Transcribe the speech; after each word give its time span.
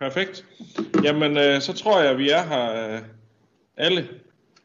Perfekt. 0.00 0.44
Jamen, 1.04 1.36
øh, 1.36 1.60
så 1.60 1.72
tror 1.72 2.00
jeg, 2.00 2.10
at 2.10 2.18
vi 2.18 2.30
er 2.30 2.42
her 2.42 2.94
øh, 2.94 3.02
alle 3.76 4.08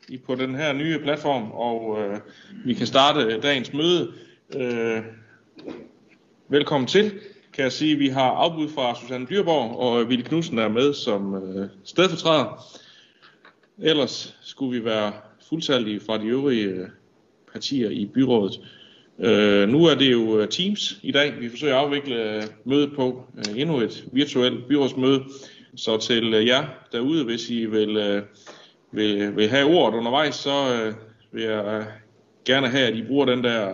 i, 0.10 0.18
på 0.18 0.36
den 0.36 0.56
her 0.56 0.74
nye 0.74 1.00
platform, 1.00 1.52
og 1.52 2.02
øh, 2.02 2.20
vi 2.66 2.74
kan 2.74 2.88
starte 2.88 3.40
dagens 3.40 3.74
møde. 3.74 4.14
Øh, 4.56 5.02
velkommen 6.50 6.88
til, 6.88 7.12
kan 7.54 7.64
jeg 7.64 7.72
sige. 7.72 7.96
Vi 7.96 8.08
har 8.08 8.32
afbud 8.32 8.70
fra 8.70 8.96
Susanne 8.96 9.28
Dyrborg, 9.30 9.80
og 9.80 10.10
Ville 10.10 10.26
Knudsen 10.26 10.60
er 10.60 10.68
med 10.68 10.94
som 10.94 11.36
øh, 11.36 11.70
stedfortræder. 11.84 12.66
Ellers 13.78 14.38
skulle 14.42 14.80
vi 14.80 14.86
være 14.86 15.14
fuldtallige 15.50 16.00
fra 16.00 16.18
de 16.18 16.26
øvrige 16.26 16.66
øh, 16.66 16.88
partier 17.52 17.90
i 17.90 18.06
byrådet. 18.06 18.60
Øh, 19.20 19.70
nu 19.70 19.86
er 19.86 19.96
det 19.96 20.12
jo 20.12 20.40
øh, 20.40 20.48
Teams 20.48 21.00
i 21.04 21.12
dag. 21.12 21.40
Vi 21.40 21.50
forsøger 21.50 21.76
at 21.76 21.86
afvikle 21.86 22.36
øh, 22.36 22.44
mødet 22.66 22.92
på 22.96 23.24
øh, 23.38 23.62
endnu 23.62 23.80
et 23.80 24.06
virtuelt 24.12 24.68
byrådsmøde. 24.68 25.24
Så 25.76 25.98
til 25.98 26.34
øh, 26.34 26.48
jer 26.48 26.66
derude, 26.92 27.26
hvis 27.26 27.50
I 27.50 27.66
vil, 27.66 27.98
øh, 27.98 28.24
vil, 28.92 29.36
vil 29.36 29.50
have 29.50 29.68
ordet 29.68 29.98
undervejs, 29.98 30.36
så 30.36 30.52
øh, 30.74 30.94
vil 31.32 31.44
jeg 31.44 31.66
øh, 31.66 31.86
gerne 32.46 32.68
have, 32.68 32.88
at 32.88 32.96
I 32.96 33.04
bruger 33.08 33.26
den 33.26 33.44
der 33.44 33.74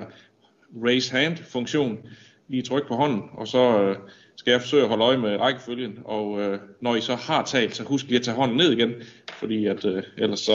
raise 0.85 1.11
hand 1.11 1.37
funktion. 1.37 1.97
Lige 2.47 2.63
tryk 2.63 2.87
på 2.87 2.95
hånden, 2.95 3.21
og 3.33 3.47
så 3.47 3.81
øh, 3.81 3.95
skal 4.35 4.51
jeg 4.51 4.61
forsøge 4.61 4.83
at 4.83 4.89
holde 4.89 5.03
øje 5.03 5.17
med 5.17 5.39
rækkefølgen. 5.39 5.99
Og 6.05 6.41
øh, 6.41 6.59
når 6.81 6.95
I 6.95 7.01
så 7.01 7.15
har 7.15 7.45
talt, 7.45 7.75
så 7.75 7.83
husk 7.83 8.05
lige 8.05 8.17
at 8.17 8.23
tage 8.23 8.35
hånden 8.35 8.57
ned 8.57 8.71
igen, 8.71 8.93
fordi 9.33 9.65
at, 9.65 9.85
øh, 9.85 10.03
ellers 10.17 10.39
så 10.39 10.53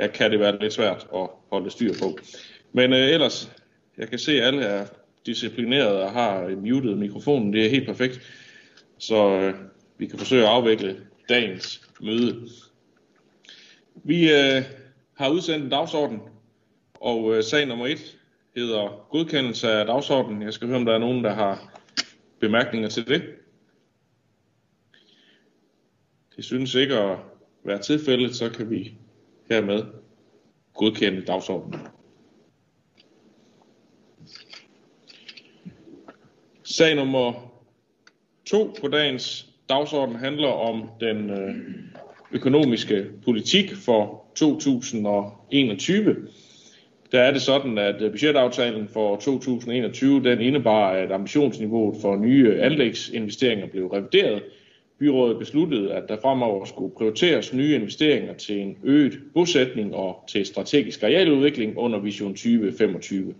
ja, 0.00 0.06
kan 0.06 0.30
det 0.30 0.40
være 0.40 0.58
lidt 0.60 0.72
svært 0.72 1.06
at 1.14 1.28
holde 1.52 1.70
styr 1.70 1.92
på. 2.02 2.18
Men 2.72 2.92
øh, 2.92 3.08
ellers, 3.08 3.52
jeg 3.98 4.08
kan 4.08 4.18
se, 4.18 4.32
at 4.32 4.46
alle 4.46 4.62
er 4.62 4.86
disciplineret 5.26 6.02
og 6.02 6.12
har 6.12 6.48
muted 6.48 6.94
mikrofonen. 6.94 7.52
Det 7.52 7.66
er 7.66 7.70
helt 7.70 7.86
perfekt. 7.86 8.20
Så 8.98 9.28
øh, 9.30 9.54
vi 9.98 10.06
kan 10.06 10.18
forsøge 10.18 10.42
at 10.42 10.48
afvikle 10.48 11.06
dagens 11.28 11.88
møde. 12.00 12.48
Vi 13.94 14.32
øh, 14.32 14.62
har 15.14 15.28
udsendt 15.28 15.64
en 15.64 15.70
dagsorden, 15.70 16.20
og 16.94 17.36
øh, 17.36 17.42
sag 17.42 17.66
nummer 17.66 17.86
et 17.86 18.18
hedder 18.56 19.06
godkendelse 19.10 19.70
af 19.70 19.86
dagsordenen. 19.86 20.42
Jeg 20.42 20.52
skal 20.52 20.68
høre, 20.68 20.76
om 20.78 20.84
der 20.84 20.94
er 20.94 20.98
nogen, 20.98 21.24
der 21.24 21.34
har 21.34 21.80
bemærkninger 22.40 22.88
til 22.88 23.08
det. 23.08 23.22
Det 26.36 26.44
synes 26.44 26.74
ikke 26.74 26.94
at 26.94 27.18
være 27.64 27.78
tilfældet, 27.78 28.36
så 28.36 28.50
kan 28.50 28.70
vi 28.70 28.94
hermed 29.50 29.84
godkende 30.74 31.22
dagsordenen. 31.22 31.80
Sag 36.70 36.94
nummer 36.94 37.32
to 38.46 38.76
på 38.80 38.88
dagens 38.88 39.46
dagsorden 39.68 40.16
handler 40.16 40.48
om 40.48 40.90
den 41.00 41.30
øh, 41.30 41.54
økonomiske 42.32 43.06
politik 43.24 43.74
for 43.74 44.24
2021. 44.36 46.16
Der 47.12 47.20
er 47.20 47.30
det 47.30 47.42
sådan, 47.42 47.78
at 47.78 48.02
øh, 48.02 48.10
budgetaftalen 48.10 48.88
for 48.88 49.16
2021 49.16 50.22
den 50.22 50.40
indebar, 50.40 50.90
at 50.90 51.12
ambitionsniveauet 51.12 52.00
for 52.00 52.16
nye 52.16 52.60
anlægsinvesteringer 52.60 53.66
blev 53.66 53.86
revideret. 53.86 54.42
Byrådet 54.98 55.38
besluttede, 55.38 55.92
at 55.92 56.04
der 56.08 56.16
fremover 56.22 56.64
skulle 56.64 56.94
prioriteres 56.94 57.52
nye 57.52 57.74
investeringer 57.74 58.34
til 58.34 58.60
en 58.60 58.76
øget 58.84 59.18
bosætning 59.34 59.94
og 59.94 60.24
til 60.28 60.46
strategisk 60.46 61.02
arealudvikling 61.02 61.78
under 61.78 61.98
Vision 61.98 62.34
2025. 62.34 63.34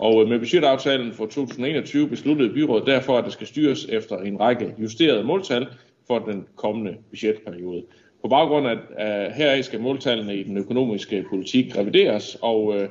Og 0.00 0.22
øh, 0.22 0.28
med 0.28 0.38
budgetaftalen 0.38 1.12
for 1.12 1.26
2021 1.26 2.08
besluttede 2.08 2.54
byrådet 2.54 2.86
derfor, 2.86 3.18
at 3.18 3.24
der 3.24 3.30
skal 3.30 3.46
styres 3.46 3.84
efter 3.84 4.16
en 4.18 4.40
række 4.40 4.74
justerede 4.78 5.24
måltal 5.24 5.66
for 6.06 6.18
den 6.18 6.46
kommende 6.56 6.96
budgetperiode. 7.10 7.82
På 8.22 8.28
baggrund 8.28 8.66
af, 8.66 8.78
af 8.96 9.34
heraf 9.34 9.64
skal 9.64 9.80
måltallene 9.80 10.36
i 10.36 10.42
den 10.42 10.56
økonomiske 10.56 11.24
politik 11.30 11.76
revideres, 11.76 12.38
og 12.42 12.76
øh, 12.76 12.88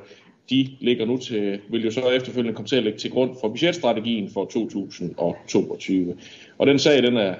de 0.50 0.68
ligger 0.80 1.06
nu 1.06 1.16
til, 1.16 1.60
vil 1.70 1.84
jo 1.84 1.90
så 1.90 2.10
efterfølgende 2.10 2.56
komme 2.56 2.68
til 2.68 2.76
at 2.76 2.82
ligge 2.82 2.98
til 2.98 3.10
grund 3.10 3.36
for 3.40 3.48
budgetstrategien 3.48 4.30
for 4.30 4.44
2022. 4.44 6.16
Og 6.58 6.66
den 6.66 6.78
sag, 6.78 7.02
den 7.02 7.16
er 7.16 7.34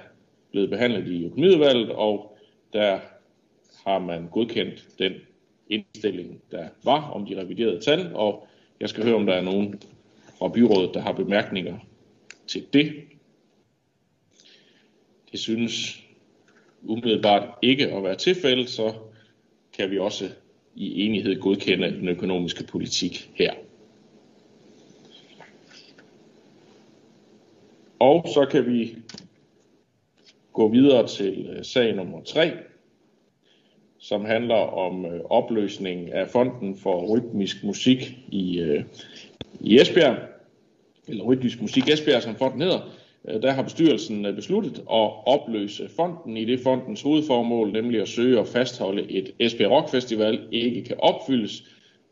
blevet 0.50 0.70
behandlet 0.70 1.09
i 1.09 1.26
økonomiudvalget, 1.26 1.91
og 1.91 2.38
der 2.72 2.98
har 3.86 3.98
man 3.98 4.28
godkendt 4.32 4.84
den 4.98 5.12
indstilling, 5.69 6.42
der 6.50 6.64
var 6.84 7.10
om 7.10 7.26
de 7.26 7.41
reviderede 7.41 7.80
tal, 7.80 8.10
og 8.14 8.47
jeg 8.80 8.88
skal 8.88 9.04
høre, 9.04 9.14
om 9.14 9.26
der 9.26 9.34
er 9.34 9.42
nogen 9.42 9.82
fra 10.38 10.48
byrådet, 10.48 10.94
der 10.94 11.00
har 11.00 11.12
bemærkninger 11.12 11.78
til 12.46 12.66
det. 12.72 12.92
Det 15.32 15.41
synes 15.41 16.02
umiddelbart 16.82 17.48
ikke 17.62 17.92
at 17.92 18.02
være 18.02 18.16
tilfældet, 18.16 18.70
så 18.70 18.94
kan 19.72 19.91
vi 19.91 19.98
også 19.98 20.28
i 20.74 21.04
enighed 21.04 21.41
godkende 21.41 21.91
den 21.91 22.08
økonomiske 22.08 22.64
politik 22.64 23.30
her. 23.34 23.54
Og 27.98 28.28
så 28.34 28.47
kan 28.50 28.66
vi 28.66 28.97
gå 30.52 30.68
videre 30.68 31.06
til 31.06 31.47
øh, 31.47 31.64
sag 31.64 31.97
nummer 31.97 32.22
3, 32.22 32.52
som 34.00 34.25
handler 34.25 34.55
om 34.55 35.06
øh, 35.06 35.21
opløsning 35.25 36.12
af 36.12 36.28
Fonden 36.28 36.77
for 36.77 37.06
Rytmisk 37.06 37.65
Musik 37.65 38.19
i, 38.28 38.61
øh, 38.61 38.84
i 39.61 39.81
Esbjerg, 39.81 40.16
eller 41.09 41.25
Rytmisk 41.25 41.61
Musik 41.61 41.88
Esbjerg, 41.88 42.22
som 42.22 42.34
fonden 42.34 42.60
hedder. 42.60 42.91
Øh, 43.28 43.43
der 43.43 43.50
har 43.50 43.62
bestyrelsen 43.62 44.27
øh, 44.27 44.34
besluttet 44.34 44.78
at 44.78 45.27
opløse 45.27 45.89
fonden 45.97 46.37
i 46.37 46.44
det 46.44 46.60
fondens 46.60 47.03
hovedformål, 47.03 47.72
nemlig 47.72 48.00
at 48.00 48.09
søge 48.09 48.41
at 48.41 48.49
fastholde 48.49 49.10
et 49.10 49.31
Esbjerg 49.39 49.71
Rock 49.71 49.91
Festival, 49.91 50.41
ikke 50.53 50.84
kan 50.84 50.97
opfyldes, 50.99 51.65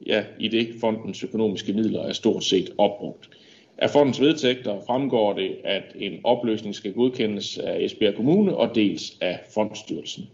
ja, 0.06 0.24
i 0.38 0.48
det 0.48 0.68
fondens 0.80 1.24
økonomiske 1.24 1.72
midler 1.72 2.02
er 2.02 2.12
stort 2.12 2.44
set 2.44 2.70
opbrugt. 2.78 3.30
Af 3.78 3.90
fondens 3.90 4.20
vedtægter 4.20 4.80
fremgår 4.86 5.32
det, 5.32 5.56
at 5.64 5.82
en 5.94 6.20
opløsning 6.24 6.74
skal 6.74 6.92
godkendes 6.92 7.58
af 7.58 7.76
Esbjerg 7.80 8.14
Kommune 8.14 8.56
og 8.56 8.74
dels 8.74 9.18
af 9.20 9.40
fondstyrelsen. 9.54 10.28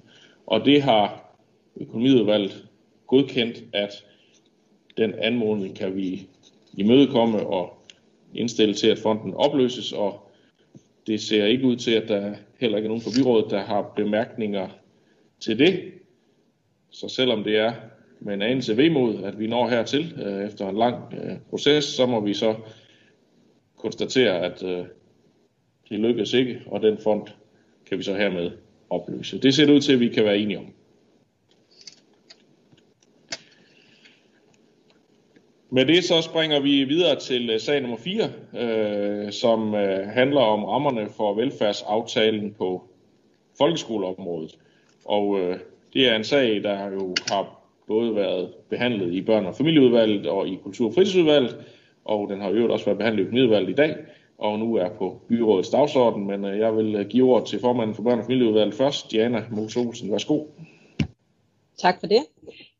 Og 0.46 0.64
det 0.64 0.82
har 0.82 1.24
økonomiudvalget 1.76 2.68
godkendt, 3.06 3.64
at 3.72 4.04
den 4.96 5.14
anmodning 5.14 5.76
kan 5.76 5.96
vi 5.96 6.28
imødekomme 6.76 7.46
og 7.46 7.78
indstille 8.34 8.74
til, 8.74 8.86
at 8.86 8.98
fonden 8.98 9.34
opløses, 9.34 9.92
og 9.92 10.30
det 11.06 11.20
ser 11.20 11.46
ikke 11.46 11.66
ud 11.66 11.76
til, 11.76 11.90
at 11.90 12.08
der 12.08 12.34
heller 12.60 12.78
ikke 12.78 12.86
er 12.86 12.88
nogen 12.88 13.02
på 13.02 13.10
byrådet, 13.18 13.50
der 13.50 13.60
har 13.60 13.92
bemærkninger 13.96 14.68
til 15.40 15.58
det. 15.58 15.92
Så 16.90 17.08
selvom 17.08 17.44
det 17.44 17.58
er 17.58 17.72
med 18.20 18.34
en 18.34 18.42
anelse 18.42 18.76
vemod, 18.76 19.22
at 19.22 19.38
vi 19.38 19.46
når 19.46 19.68
hertil 19.68 20.14
øh, 20.24 20.46
efter 20.46 20.68
en 20.68 20.76
lang 20.76 21.14
øh, 21.14 21.36
proces, 21.50 21.84
så 21.84 22.06
må 22.06 22.20
vi 22.20 22.34
så 22.34 22.54
konstatere, 23.76 24.40
at 24.40 24.62
øh, 24.62 24.84
det 25.88 25.98
lykkes 25.98 26.32
ikke, 26.32 26.62
og 26.66 26.82
den 26.82 26.98
fond 26.98 27.26
kan 27.86 27.98
vi 27.98 28.02
så 28.02 28.14
hermed 28.14 28.50
opløse. 28.90 29.40
Det 29.40 29.54
ser 29.54 29.66
det 29.66 29.72
ud 29.72 29.80
til, 29.80 29.92
at 29.92 30.00
vi 30.00 30.08
kan 30.08 30.24
være 30.24 30.38
enige 30.38 30.58
om. 30.58 30.66
Med 35.74 35.86
det 35.86 36.04
så 36.04 36.22
springer 36.22 36.60
vi 36.60 36.84
videre 36.84 37.20
til 37.20 37.50
øh, 37.50 37.60
sag 37.60 37.80
nummer 37.80 37.96
4, 37.96 38.30
øh, 38.58 39.32
som 39.32 39.74
øh, 39.74 40.08
handler 40.08 40.40
om 40.40 40.64
rammerne 40.64 41.08
for 41.16 41.34
velfærdsaftalen 41.34 42.54
på 42.58 42.84
folkeskoleområdet. 43.58 44.58
Og 45.04 45.40
øh, 45.40 45.58
det 45.94 46.08
er 46.08 46.16
en 46.16 46.24
sag, 46.24 46.62
der 46.62 46.90
jo 46.90 47.14
har 47.30 47.60
både 47.86 48.14
været 48.14 48.52
behandlet 48.70 49.14
i 49.14 49.20
børne- 49.20 49.46
og 49.46 49.54
familieudvalget 49.54 50.26
og 50.26 50.48
i 50.48 50.58
kultur- 50.62 50.86
og 50.86 50.94
fritidsudvalget, 50.94 51.56
og 52.04 52.28
den 52.30 52.40
har 52.40 52.50
jo 52.50 52.72
også 52.72 52.84
været 52.84 52.98
behandlet 52.98 53.22
i 53.22 53.26
økonomiudvalget 53.26 53.70
i 53.70 53.74
dag, 53.74 53.96
og 54.38 54.58
nu 54.58 54.74
er 54.74 54.88
på 54.88 55.20
byrådets 55.28 55.70
dagsorden, 55.70 56.26
men 56.26 56.44
øh, 56.44 56.58
jeg 56.58 56.76
vil 56.76 56.94
øh, 56.94 57.06
give 57.06 57.30
ord 57.30 57.46
til 57.46 57.60
formanden 57.60 57.96
for 57.96 58.02
børne- 58.02 58.18
og 58.18 58.24
familieudvalget 58.24 58.74
først, 58.74 59.10
Diana 59.12 59.44
Mose 59.50 59.80
Olsen. 59.80 60.12
Værsgo. 60.12 60.44
Tak 61.78 62.00
for 62.00 62.06
det. 62.06 62.33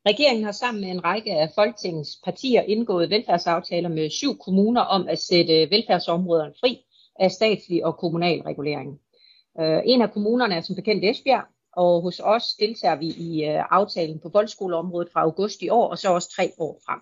Regeringen 0.06 0.44
har 0.44 0.52
sammen 0.52 0.80
med 0.80 0.90
en 0.90 1.04
række 1.04 1.32
af 1.32 1.50
Folketingets 1.54 2.18
partier 2.24 2.62
indgået 2.62 3.10
velfærdsaftaler 3.10 3.88
med 3.88 4.10
syv 4.10 4.38
kommuner 4.38 4.80
om 4.80 5.08
at 5.08 5.18
sætte 5.18 5.70
velfærdsområderne 5.70 6.54
fri 6.60 6.78
af 7.20 7.30
statslig 7.30 7.84
og 7.84 7.96
kommunal 7.96 8.40
regulering. 8.40 9.00
Øh, 9.60 9.80
en 9.84 10.02
af 10.02 10.12
kommunerne 10.12 10.54
er 10.54 10.60
som 10.60 10.76
bekendt 10.76 11.04
Esbjerg, 11.04 11.44
og 11.72 12.02
hos 12.02 12.20
os 12.24 12.54
deltager 12.60 12.96
vi 12.96 13.06
i 13.06 13.44
øh, 13.44 13.64
aftalen 13.70 14.20
på 14.20 14.28
voldskoleområdet 14.28 15.12
fra 15.12 15.20
august 15.20 15.62
i 15.62 15.68
år, 15.68 15.88
og 15.88 15.98
så 15.98 16.14
også 16.14 16.30
tre 16.36 16.52
år 16.58 16.80
frem. 16.86 17.00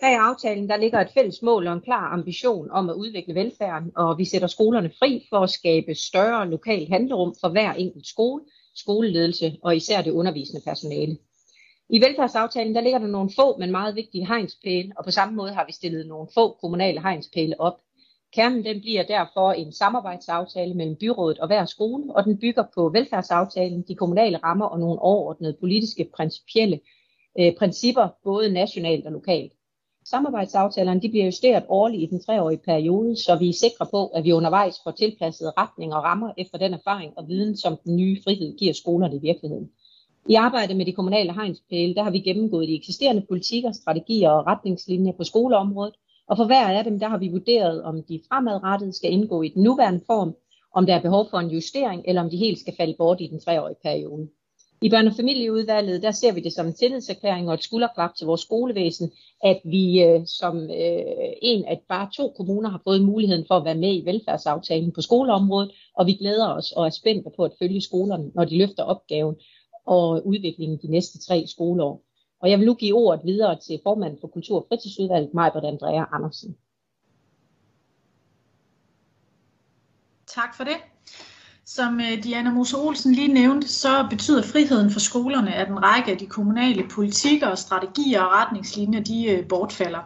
Bag 0.00 0.16
aftalen 0.16 0.68
der 0.68 0.76
ligger 0.76 1.00
et 1.00 1.10
fælles 1.14 1.42
mål 1.42 1.66
og 1.66 1.72
en 1.72 1.80
klar 1.80 2.12
ambition 2.12 2.70
om 2.70 2.90
at 2.90 2.94
udvikle 2.94 3.34
velfærden, 3.34 3.92
og 3.96 4.18
vi 4.18 4.24
sætter 4.24 4.48
skolerne 4.48 4.90
fri 4.98 5.26
for 5.30 5.38
at 5.38 5.50
skabe 5.50 5.94
større 5.94 6.48
lokal 6.48 6.88
handlerum 6.88 7.34
for 7.40 7.48
hver 7.48 7.72
enkelt 7.72 8.06
skole, 8.06 8.42
skoleledelse 8.74 9.56
og 9.62 9.76
især 9.76 10.02
det 10.02 10.10
undervisende 10.10 10.62
personale. 10.64 11.16
I 11.94 12.00
velfærdsaftalen 12.00 12.74
der 12.74 12.80
ligger 12.80 12.98
der 12.98 13.06
nogle 13.06 13.30
få, 13.36 13.58
men 13.58 13.70
meget 13.70 13.96
vigtige 13.96 14.26
hegnspæle, 14.26 14.92
og 14.96 15.04
på 15.04 15.10
samme 15.10 15.34
måde 15.34 15.52
har 15.52 15.66
vi 15.66 15.72
stillet 15.72 16.06
nogle 16.06 16.28
få 16.34 16.56
kommunale 16.60 17.02
hegnspæle 17.02 17.60
op. 17.60 17.80
Kernen 18.34 18.64
den 18.64 18.80
bliver 18.80 19.02
derfor 19.02 19.52
en 19.52 19.72
samarbejdsaftale 19.72 20.74
mellem 20.74 20.96
byrådet 20.96 21.38
og 21.38 21.46
hver 21.46 21.64
skole, 21.64 22.16
og 22.16 22.24
den 22.24 22.38
bygger 22.38 22.64
på 22.74 22.88
velfærdsaftalen, 22.88 23.84
de 23.88 23.94
kommunale 23.94 24.36
rammer 24.36 24.66
og 24.66 24.80
nogle 24.80 24.98
overordnede 24.98 25.56
politiske 25.60 26.10
principielle 26.16 26.80
øh, 27.38 27.52
principper, 27.58 28.08
både 28.24 28.52
nationalt 28.52 29.06
og 29.06 29.12
lokalt. 29.12 29.52
Samarbejdsaftalerne 30.04 31.00
de 31.00 31.08
bliver 31.08 31.24
justeret 31.24 31.64
årligt 31.68 32.02
i 32.02 32.06
den 32.06 32.20
treårige 32.20 32.60
periode, 32.64 33.16
så 33.16 33.36
vi 33.36 33.48
er 33.48 33.52
sikre 33.52 33.86
på, 33.90 34.06
at 34.06 34.24
vi 34.24 34.32
undervejs 34.32 34.80
får 34.84 34.90
tilpasset 34.90 35.52
retning 35.58 35.94
og 35.94 36.04
rammer 36.04 36.32
efter 36.38 36.58
den 36.58 36.74
erfaring 36.74 37.12
og 37.18 37.28
viden, 37.28 37.56
som 37.56 37.76
den 37.84 37.96
nye 37.96 38.16
frihed 38.24 38.58
giver 38.58 38.72
skolerne 38.72 39.16
i 39.16 39.20
virkeligheden. 39.20 39.70
I 40.28 40.34
arbejdet 40.34 40.76
med 40.76 40.86
de 40.86 40.92
kommunale 40.92 41.32
hegnspæle, 41.32 41.94
der 41.94 42.02
har 42.02 42.10
vi 42.10 42.18
gennemgået 42.18 42.68
de 42.68 42.74
eksisterende 42.74 43.26
politikker, 43.28 43.72
strategier 43.72 44.30
og 44.30 44.46
retningslinjer 44.46 45.12
på 45.12 45.24
skoleområdet, 45.24 45.94
og 46.28 46.36
for 46.36 46.44
hver 46.44 46.68
af 46.68 46.84
dem, 46.84 46.98
der 46.98 47.08
har 47.08 47.18
vi 47.18 47.28
vurderet, 47.28 47.82
om 47.82 48.02
de 48.02 48.20
fremadrettet 48.28 48.94
skal 48.94 49.12
indgå 49.12 49.42
i 49.42 49.48
den 49.48 49.62
nuværende 49.62 50.00
form, 50.06 50.34
om 50.74 50.86
der 50.86 50.94
er 50.94 51.02
behov 51.02 51.26
for 51.30 51.38
en 51.38 51.50
justering, 51.50 52.02
eller 52.06 52.22
om 52.22 52.30
de 52.30 52.36
helt 52.36 52.58
skal 52.58 52.74
falde 52.76 52.94
bort 52.98 53.20
i 53.20 53.26
den 53.26 53.40
treårige 53.40 53.76
periode. 53.82 54.28
I 54.82 54.88
børne- 54.94 55.10
og 55.10 55.16
familieudvalget, 55.16 56.02
der 56.02 56.10
ser 56.10 56.32
vi 56.32 56.40
det 56.40 56.52
som 56.52 56.66
en 56.66 56.74
tillidserklæring 56.74 57.48
og 57.48 57.54
et 57.54 57.62
skulderklap 57.62 58.14
til 58.14 58.26
vores 58.26 58.40
skolevæsen, 58.40 59.12
at 59.44 59.60
vi 59.64 60.02
øh, 60.02 60.20
som 60.26 60.56
øh, 60.56 61.32
en 61.42 61.64
af 61.64 61.80
bare 61.88 62.08
to 62.16 62.32
kommuner 62.36 62.70
har 62.70 62.80
fået 62.84 63.04
muligheden 63.04 63.44
for 63.48 63.54
at 63.54 63.64
være 63.64 63.74
med 63.74 63.94
i 63.94 64.04
velfærdsaftalen 64.04 64.92
på 64.92 65.00
skoleområdet, 65.00 65.70
og 65.96 66.06
vi 66.06 66.12
glæder 66.12 66.48
os 66.48 66.72
og 66.72 66.86
er 66.86 66.90
spændte 66.90 67.30
på 67.36 67.44
at 67.44 67.52
følge 67.58 67.80
skolerne, 67.80 68.30
når 68.34 68.44
de 68.44 68.58
løfter 68.58 68.82
opgaven 68.82 69.36
og 69.86 70.26
udviklingen 70.26 70.78
de 70.82 70.90
næste 70.90 71.18
tre 71.18 71.44
skoleår. 71.46 72.02
Og 72.40 72.50
jeg 72.50 72.58
vil 72.58 72.66
nu 72.66 72.74
give 72.74 72.94
ordet 72.96 73.20
videre 73.24 73.58
til 73.60 73.80
formanden 73.82 74.18
for 74.20 74.28
Kultur- 74.28 74.56
og 74.56 74.66
Fritidsudvalget, 74.68 75.34
Majbert 75.34 75.64
Andrea 75.64 76.04
Andersen. 76.12 76.56
Tak 80.26 80.56
for 80.56 80.64
det. 80.64 80.76
Som 81.64 82.00
øh, 82.00 82.24
Diana 82.24 82.50
Mose 82.50 82.76
Olsen 82.76 83.14
lige 83.14 83.34
nævnte, 83.34 83.68
så 83.68 84.06
betyder 84.10 84.42
friheden 84.42 84.90
for 84.90 85.00
skolerne, 85.00 85.54
at 85.54 85.68
en 85.68 85.82
række 85.82 86.10
af 86.10 86.18
de 86.18 86.26
kommunale 86.26 86.88
politikker 86.88 87.46
og 87.46 87.58
strategier 87.58 88.22
og 88.22 88.32
retningslinjer, 88.32 89.00
de 89.00 89.24
øh, 89.30 89.48
bortfalder. 89.48 90.00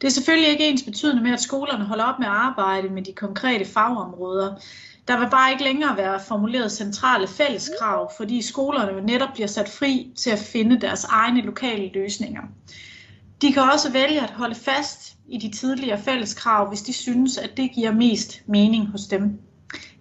Det 0.00 0.06
er 0.06 0.12
selvfølgelig 0.12 0.50
ikke 0.50 0.68
ens 0.68 0.82
betydende 0.82 1.22
med, 1.22 1.32
at 1.32 1.40
skolerne 1.40 1.84
holder 1.84 2.04
op 2.04 2.18
med 2.18 2.26
at 2.26 2.32
arbejde 2.32 2.88
med 2.88 3.02
de 3.02 3.12
konkrete 3.12 3.64
fagområder. 3.64 4.54
Der 5.08 5.18
vil 5.18 5.30
bare 5.30 5.52
ikke 5.52 5.64
længere 5.64 5.96
være 5.96 6.20
formuleret 6.28 6.72
centrale 6.72 7.28
fælleskrav, 7.28 8.12
fordi 8.16 8.42
skolerne 8.42 9.00
netop 9.06 9.28
bliver 9.34 9.46
sat 9.46 9.68
fri 9.68 10.12
til 10.16 10.30
at 10.30 10.38
finde 10.38 10.80
deres 10.80 11.04
egne 11.04 11.40
lokale 11.40 11.90
løsninger. 11.94 12.42
De 13.42 13.52
kan 13.52 13.62
også 13.62 13.92
vælge 13.92 14.20
at 14.20 14.30
holde 14.30 14.54
fast 14.54 15.16
i 15.28 15.38
de 15.38 15.56
tidligere 15.56 16.02
fælleskrav, 16.02 16.68
hvis 16.68 16.82
de 16.82 16.92
synes, 16.92 17.38
at 17.38 17.56
det 17.56 17.70
giver 17.74 17.92
mest 17.92 18.42
mening 18.46 18.86
hos 18.86 19.06
dem. 19.06 19.38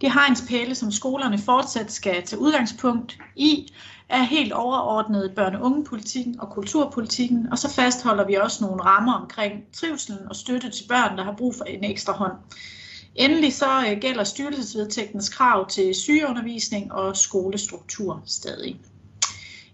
De 0.01 0.11
hegnspæle, 0.11 0.75
som 0.75 0.91
skolerne 0.91 1.37
fortsat 1.37 1.91
skal 1.91 2.23
tage 2.25 2.39
udgangspunkt 2.39 3.17
i, 3.35 3.73
er 4.09 4.23
helt 4.23 4.53
overordnet 4.53 5.33
børne- 5.39 5.57
og 5.57 5.61
ungepolitikken 5.63 6.39
og 6.39 6.49
kulturpolitikken, 6.49 7.47
og 7.51 7.57
så 7.57 7.69
fastholder 7.69 8.25
vi 8.25 8.33
også 8.33 8.63
nogle 8.65 8.83
rammer 8.83 9.13
omkring 9.13 9.53
trivselen 9.73 10.27
og 10.29 10.35
støtte 10.35 10.69
til 10.69 10.83
børn, 10.89 11.17
der 11.17 11.23
har 11.23 11.35
brug 11.37 11.55
for 11.55 11.63
en 11.63 11.83
ekstra 11.83 12.13
hånd. 12.13 12.33
Endelig 13.15 13.53
så 13.53 13.85
øh, 13.89 13.99
gælder 14.01 14.23
styrelsesvedtægtens 14.23 15.29
krav 15.29 15.69
til 15.69 15.95
sygeundervisning 15.95 16.91
og 16.91 17.17
skolestruktur 17.17 18.23
stadig. 18.25 18.79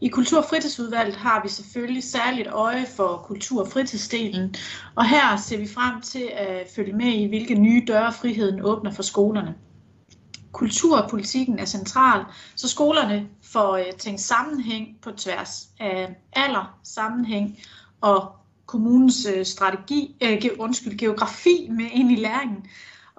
I 0.02 0.08
Kultur- 0.08 0.38
og 0.38 0.46
Fritidsudvalget 0.50 1.16
har 1.16 1.42
vi 1.44 1.50
selvfølgelig 1.50 2.04
særligt 2.04 2.48
øje 2.48 2.86
for 2.96 3.24
kultur- 3.28 3.62
og 3.62 3.72
fritidsdelen, 3.72 4.56
og 4.96 5.10
her 5.10 5.38
ser 5.38 5.58
vi 5.58 5.68
frem 5.68 6.02
til 6.02 6.30
at 6.34 6.68
følge 6.76 6.94
med 6.94 7.14
i, 7.14 7.26
hvilke 7.28 7.56
nye 7.56 7.84
døre 7.88 8.14
friheden 8.14 8.62
åbner 8.62 8.92
for 8.92 9.04
skolerne. 9.04 9.56
Kulturpolitikken 10.52 11.60
er 11.60 11.66
central, 11.66 12.26
så 12.56 12.68
skolerne 12.68 13.28
får 13.44 13.78
øh, 13.78 13.94
tænkt 13.98 14.22
sammenhæng 14.22 14.88
på 15.02 15.12
tværs 15.12 15.70
af 15.80 16.16
alder, 16.34 16.80
sammenhæng 16.84 17.60
og 18.02 18.32
kommunens 18.66 19.28
øh, 19.36 19.46
strategi, 19.46 20.16
undskyld, 20.60 20.98
geografi 20.98 21.68
med 21.72 21.86
ind 21.92 22.12
i 22.12 22.16
læringen. 22.16 22.66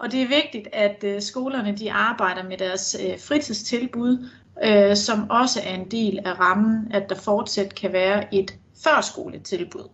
Og 0.00 0.12
det 0.12 0.22
er 0.22 0.28
vigtigt, 0.28 0.68
at 0.72 1.04
øh, 1.04 1.22
skolerne 1.22 1.76
de 1.76 1.92
arbejder 1.92 2.42
med 2.42 2.58
deres 2.58 2.96
øh, 3.06 3.18
fritidstilbud, 3.18 4.28
øh, 4.64 4.96
som 4.96 5.30
også 5.30 5.60
er 5.64 5.74
en 5.74 5.90
del 5.90 6.18
af 6.24 6.40
rammen, 6.40 6.92
at 6.92 7.08
der 7.08 7.14
fortsat 7.14 7.74
kan 7.74 7.92
være 7.92 8.34
et 8.34 8.54
førskoletilbud. 8.84 9.88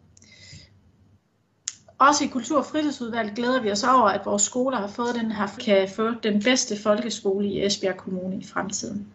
Også 1.98 2.24
i 2.24 2.26
Kultur- 2.26 2.58
og 2.58 2.66
Fritidsudvalget 2.66 3.36
glæder 3.36 3.62
vi 3.62 3.70
os 3.70 3.84
over, 3.84 4.08
at 4.08 4.26
vores 4.26 4.42
skoler 4.42 4.78
har 4.78 4.88
fået 4.88 5.14
den 5.14 5.32
her, 5.32 5.46
kan 5.64 5.88
få 5.88 6.10
den 6.22 6.42
bedste 6.42 6.82
folkeskole 6.82 7.46
i 7.48 7.66
Esbjerg 7.66 7.96
Kommune 7.96 8.36
i 8.36 8.44
fremtiden. 8.44 9.06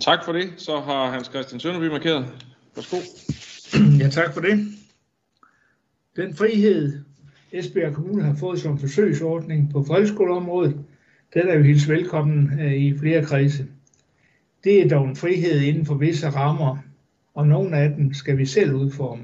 Tak 0.00 0.24
for 0.24 0.32
det. 0.32 0.52
Så 0.56 0.80
har 0.80 1.10
Hans 1.10 1.26
Christian 1.26 1.60
Sønderby 1.60 1.84
markeret. 1.84 2.26
Værsgo. 2.74 2.96
Ja, 3.98 4.08
tak 4.08 4.34
for 4.34 4.40
det. 4.40 4.66
Den 6.16 6.36
frihed, 6.36 7.07
Esbjerg 7.52 7.94
Kommune 7.94 8.22
har 8.22 8.34
fået 8.34 8.60
som 8.60 8.78
forsøgsordning 8.78 9.70
på 9.72 9.84
folkeskoleområdet, 9.84 10.84
den 11.34 11.48
er 11.48 11.54
jo 11.54 11.62
helt 11.62 11.88
velkommen 11.88 12.60
øh, 12.60 12.74
i 12.74 12.98
flere 12.98 13.24
kredse. 13.24 13.66
Det 14.64 14.82
er 14.82 14.88
dog 14.88 15.08
en 15.08 15.16
frihed 15.16 15.60
inden 15.60 15.86
for 15.86 15.94
visse 15.94 16.28
rammer, 16.28 16.76
og 17.34 17.48
nogle 17.48 17.76
af 17.76 17.94
dem 17.94 18.14
skal 18.14 18.38
vi 18.38 18.46
selv 18.46 18.74
udforme. 18.74 19.22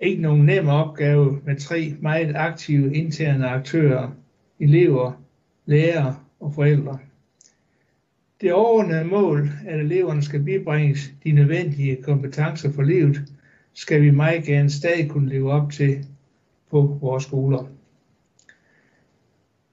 Ikke 0.00 0.22
nogen 0.22 0.46
nem 0.46 0.68
opgave 0.68 1.40
med 1.44 1.56
tre 1.56 1.94
meget 2.00 2.36
aktive 2.36 2.94
interne 2.94 3.48
aktører, 3.48 4.10
elever, 4.60 5.12
lærere 5.66 6.16
og 6.40 6.54
forældre. 6.54 6.98
Det 8.40 8.52
overordnede 8.52 9.04
mål, 9.04 9.50
at 9.66 9.80
eleverne 9.80 10.22
skal 10.22 10.42
bibringes 10.42 11.12
de 11.24 11.32
nødvendige 11.32 12.02
kompetencer 12.02 12.72
for 12.72 12.82
livet, 12.82 13.22
skal 13.74 14.02
vi 14.02 14.10
meget 14.10 14.44
gerne 14.44 14.70
stadig 14.70 15.10
kunne 15.10 15.28
leve 15.28 15.52
op 15.52 15.72
til 15.72 16.04
på 16.70 16.98
vores 17.00 17.24
skoler. 17.24 17.66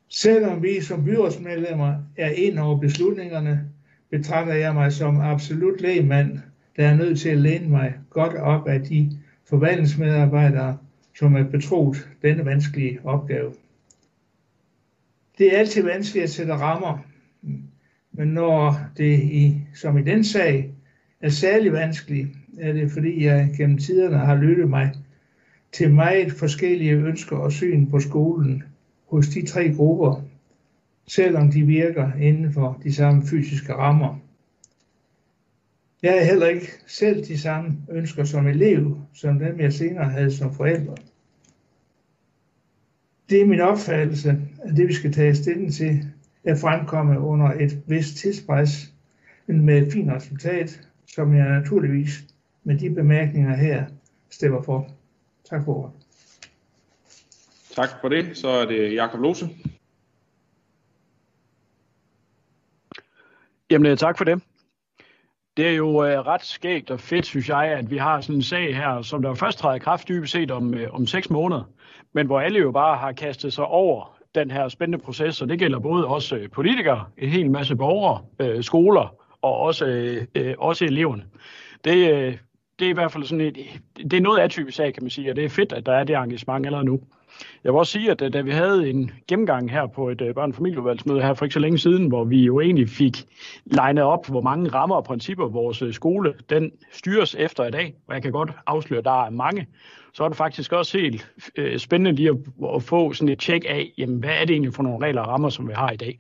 Selvom 0.10 0.64
vi 0.64 0.82
som 0.82 1.04
byrådsmedlemmer 1.06 1.96
er 2.18 2.30
ind 2.30 2.60
over 2.60 2.80
beslutningerne, 2.80 3.70
betragter 4.10 4.54
jeg 4.54 4.74
mig 4.74 4.92
som 4.92 5.20
absolut 5.20 5.82
lægmand, 5.82 6.40
der 6.78 6.88
er 6.88 6.96
nødt 6.96 7.20
til 7.20 7.30
at 7.30 7.38
læne 7.38 7.70
mig 7.70 7.94
godt 8.10 8.34
op 8.34 8.68
af 8.68 8.82
de 8.82 9.18
forvaltningsmedarbejdere, 9.46 10.78
som 11.18 11.36
er 11.36 11.44
betroet 11.44 12.10
denne 12.22 12.46
vanskelige 12.46 13.00
opgave. 13.04 13.54
Det 15.38 15.54
er 15.54 15.60
altid 15.60 15.84
vanskeligt 15.84 16.24
at 16.24 16.30
sætte 16.30 16.54
rammer, 16.54 16.98
men 18.12 18.28
når 18.28 18.80
det 18.98 19.20
i, 19.20 19.62
som 19.74 19.98
i 19.98 20.02
den 20.02 20.24
sag 20.24 20.72
er 21.22 21.30
særlig 21.30 21.72
vanskeligt, 21.72 22.30
er 22.60 22.74
det 22.74 22.92
fordi 22.92 23.26
jeg 23.26 23.54
gennem 23.58 23.78
tiderne 23.78 24.18
har 24.18 24.36
lyttet 24.36 24.70
mig 24.70 24.94
til 25.76 25.94
meget 25.94 26.32
forskellige 26.32 26.92
ønsker 26.92 27.38
og 27.38 27.52
syn 27.52 27.90
på 27.90 28.00
skolen 28.00 28.64
hos 29.08 29.28
de 29.28 29.46
tre 29.46 29.74
grupper, 29.74 30.22
selvom 31.08 31.52
de 31.52 31.66
virker 31.66 32.12
inden 32.14 32.54
for 32.54 32.80
de 32.84 32.94
samme 32.94 33.24
fysiske 33.28 33.74
rammer. 33.74 34.20
Jeg 36.04 36.14
har 36.14 36.26
heller 36.26 36.48
ikke 36.48 36.68
selv 36.88 37.26
de 37.26 37.38
samme 37.38 37.78
ønsker 37.90 38.24
som 38.24 38.48
elev, 38.48 38.98
som 39.14 39.40
dem 39.40 39.60
jeg 39.60 39.74
senere 39.74 40.10
havde 40.10 40.32
som 40.32 40.54
forældre. 40.54 40.96
Det 43.30 43.42
er 43.42 43.46
min 43.46 43.60
opfattelse, 43.60 44.42
at 44.64 44.78
det 44.78 44.88
vi 44.88 44.94
skal 44.94 45.12
tage 45.12 45.36
stilling 45.36 45.74
til, 45.74 46.06
er 46.44 46.56
fremkomme 46.56 47.20
under 47.20 47.52
et 47.52 47.84
vist 47.88 48.18
tidspres, 48.18 48.94
men 49.48 49.66
med 49.66 49.88
et 49.88 49.94
fint 49.94 50.12
resultat, 50.12 50.88
som 51.16 51.36
jeg 51.36 51.50
naturligvis 51.50 52.26
med 52.64 52.78
de 52.78 52.90
bemærkninger 52.90 53.56
her 53.56 53.86
stemmer 54.30 54.62
for. 54.62 54.95
Tak 55.50 55.66
for 55.66 55.74
ordet. 55.74 55.94
Tak 57.76 57.90
for 58.02 58.10
det. 58.10 58.38
Så 58.38 58.48
er 58.48 58.66
det 58.66 58.94
Jakob 58.94 59.20
Lose. 59.20 59.50
Jamen, 63.72 63.92
øh, 63.92 63.98
tak 63.98 64.18
for 64.18 64.26
det. 64.26 64.44
Det 65.58 65.68
er 65.68 65.72
jo 65.72 66.06
øh, 66.06 66.20
ret 66.20 66.46
skægt 66.46 66.92
og 66.92 67.00
fedt, 67.00 67.26
synes 67.26 67.50
jeg, 67.50 67.66
at 67.66 67.92
vi 67.92 67.98
har 67.98 68.22
sådan 68.22 68.36
en 68.36 68.42
sag 68.42 68.76
her, 68.76 69.02
som 69.02 69.22
der 69.22 69.34
først 69.34 69.60
træder 69.60 69.76
i 69.76 69.80
kraft 69.80 70.08
dybest 70.08 70.32
set 70.32 70.52
om, 70.52 70.74
øh, 70.74 70.94
om 70.94 71.08
seks 71.08 71.30
måneder, 71.30 71.64
men 72.14 72.26
hvor 72.26 72.40
alle 72.40 72.60
jo 72.60 72.72
bare 72.72 72.98
har 72.98 73.12
kastet 73.12 73.54
sig 73.54 73.66
over 73.66 74.20
den 74.36 74.52
her 74.52 74.68
spændende 74.68 75.04
proces, 75.04 75.42
og 75.42 75.50
det 75.50 75.60
gælder 75.60 75.80
både 75.80 76.08
også 76.08 76.36
øh, 76.36 76.50
politikere, 76.50 77.06
en 77.18 77.30
hel 77.30 77.52
masse 77.52 77.76
borgere, 77.76 78.22
øh, 78.40 78.64
skoler 78.64 79.16
og 79.42 79.58
også, 79.58 79.86
øh, 80.36 80.56
også 80.58 80.86
eleverne. 80.86 81.26
Det, 81.84 82.12
øh, 82.14 82.38
det 82.80 82.86
er 82.86 82.90
i 82.90 82.94
hvert 82.94 83.12
fald 83.12 83.24
sådan 83.24 83.42
et, 83.42 83.58
det 83.98 84.14
er 84.14 84.22
noget 84.22 84.40
atypisk 84.40 84.78
sag, 84.78 84.94
kan 84.94 85.04
man 85.04 85.10
sige, 85.10 85.30
og 85.30 85.36
det 85.36 85.46
er 85.46 85.50
fedt, 85.50 85.74
at 85.74 85.86
der 85.86 85.94
er 85.94 86.04
det 86.04 86.16
engagement 86.16 86.66
allerede 86.66 86.86
nu. 86.86 87.00
Jeg 87.64 87.74
vil 87.74 87.80
også 87.80 87.92
sige, 87.92 88.12
at 88.12 88.22
øh, 88.22 88.34
da 88.34 88.42
vi 88.42 88.52
havde 88.52 88.90
en 88.90 89.12
gennemgang 89.28 89.72
her 89.72 89.88
på 89.88 90.10
et 90.10 90.22
øh, 90.22 90.34
børn- 90.34 90.50
og 90.50 90.56
familieudvalgsmøde 90.56 91.22
her 91.22 91.34
for 91.34 91.46
ikke 91.46 91.54
så 91.54 91.60
længe 91.60 91.78
siden, 91.78 92.08
hvor 92.08 92.24
vi 92.24 92.44
jo 92.44 92.60
egentlig 92.60 92.90
fik 92.90 93.26
legnet 93.66 94.04
op, 94.04 94.28
hvor 94.28 94.42
mange 94.42 94.70
rammer 94.70 94.96
og 94.96 95.04
principper 95.04 95.48
vores 95.48 95.82
øh, 95.82 95.94
skole 95.94 96.34
den 96.50 96.72
styres 96.92 97.36
efter 97.36 97.66
i 97.66 97.72
dag, 97.72 97.96
og 98.08 98.14
jeg 98.14 98.24
kan 98.24 98.32
godt 98.32 98.52
afsløre, 98.68 99.00
at 99.00 99.06
der 99.06 99.26
er 99.26 99.30
mange, 99.30 99.68
så 100.14 100.24
er 100.24 100.28
det 100.28 100.38
faktisk 100.38 100.72
også 100.72 100.98
helt 100.98 101.32
øh, 101.56 101.80
spændende 101.80 102.16
lige 102.16 102.30
at, 102.30 102.38
at 102.76 102.84
få 102.84 103.14
sådan 103.14 103.30
et 103.30 103.40
tjek 103.40 103.66
af, 103.68 103.94
jamen, 103.98 104.20
hvad 104.20 104.34
er 104.34 104.46
det 104.46 104.50
egentlig 104.50 104.74
for 104.74 104.84
nogle 104.84 105.06
regler 105.06 105.22
og 105.22 105.28
rammer, 105.28 105.50
som 105.50 105.68
vi 105.68 105.74
har 105.74 105.92
i 105.92 105.98
dag. 105.98 106.20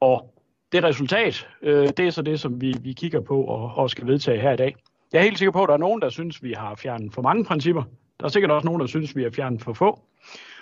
Og 0.00 0.34
det 0.72 0.84
resultat, 0.84 1.48
øh, 1.62 1.88
det 1.96 2.00
er 2.00 2.10
så 2.10 2.22
det, 2.22 2.40
som 2.40 2.60
vi, 2.60 2.74
vi 2.80 2.92
kigger 2.92 3.20
på 3.20 3.44
og, 3.44 3.72
og 3.76 3.90
skal 3.90 4.06
vedtage 4.06 4.40
her 4.40 4.52
i 4.52 4.56
dag. 4.56 4.74
Jeg 5.14 5.20
er 5.20 5.24
helt 5.24 5.38
sikker 5.38 5.52
på, 5.52 5.62
at 5.62 5.68
der 5.68 5.74
er 5.74 5.78
nogen, 5.78 6.02
der 6.02 6.08
synes, 6.08 6.42
vi 6.42 6.52
har 6.52 6.74
fjernet 6.74 7.14
for 7.14 7.22
mange 7.22 7.44
principper. 7.44 7.82
Der 8.20 8.26
er 8.26 8.30
sikkert 8.30 8.50
også 8.50 8.66
nogen, 8.66 8.80
der 8.80 8.86
synes, 8.86 9.16
vi 9.16 9.22
har 9.22 9.30
fjernet 9.30 9.62
for 9.62 9.72
få. 9.72 10.00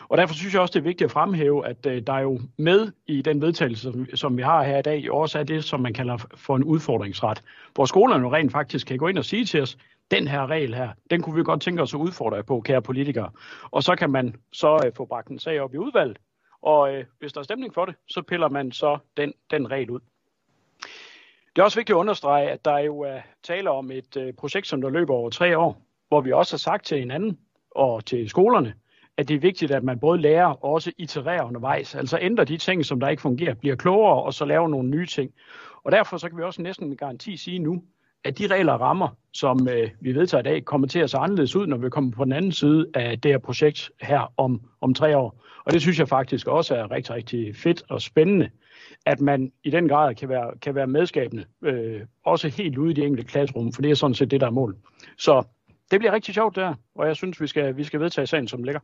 Og 0.09 0.19
derfor 0.19 0.35
synes 0.35 0.55
jeg 0.55 0.63
også, 0.63 0.73
det 0.73 0.79
er 0.79 0.85
vigtigt 0.85 1.05
at 1.05 1.11
fremhæve, 1.11 1.67
at 1.67 1.87
øh, 1.87 2.03
der 2.07 2.13
er 2.13 2.21
jo 2.21 2.41
med 2.59 2.93
i 3.07 3.23
den 3.23 3.41
vedtagelse, 3.41 3.83
som, 3.83 4.07
som 4.15 4.37
vi 4.37 4.43
har 4.43 4.63
her 4.63 4.79
i 4.79 4.83
dag, 4.83 5.11
også 5.11 5.39
er 5.39 5.43
det, 5.43 5.65
som 5.65 5.81
man 5.81 5.95
kalder 5.95 6.17
for 6.35 6.57
en 6.57 6.65
udfordringsret. 6.65 7.43
Hvor 7.75 7.85
skolerne 7.85 8.23
jo 8.23 8.33
rent 8.33 8.53
faktisk 8.53 8.87
kan 8.87 8.99
gå 8.99 9.09
ind 9.09 9.19
og 9.19 9.25
sige 9.25 9.45
til 9.45 9.63
os, 9.63 9.79
den 10.11 10.29
her 10.29 10.51
regel 10.51 10.75
her, 10.75 10.91
den 11.11 11.23
kunne 11.23 11.37
vi 11.37 11.43
godt 11.43 11.63
tænke 11.63 11.83
os 11.83 11.95
at 11.95 11.99
udfordre 11.99 12.37
jer 12.37 12.43
på, 12.43 12.61
kære 12.61 12.83
politikere. 12.83 13.31
Og 13.71 13.83
så 13.83 13.97
kan 13.97 14.11
man 14.11 14.35
så 14.53 14.83
øh, 14.87 14.93
få 14.97 15.05
bragt 15.05 15.29
en 15.29 15.39
sag 15.39 15.61
op 15.61 15.75
i 15.75 15.79
udvalget, 15.79 16.19
og 16.63 16.95
øh, 16.95 17.05
hvis 17.19 17.33
der 17.33 17.41
er 17.41 17.45
stemning 17.45 17.75
for 17.75 17.85
det, 17.85 17.95
så 18.09 18.23
piller 18.23 18.49
man 18.49 18.73
så 18.73 18.99
den, 19.17 19.33
den 19.51 19.71
regel 19.71 19.91
ud. 19.91 20.01
Det 21.57 21.63
er 21.63 21.65
også 21.65 21.79
vigtigt 21.79 21.97
at 21.97 22.01
understrege, 22.01 22.51
at 22.51 22.65
der 22.65 22.79
jo 22.79 23.01
er 23.01 23.21
tale 23.43 23.71
om 23.71 23.91
et 23.91 24.17
øh, 24.17 24.33
projekt, 24.33 24.67
som 24.67 24.81
der 24.81 24.91
løber 24.91 25.15
over 25.15 25.31
tre 25.31 25.59
år, 25.59 25.83
hvor 26.09 26.21
vi 26.21 26.33
også 26.33 26.53
har 26.53 26.59
sagt 26.59 26.87
til 26.87 26.99
hinanden 26.99 27.39
og 27.71 28.05
til 28.05 28.29
skolerne, 28.29 28.75
at 29.17 29.29
det 29.29 29.35
er 29.35 29.41
vigtigt, 29.41 29.71
at 29.71 29.85
man 29.85 30.01
både 30.01 30.21
lærer 30.21 30.47
og 30.47 30.65
også 30.65 30.93
itererer 30.99 31.45
undervejs. 31.45 31.95
Altså 31.95 32.19
ændrer 32.21 32.45
de 32.45 32.57
ting, 32.57 32.85
som 32.85 33.01
der 33.01 33.09
ikke 33.09 33.23
fungerer, 33.23 33.55
bliver 33.55 33.77
klogere 33.77 34.23
og 34.23 34.35
så 34.35 34.45
lave 34.45 34.69
nogle 34.69 34.89
nye 34.89 35.07
ting. 35.07 35.31
Og 35.85 35.93
derfor 35.93 36.17
så 36.17 36.29
kan 36.29 36.39
vi 36.39 36.43
også 36.43 36.63
næsten 36.63 36.89
med 36.89 36.97
garanti 36.97 37.37
sige 37.37 37.59
nu, 37.59 37.83
at 38.25 38.39
de 38.39 38.47
regler 38.47 38.73
og 38.73 38.81
rammer, 38.81 39.09
som 39.33 39.69
øh, 39.69 39.91
vi 40.01 40.15
vedtager 40.15 40.41
i 40.41 40.45
dag, 40.45 40.65
kommer 40.65 40.87
til 40.87 40.99
at 40.99 41.11
se 41.11 41.19
anderledes 41.19 41.57
ud, 41.57 41.67
når 41.67 41.77
vi 41.77 41.91
kommer 41.91 42.11
på 42.11 42.25
den 42.25 42.33
anden 42.33 42.53
side 42.53 42.87
af 42.95 43.21
det 43.21 43.31
her 43.31 43.39
projekt 43.39 43.91
her 44.01 44.33
om, 44.37 44.61
om 44.81 44.95
tre 44.95 45.17
år. 45.17 45.43
Og 45.65 45.73
det 45.73 45.81
synes 45.81 45.99
jeg 45.99 46.09
faktisk 46.09 46.47
også 46.47 46.75
er 46.75 46.91
rigtig, 46.91 47.15
rigtig 47.15 47.57
fedt 47.57 47.83
og 47.89 48.03
spændende, 48.03 48.51
at 49.07 49.21
man 49.21 49.53
i 49.65 49.71
den 49.71 49.89
grad 49.89 50.15
kan 50.15 50.29
være, 50.29 50.51
kan 50.63 50.75
være 50.75 50.87
medskabende, 50.87 51.45
øh, 51.63 52.01
også 52.25 52.49
helt 52.49 52.79
ude 52.79 52.91
i 52.91 52.95
de 52.95 53.05
enkelte 53.05 53.31
klasserum, 53.31 53.73
for 53.73 53.83
det 53.83 53.91
er 53.91 53.95
sådan 53.95 54.15
set 54.15 54.31
det, 54.31 54.41
der 54.41 54.47
er 54.47 54.51
mål. 54.51 54.77
Så 55.19 55.43
det 55.91 56.01
bliver 56.01 56.13
rigtig 56.13 56.35
sjovt 56.35 56.57
der, 56.57 56.75
og 56.95 57.07
jeg 57.07 57.17
synes, 57.17 57.41
vi 57.41 57.47
skal, 57.47 57.77
vi 57.77 57.85
skal 57.85 58.01
vedtage 58.01 58.27
sagen, 58.27 58.49
som 58.49 58.63
ligger. 58.63 58.81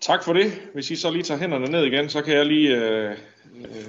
Tak 0.00 0.24
for 0.24 0.32
det. 0.32 0.52
Hvis 0.74 0.90
I 0.90 0.96
så 0.96 1.10
lige 1.10 1.22
tager 1.22 1.40
hænderne 1.40 1.70
ned 1.70 1.84
igen, 1.84 2.08
så 2.08 2.22
kan 2.22 2.34
jeg 2.34 2.46
lige 2.46 2.76
øh, 2.76 3.10
øh 3.10 3.16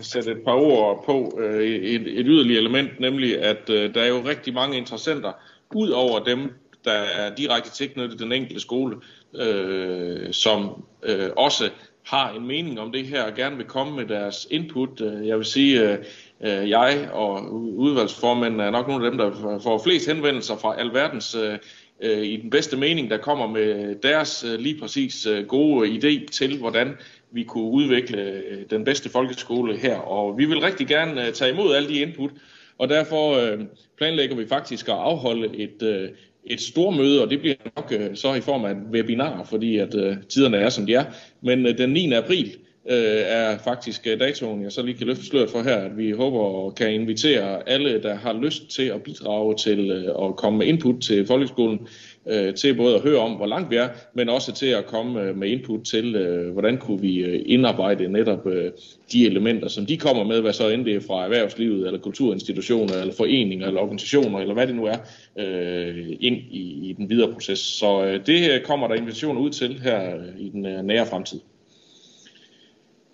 sætte 0.02 0.32
et 0.32 0.42
par 0.46 0.54
ord 0.54 1.06
på 1.06 1.40
øh, 1.42 1.64
et, 1.64 2.20
et 2.20 2.26
yderligere 2.28 2.60
element, 2.60 3.00
nemlig 3.00 3.42
at 3.42 3.70
øh, 3.70 3.94
der 3.94 4.02
er 4.02 4.08
jo 4.08 4.22
rigtig 4.26 4.54
mange 4.54 4.78
interessenter, 4.78 5.32
ud 5.76 5.90
over 5.90 6.20
dem, 6.24 6.54
der 6.86 6.92
er 6.92 7.36
direkte 7.36 7.72
tilknyttet 7.72 8.20
den 8.20 8.32
enkelte 8.32 8.60
skole, 8.62 8.98
øh, 9.36 10.34
som 10.34 10.84
øh, 11.04 11.30
også 11.38 11.70
har 12.04 12.34
en 12.34 12.48
mening 12.48 12.80
om 12.80 12.92
det 12.92 13.08
her 13.08 13.24
og 13.24 13.34
gerne 13.34 13.58
vil 13.58 13.66
komme 13.66 13.96
med 13.96 14.06
deres 14.06 14.48
input. 14.52 15.02
Øh, 15.02 15.28
jeg 15.28 15.38
vil 15.38 15.46
sige, 15.46 15.92
øh, 15.92 15.98
øh 16.42 16.70
jeg 16.70 17.10
og 17.14 17.54
udvalgsformanden 17.54 18.60
er 18.60 18.70
nok 18.70 18.88
nogle 18.88 19.06
af 19.06 19.12
dem, 19.12 19.18
der 19.18 19.60
får 19.64 19.82
flest 19.84 20.08
henvendelser 20.08 20.58
fra 20.58 20.80
alverdens 20.80 21.36
øh, 21.36 21.58
øh, 22.02 22.24
i 22.24 22.38
den 22.38 22.50
bedste 22.50 22.78
mening, 22.78 23.10
der 23.10 23.18
kommer 23.18 23.48
med 23.48 23.96
deres 23.96 24.44
øh, 24.44 24.60
lige 24.60 24.80
præcis 24.80 25.26
øh, 25.26 25.46
gode 25.46 25.88
idé 25.90 26.30
til, 26.32 26.58
hvordan 26.58 26.88
vi 27.32 27.44
kunne 27.44 27.72
udvikle 27.72 28.22
øh, 28.22 28.66
den 28.70 28.86
bedste 28.86 29.10
folkeskole 29.10 29.78
her. 29.78 29.96
Og 29.96 30.38
vi 30.38 30.46
vil 30.46 30.60
rigtig 30.60 30.88
gerne 30.88 31.28
øh, 31.28 31.34
tage 31.34 31.52
imod 31.52 31.76
alle 31.76 31.90
de 31.90 32.00
input, 32.00 32.32
og 32.78 32.90
derfor 32.90 33.38
øh, 33.38 33.60
planlægger 33.98 34.36
vi 34.36 34.48
faktisk 34.48 34.88
at 34.88 34.96
afholde 34.96 35.58
et, 35.58 35.84
øh, 35.84 36.10
et 36.44 36.62
stort 36.62 36.98
møde, 36.98 37.24
og 37.24 37.30
det 37.30 37.40
bliver 37.40 37.56
nok 37.76 37.94
øh, 38.00 38.16
så 38.16 38.34
i 38.34 38.42
form 38.42 38.66
af 38.66 38.72
et 38.72 38.78
webinar, 38.92 39.44
fordi 39.44 39.78
at 39.78 39.96
øh, 39.96 40.16
tiderne 40.30 40.58
er, 40.58 40.70
som 40.70 40.86
de 40.86 40.94
er. 40.94 41.06
Men 41.42 41.66
øh, 41.66 41.78
den 41.78 41.90
9. 41.90 42.14
april 42.14 42.58
øh, 42.86 43.22
er 43.26 43.58
faktisk 43.58 44.08
øh, 44.08 44.20
datoen, 44.20 44.64
jeg 44.64 44.72
så 44.72 44.82
lige 44.82 44.98
kan 44.98 45.08
løfte 45.08 45.26
sløret 45.26 45.50
for 45.50 45.62
her, 45.62 45.76
at 45.76 45.98
vi 45.98 46.12
håber 46.12 46.68
at 46.68 46.76
kan 46.76 46.94
invitere 46.94 47.70
alle, 47.70 48.04
der 48.04 48.16
har 48.16 48.34
lyst 48.34 48.70
til 48.70 48.84
at 48.84 49.04
bidrage 49.04 49.56
til 49.56 49.92
øh, 49.92 50.28
at 50.28 50.36
komme 50.36 50.60
med 50.60 50.68
input 50.68 51.02
til 51.02 51.28
folkeskolen, 51.28 51.88
øh, 52.28 52.54
til 52.54 52.76
både 52.76 52.96
at 52.96 53.02
høre 53.02 53.18
om, 53.20 53.32
hvor 53.32 53.46
langt 53.46 53.72
vi 53.72 53.76
er, 53.76 53.88
men 54.14 54.30
også 54.30 54.54
til 54.54 54.66
at 54.66 54.86
komme 54.86 55.22
øh, 55.22 55.38
med 55.38 55.50
input 55.50 55.86
til, 55.86 56.16
øh, 56.16 56.54
hvordan 56.54 56.78
kunne 56.78 57.02
vi 57.02 57.18
øh, 57.18 57.42
indarbejde 57.46 58.12
netop 58.12 58.48
øh, 58.48 58.72
de 59.12 59.26
elementer, 59.26 59.68
som 59.68 59.86
de 59.86 59.98
kommer 59.98 60.24
med, 60.24 60.42
hvad 60.42 60.54
så 60.54 60.70
end 60.70 60.86
det 60.86 60.96
er 60.96 61.02
fra 61.08 61.24
erhvervslivet, 61.24 61.86
eller 61.86 62.00
kulturinstitutioner, 62.00 62.94
eller 63.02 63.14
foreninger, 63.14 63.68
eller 63.68 63.82
organisationer, 63.82 64.40
eller 64.40 64.54
hvad 64.54 64.68
det 64.68 64.76
nu 64.76 64.86
er, 64.86 64.98
øh, 65.40 66.08
ind 66.20 66.38
i, 66.52 66.90
i 66.90 66.96
den 66.98 67.10
videre 67.10 67.34
proces. 67.34 67.60
Så 67.60 68.04
øh, 68.06 68.26
det 68.26 68.64
kommer 68.64 68.88
der 68.88 68.96
invitationer 68.96 69.42
ud 69.42 69.50
til 69.50 69.80
her 69.84 70.14
i 70.38 70.50
den 70.50 70.66
øh, 70.66 70.84
nære 70.84 71.06
fremtid. 71.06 71.40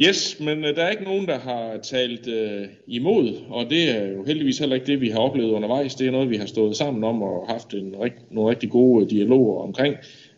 Yes, 0.02 0.40
men 0.40 0.66
øh, 0.66 0.76
der 0.76 0.84
er 0.84 0.90
ikke 0.90 1.04
nogen, 1.04 1.28
der 1.28 1.40
har 1.40 1.78
talt 1.78 2.28
øh, 2.28 2.68
imod, 2.88 3.34
og 3.50 3.70
det 3.70 3.90
er 3.98 4.08
jo 4.08 4.24
heldigvis 4.24 4.60
heller 4.60 4.76
ikke 4.76 4.88
det, 4.88 5.02
vi 5.02 5.10
har 5.10 5.20
oplevet 5.20 5.52
undervejs. 5.52 5.96
Det 5.96 6.08
er 6.08 6.12
noget, 6.12 6.30
vi 6.30 6.38
har 6.38 6.46
stået 6.46 6.78
sammen 6.78 7.04
om 7.04 7.24
og 7.24 7.48
haft 7.48 7.74
en, 7.74 7.96
rigt, 8.00 8.32
nogle 8.32 8.50
rigtig 8.50 8.70
gode 8.70 9.04
øh, 9.04 9.10
dialoger 9.10 9.62
omkring. 9.62 9.96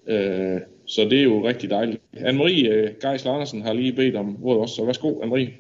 Øh, 0.08 0.62
så 0.86 1.02
det 1.02 1.20
er 1.20 1.24
jo 1.24 1.48
rigtig 1.48 1.70
dejligt. 1.70 2.02
Anne-Marie 2.18 2.68
øh, 2.68 2.94
Geis 3.02 3.26
Larsen 3.26 3.62
har 3.62 3.74
lige 3.74 3.94
bedt 3.94 4.16
om 4.16 4.44
ordet 4.44 4.62
også, 4.62 4.76
så 4.76 4.86
værsgo, 4.86 5.22
Anne-Marie. 5.22 5.52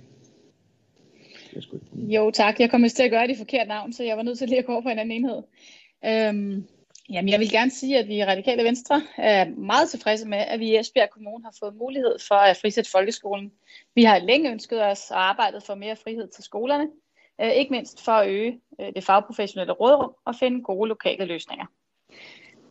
Jo 1.95 2.31
tak, 2.31 2.59
jeg 2.59 2.69
kommer 2.69 2.89
til 2.89 3.03
at 3.03 3.11
gøre 3.11 3.27
det 3.27 3.37
forkert 3.37 3.67
navn, 3.67 3.93
så 3.93 4.03
jeg 4.03 4.17
var 4.17 4.23
nødt 4.23 4.37
til 4.37 4.47
lige 4.47 4.59
at 4.59 4.65
gå 4.65 4.71
over 4.71 4.81
på 4.81 4.89
en 4.89 4.99
anden 4.99 5.25
enhed. 5.25 5.41
Øhm, 6.05 6.63
Jamen, 7.09 7.29
jeg 7.29 7.39
vil 7.39 7.51
gerne 7.51 7.71
sige, 7.71 7.99
at 7.99 8.07
vi 8.07 8.15
i 8.15 8.25
Radikale 8.25 8.63
Venstre 8.63 9.01
er 9.17 9.45
meget 9.49 9.89
tilfredse 9.89 10.27
med, 10.27 10.37
at 10.37 10.59
vi 10.59 10.67
i 10.67 10.77
Esbjerg 10.77 11.09
Kommune 11.09 11.43
har 11.43 11.55
fået 11.59 11.75
mulighed 11.75 12.15
for 12.27 12.35
at 12.35 12.57
frisætte 12.57 12.91
folkeskolen. 12.91 13.51
Vi 13.95 14.03
har 14.03 14.19
længe 14.19 14.51
ønsket 14.51 14.83
os 14.83 15.11
og 15.11 15.29
arbejdet 15.29 15.63
for 15.63 15.75
mere 15.75 15.95
frihed 15.95 16.27
til 16.27 16.43
skolerne, 16.43 16.89
øh, 17.41 17.51
ikke 17.51 17.71
mindst 17.71 18.05
for 18.05 18.11
at 18.11 18.29
øge 18.29 18.61
øh, 18.81 18.93
det 18.95 19.03
fagprofessionelle 19.03 19.73
rådrum 19.73 20.15
og 20.25 20.35
finde 20.35 20.63
gode 20.63 20.87
lokale 20.89 21.25
løsninger. 21.25 21.65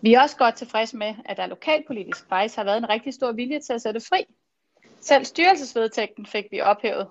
Vi 0.00 0.14
er 0.14 0.20
også 0.20 0.36
godt 0.36 0.54
tilfredse 0.54 0.96
med, 0.96 1.14
at 1.24 1.36
der 1.36 1.46
lokalpolitisk 1.46 2.28
faktisk 2.28 2.56
har 2.56 2.64
været 2.64 2.78
en 2.78 2.88
rigtig 2.88 3.14
stor 3.14 3.32
vilje 3.32 3.60
til 3.60 3.72
at 3.72 3.82
sætte 3.82 4.00
fri. 4.00 4.24
Selv 5.00 5.24
styrelsesvedtægten 5.24 6.26
fik 6.26 6.44
vi 6.50 6.60
ophævet, 6.60 7.08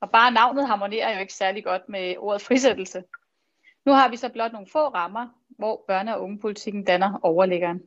og 0.00 0.10
bare 0.10 0.32
navnet 0.32 0.66
harmonerer 0.66 1.14
jo 1.14 1.20
ikke 1.20 1.34
særlig 1.34 1.64
godt 1.64 1.88
med 1.88 2.14
ordet 2.18 2.42
frisættelse. 2.42 3.02
Nu 3.86 3.92
har 3.92 4.08
vi 4.08 4.16
så 4.16 4.28
blot 4.28 4.52
nogle 4.52 4.68
få 4.72 4.88
rammer, 4.88 5.28
hvor 5.58 5.84
børne- 5.90 6.14
og 6.14 6.22
ungepolitikken 6.22 6.84
danner 6.84 7.18
overliggeren. 7.22 7.82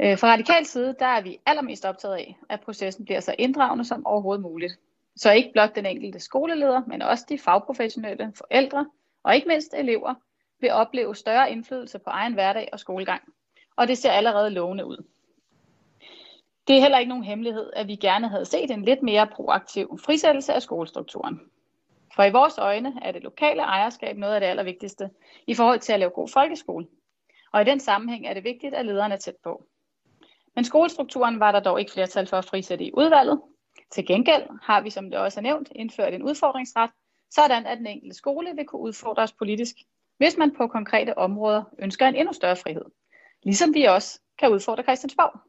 Øh, 0.00 0.18
fra 0.18 0.28
radikal 0.32 0.66
side, 0.66 0.96
der 0.98 1.06
er 1.06 1.20
vi 1.20 1.38
allermest 1.46 1.84
optaget 1.84 2.14
af, 2.14 2.38
at 2.48 2.60
processen 2.60 3.04
bliver 3.04 3.20
så 3.20 3.34
inddragende 3.38 3.84
som 3.84 4.06
overhovedet 4.06 4.42
muligt. 4.42 4.78
Så 5.16 5.32
ikke 5.32 5.52
blot 5.52 5.74
den 5.74 5.86
enkelte 5.86 6.20
skoleleder, 6.20 6.82
men 6.86 7.02
også 7.02 7.26
de 7.28 7.38
fagprofessionelle, 7.38 8.32
forældre 8.34 8.86
og 9.22 9.34
ikke 9.34 9.48
mindst 9.48 9.74
elever 9.74 10.14
vil 10.60 10.72
opleve 10.72 11.14
større 11.14 11.50
indflydelse 11.50 11.98
på 11.98 12.10
egen 12.10 12.34
hverdag 12.34 12.68
og 12.72 12.80
skolegang. 12.80 13.22
Og 13.76 13.88
det 13.88 13.98
ser 13.98 14.10
allerede 14.10 14.50
lovende 14.50 14.86
ud. 14.86 15.04
Det 16.68 16.76
er 16.76 16.80
heller 16.80 16.98
ikke 16.98 17.08
nogen 17.08 17.24
hemmelighed, 17.24 17.70
at 17.76 17.88
vi 17.88 17.96
gerne 17.96 18.28
havde 18.28 18.44
set 18.44 18.70
en 18.70 18.84
lidt 18.84 19.02
mere 19.02 19.26
proaktiv 19.26 19.98
frisættelse 20.04 20.52
af 20.52 20.62
skolestrukturen. 20.62 21.40
For 22.16 22.22
i 22.22 22.30
vores 22.30 22.58
øjne 22.58 22.98
er 23.02 23.12
det 23.12 23.22
lokale 23.22 23.62
ejerskab 23.62 24.16
noget 24.16 24.34
af 24.34 24.40
det 24.40 24.46
allervigtigste 24.46 25.10
i 25.46 25.54
forhold 25.54 25.80
til 25.80 25.92
at 25.92 25.98
lave 26.00 26.10
god 26.10 26.28
folkeskole. 26.28 26.86
Og 27.52 27.62
i 27.62 27.64
den 27.64 27.80
sammenhæng 27.80 28.26
er 28.26 28.34
det 28.34 28.44
vigtigt, 28.44 28.74
at 28.74 28.86
lederne 28.86 29.14
er 29.14 29.18
tæt 29.18 29.36
på. 29.44 29.64
Men 30.54 30.64
skolestrukturen 30.64 31.40
var 31.40 31.52
der 31.52 31.60
dog 31.60 31.80
ikke 31.80 31.92
flertal 31.92 32.26
for 32.26 32.36
at 32.36 32.44
frisætte 32.44 32.84
i 32.84 32.90
udvalget. 32.94 33.40
Til 33.90 34.06
gengæld 34.06 34.42
har 34.62 34.80
vi, 34.80 34.90
som 34.90 35.10
det 35.10 35.18
også 35.18 35.40
er 35.40 35.42
nævnt, 35.42 35.68
indført 35.74 36.14
en 36.14 36.22
udfordringsret, 36.22 36.90
sådan 37.30 37.66
at 37.66 37.78
den 37.78 37.86
enkelte 37.86 38.16
skole 38.16 38.54
vil 38.56 38.66
kunne 38.66 38.82
udfordres 38.82 39.32
politisk, 39.32 39.76
hvis 40.16 40.36
man 40.36 40.54
på 40.56 40.66
konkrete 40.66 41.18
områder 41.18 41.64
ønsker 41.78 42.06
en 42.06 42.16
endnu 42.16 42.32
større 42.32 42.56
frihed. 42.56 42.84
Ligesom 43.42 43.74
vi 43.74 43.84
også 43.84 44.20
kan 44.38 44.52
udfordre 44.52 44.82
Christiansborg. 44.82 45.40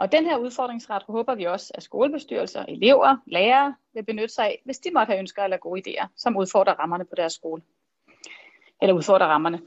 Og 0.00 0.12
den 0.12 0.24
her 0.24 0.36
udfordringsret 0.36 1.02
håber 1.02 1.34
vi 1.34 1.44
også, 1.44 1.72
at 1.74 1.82
skolebestyrelser, 1.82 2.64
elever, 2.68 3.16
lærere 3.26 3.74
vil 3.94 4.04
benytte 4.04 4.34
sig 4.34 4.44
af, 4.44 4.62
hvis 4.64 4.78
de 4.78 4.90
måtte 4.94 5.10
have 5.10 5.18
ønsker 5.18 5.44
eller 5.44 5.56
gode 5.56 5.82
idéer, 5.86 6.06
som 6.16 6.36
udfordrer 6.36 6.74
rammerne 6.74 7.04
på 7.04 7.14
deres 7.16 7.32
skole. 7.32 7.62
Eller 8.82 8.94
udfordrer 8.94 9.26
rammerne. 9.26 9.60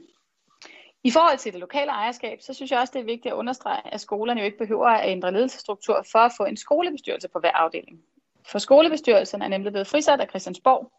I 1.04 1.10
forhold 1.10 1.38
til 1.38 1.52
det 1.52 1.60
lokale 1.60 1.90
ejerskab, 1.90 2.40
så 2.40 2.54
synes 2.54 2.70
jeg 2.70 2.80
også, 2.80 2.92
det 2.92 3.00
er 3.00 3.04
vigtigt 3.04 3.32
at 3.32 3.36
understrege, 3.36 3.94
at 3.94 4.00
skolerne 4.00 4.40
jo 4.40 4.44
ikke 4.44 4.58
behøver 4.58 4.86
at 4.86 5.10
ændre 5.10 5.32
ledelsesstruktur 5.32 6.06
for 6.12 6.18
at 6.18 6.32
få 6.36 6.44
en 6.44 6.56
skolebestyrelse 6.56 7.28
på 7.28 7.38
hver 7.38 7.52
afdeling. 7.52 8.02
For 8.46 8.58
skolebestyrelsen 8.58 9.42
er 9.42 9.48
nemlig 9.48 9.72
blevet 9.72 9.86
frisat 9.86 10.20
af 10.20 10.28
Christiansborg. 10.28 10.92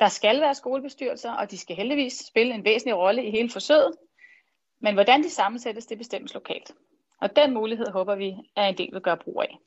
Der 0.00 0.08
skal 0.08 0.40
være 0.40 0.54
skolebestyrelser, 0.54 1.32
og 1.32 1.50
de 1.50 1.58
skal 1.58 1.76
heldigvis 1.76 2.18
spille 2.28 2.54
en 2.54 2.64
væsentlig 2.64 2.96
rolle 2.96 3.24
i 3.24 3.30
hele 3.30 3.50
forsøget. 3.50 3.92
Men 4.80 4.94
hvordan 4.94 5.22
de 5.22 5.30
sammensættes, 5.30 5.86
det 5.86 5.98
bestemmes 5.98 6.34
lokalt. 6.34 6.72
Og 7.20 7.36
den 7.36 7.54
mulighed 7.54 7.86
håber 7.86 8.14
vi, 8.14 8.34
at 8.56 8.68
en 8.68 8.78
del 8.78 8.88
vil 8.92 9.00
gøre 9.00 9.16
brug 9.16 9.42
af. 9.42 9.58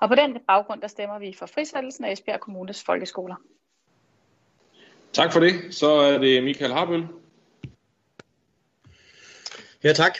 Og 0.00 0.08
på 0.08 0.14
den 0.14 0.38
baggrund, 0.46 0.80
der 0.80 0.88
stemmer 0.88 1.18
vi 1.18 1.34
for 1.38 1.46
frisættelsen 1.46 2.04
af 2.04 2.12
Esbjerg 2.12 2.40
Kommunes 2.40 2.84
folkeskoler. 2.84 3.36
Tak 5.12 5.32
for 5.32 5.40
det. 5.40 5.52
Så 5.70 5.90
er 5.90 6.18
det 6.18 6.44
Michael 6.44 6.72
Harbøl. 6.72 7.06
Ja, 9.84 9.92
tak. 9.92 10.18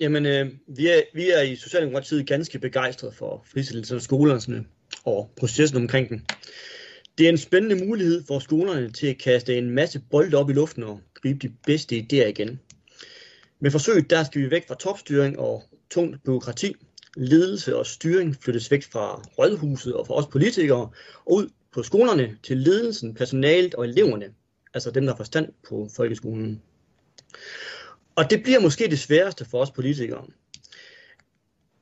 Jamen, 0.00 0.26
øh, 0.26 0.52
vi, 0.66 0.88
er, 0.88 1.00
vi 1.14 1.30
er 1.30 1.40
i 1.40 1.56
Socialdemokratiet 1.56 2.26
ganske 2.26 2.58
begejstrede 2.58 3.12
for 3.12 3.44
frisættelsen 3.52 3.96
af 3.96 4.02
skolerne 4.02 4.66
og 5.04 5.30
processen 5.36 5.76
omkring 5.76 6.08
den. 6.08 6.26
Det 7.18 7.26
er 7.26 7.30
en 7.30 7.38
spændende 7.38 7.86
mulighed 7.86 8.24
for 8.26 8.38
skolerne 8.38 8.90
til 8.90 9.06
at 9.06 9.18
kaste 9.18 9.58
en 9.58 9.70
masse 9.70 10.00
bolde 10.10 10.36
op 10.36 10.50
i 10.50 10.52
luften 10.52 10.82
og 10.82 11.00
gribe 11.14 11.48
de 11.48 11.54
bedste 11.66 11.96
idéer 11.96 12.26
igen. 12.26 12.60
Med 13.60 13.70
forsøget 13.70 14.10
der 14.10 14.24
skal 14.24 14.40
vi 14.40 14.50
væk 14.50 14.68
fra 14.68 14.74
topstyring 14.74 15.38
og 15.38 15.62
tungt 15.92 16.24
byråkrati. 16.24 16.74
Ledelse 17.16 17.76
og 17.76 17.86
styring 17.86 18.36
flyttes 18.36 18.70
væk 18.70 18.82
fra 18.92 19.22
rådhuset 19.38 19.94
og 19.94 20.06
fra 20.06 20.14
os 20.14 20.26
politikere 20.26 20.90
og 21.24 21.32
ud 21.32 21.48
på 21.72 21.82
skolerne 21.82 22.38
til 22.42 22.56
ledelsen, 22.56 23.14
personalet 23.14 23.74
og 23.74 23.84
eleverne, 23.84 24.34
altså 24.74 24.90
dem, 24.90 25.04
der 25.04 25.12
har 25.12 25.16
forstand 25.16 25.52
på 25.68 25.88
folkeskolen. 25.96 26.62
Og 28.16 28.30
det 28.30 28.42
bliver 28.42 28.60
måske 28.60 28.90
det 28.90 28.98
sværeste 28.98 29.44
for 29.44 29.60
os 29.60 29.70
politikere, 29.70 30.26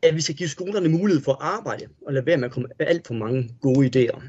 at 0.02 0.14
vi 0.14 0.20
skal 0.20 0.34
give 0.34 0.48
skolerne 0.48 0.88
mulighed 0.88 1.22
for 1.22 1.32
at 1.32 1.38
arbejde 1.40 1.88
og 2.06 2.12
lade 2.12 2.26
være 2.26 2.36
med 2.36 2.44
at 2.44 2.52
komme 2.52 2.68
med 2.78 2.86
alt 2.86 3.06
for 3.06 3.14
mange 3.14 3.50
gode 3.60 3.86
idéer. 3.86 4.20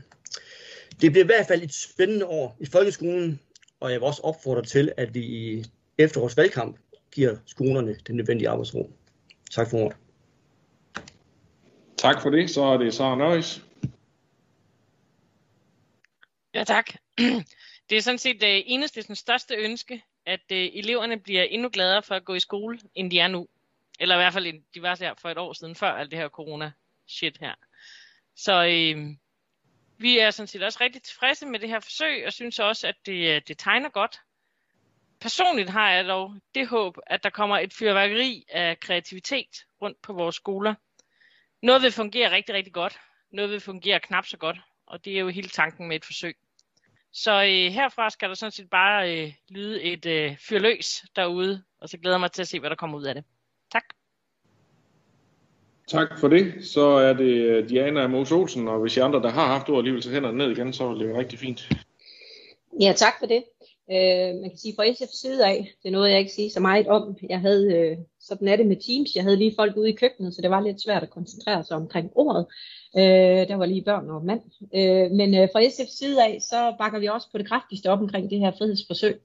Det 1.01 1.11
bliver 1.11 1.23
i 1.23 1.25
hvert 1.25 1.47
fald 1.47 1.63
et 1.63 1.73
spændende 1.73 2.25
år 2.25 2.57
i 2.59 2.65
folkeskolen, 2.65 3.39
og 3.79 3.91
jeg 3.91 3.99
vil 3.99 4.05
også 4.07 4.21
opfordre 4.21 4.65
til, 4.65 4.91
at 4.97 5.13
vi 5.13 5.25
i 5.25 5.65
efterårsvalgkamp 5.97 6.77
giver 7.11 7.35
skolerne 7.45 7.95
den 8.07 8.15
nødvendige 8.15 8.49
arbejdsro. 8.49 8.91
Tak 9.51 9.69
for 9.69 9.77
ordet. 9.77 9.97
Tak 11.97 12.21
for 12.21 12.29
det. 12.29 12.49
Så 12.49 12.63
er 12.63 12.77
det 12.77 12.93
Sara 12.93 13.15
Nøjes. 13.15 13.65
Ja, 16.53 16.63
tak. 16.63 16.85
Det 17.89 17.97
er 17.97 18.01
sådan 18.01 18.17
set 18.17 18.43
uh, 18.43 18.49
enhedslistens 18.49 19.19
største 19.19 19.55
ønske, 19.55 20.03
at 20.25 20.39
uh, 20.51 20.57
eleverne 20.57 21.19
bliver 21.19 21.43
endnu 21.43 21.69
gladere 21.69 22.03
for 22.03 22.15
at 22.15 22.25
gå 22.25 22.33
i 22.33 22.39
skole, 22.39 22.79
end 22.95 23.11
de 23.11 23.19
er 23.19 23.27
nu. 23.27 23.47
Eller 23.99 24.15
i 24.15 24.17
hvert 24.17 24.33
fald, 24.33 24.45
end 24.45 24.63
de 24.75 24.81
var 24.81 24.97
her 24.99 25.13
for 25.21 25.29
et 25.29 25.37
år 25.37 25.53
siden, 25.53 25.75
før 25.75 25.91
alt 25.91 26.11
det 26.11 26.19
her 26.19 26.29
corona-shit 26.29 27.37
her. 27.39 27.53
Så 28.35 28.61
uh, 28.61 29.15
vi 29.97 30.19
er 30.19 30.31
sådan 30.31 30.47
set 30.47 30.63
også 30.63 30.77
rigtig 30.81 31.03
tilfredse 31.03 31.45
med 31.45 31.59
det 31.59 31.69
her 31.69 31.79
forsøg, 31.79 32.25
og 32.25 32.33
synes 32.33 32.59
også, 32.59 32.87
at 32.87 32.95
det, 33.05 33.47
det 33.47 33.57
tegner 33.57 33.89
godt. 33.89 34.19
Personligt 35.21 35.69
har 35.69 35.91
jeg 35.91 36.05
dog 36.05 36.33
det 36.55 36.67
håb, 36.67 36.97
at 37.07 37.23
der 37.23 37.29
kommer 37.29 37.57
et 37.59 37.73
fyrværkeri 37.73 38.45
af 38.49 38.79
kreativitet 38.79 39.65
rundt 39.81 40.01
på 40.01 40.13
vores 40.13 40.35
skoler. 40.35 40.75
Noget 41.61 41.81
vil 41.81 41.91
fungere 41.91 42.31
rigtig, 42.31 42.55
rigtig 42.55 42.73
godt. 42.73 42.99
Noget 43.31 43.51
vil 43.51 43.59
fungere 43.59 43.99
knap 43.99 44.25
så 44.25 44.37
godt. 44.37 44.57
Og 44.85 45.05
det 45.05 45.15
er 45.15 45.19
jo 45.19 45.29
hele 45.29 45.49
tanken 45.49 45.87
med 45.87 45.95
et 45.95 46.05
forsøg. 46.05 46.35
Så 47.13 47.31
øh, 47.31 47.73
herfra 47.73 48.09
skal 48.09 48.29
der 48.29 48.35
sådan 48.35 48.51
set 48.51 48.69
bare 48.69 49.17
øh, 49.17 49.33
lyde 49.49 49.81
et 49.81 50.05
øh, 50.05 50.37
fyrløs 50.37 51.03
derude, 51.15 51.63
og 51.81 51.89
så 51.89 51.97
glæder 51.97 52.15
jeg 52.15 52.19
mig 52.19 52.31
til 52.31 52.41
at 52.41 52.47
se, 52.47 52.59
hvad 52.59 52.69
der 52.69 52.75
kommer 52.75 52.97
ud 52.97 53.03
af 53.03 53.15
det. 53.15 53.23
Tak. 53.71 53.83
Tak 55.87 56.19
for 56.19 56.27
det. 56.27 56.65
Så 56.65 56.81
er 56.81 57.13
det 57.13 57.33
øh, 57.33 57.69
Diana 57.69 58.07
Mos 58.07 58.31
Olsen, 58.31 58.67
og 58.67 58.79
hvis 58.79 58.97
I 58.97 58.99
andre, 58.99 59.21
der 59.21 59.29
har 59.29 59.47
haft 59.47 59.69
ord 59.69 59.77
alligevel, 59.77 60.03
så 60.03 60.11
hænder 60.11 60.31
ned 60.31 60.51
igen, 60.51 60.73
så 60.73 60.87
vil 60.87 61.07
det 61.07 61.17
rigtig 61.17 61.39
fint. 61.39 61.69
Ja, 62.81 62.93
tak 62.95 63.13
for 63.19 63.25
det. 63.25 63.43
Øh, 63.91 64.35
man 64.41 64.49
kan 64.49 64.57
sige 64.57 64.75
fra 64.75 64.85
SF's 64.85 65.21
side 65.21 65.47
af, 65.47 65.73
det 65.83 65.87
er 65.87 65.91
noget, 65.91 66.09
jeg 66.11 66.19
ikke 66.19 66.31
siger 66.31 66.49
så 66.49 66.59
meget 66.59 66.87
om. 66.87 67.17
Jeg 67.29 67.39
havde, 67.39 67.73
øh, 67.73 67.97
sådan 68.19 68.47
er 68.47 68.55
det 68.55 68.65
med 68.65 68.75
Teams, 68.75 69.15
jeg 69.15 69.23
havde 69.23 69.37
lige 69.37 69.55
folk 69.55 69.77
ude 69.77 69.89
i 69.89 69.95
køkkenet, 69.95 70.35
så 70.35 70.41
det 70.41 70.49
var 70.49 70.61
lidt 70.61 70.81
svært 70.81 71.03
at 71.03 71.09
koncentrere 71.09 71.63
sig 71.63 71.77
omkring 71.77 72.11
ordet. 72.15 72.45
Øh, 72.97 73.47
der 73.47 73.55
var 73.55 73.65
lige 73.65 73.83
børn 73.83 74.09
og 74.09 74.25
mand. 74.25 74.41
Øh, 74.75 75.11
men 75.11 75.35
øh, 75.35 75.47
fra 75.53 75.61
SF's 75.61 75.97
side 75.97 76.23
af, 76.23 76.37
så 76.41 76.75
bakker 76.79 76.99
vi 76.99 77.07
også 77.07 77.27
på 77.31 77.37
det 77.37 77.47
kraftigste 77.47 77.91
op 77.91 77.99
omkring 77.99 78.29
det 78.29 78.39
her 78.39 78.51
frihedsforsøg. 78.57 79.15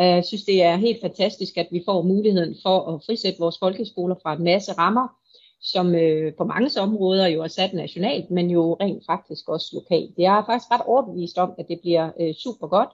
Øh, 0.00 0.06
jeg 0.06 0.24
synes, 0.24 0.44
det 0.44 0.62
er 0.62 0.76
helt 0.76 1.00
fantastisk, 1.00 1.56
at 1.56 1.68
vi 1.70 1.82
får 1.84 2.02
muligheden 2.02 2.56
for 2.62 2.94
at 2.94 3.02
frisætte 3.06 3.38
vores 3.38 3.58
folkeskoler 3.58 4.14
fra 4.22 4.34
en 4.34 4.44
masse 4.44 4.72
rammer, 4.72 5.08
som 5.62 5.94
øh, 5.94 6.34
på 6.38 6.44
mange 6.44 6.80
områder 6.80 7.26
jo 7.26 7.42
er 7.42 7.48
sat 7.48 7.72
nationalt, 7.72 8.30
men 8.30 8.50
jo 8.50 8.76
rent 8.80 9.02
faktisk 9.06 9.48
også 9.48 9.66
lokalt. 9.72 10.14
Jeg 10.18 10.38
er 10.38 10.44
faktisk 10.46 10.70
ret 10.70 10.86
overbevist 10.86 11.38
om, 11.38 11.52
at 11.58 11.66
det 11.68 11.78
bliver 11.80 12.10
øh, 12.20 12.34
super 12.34 12.66
godt 12.66 12.88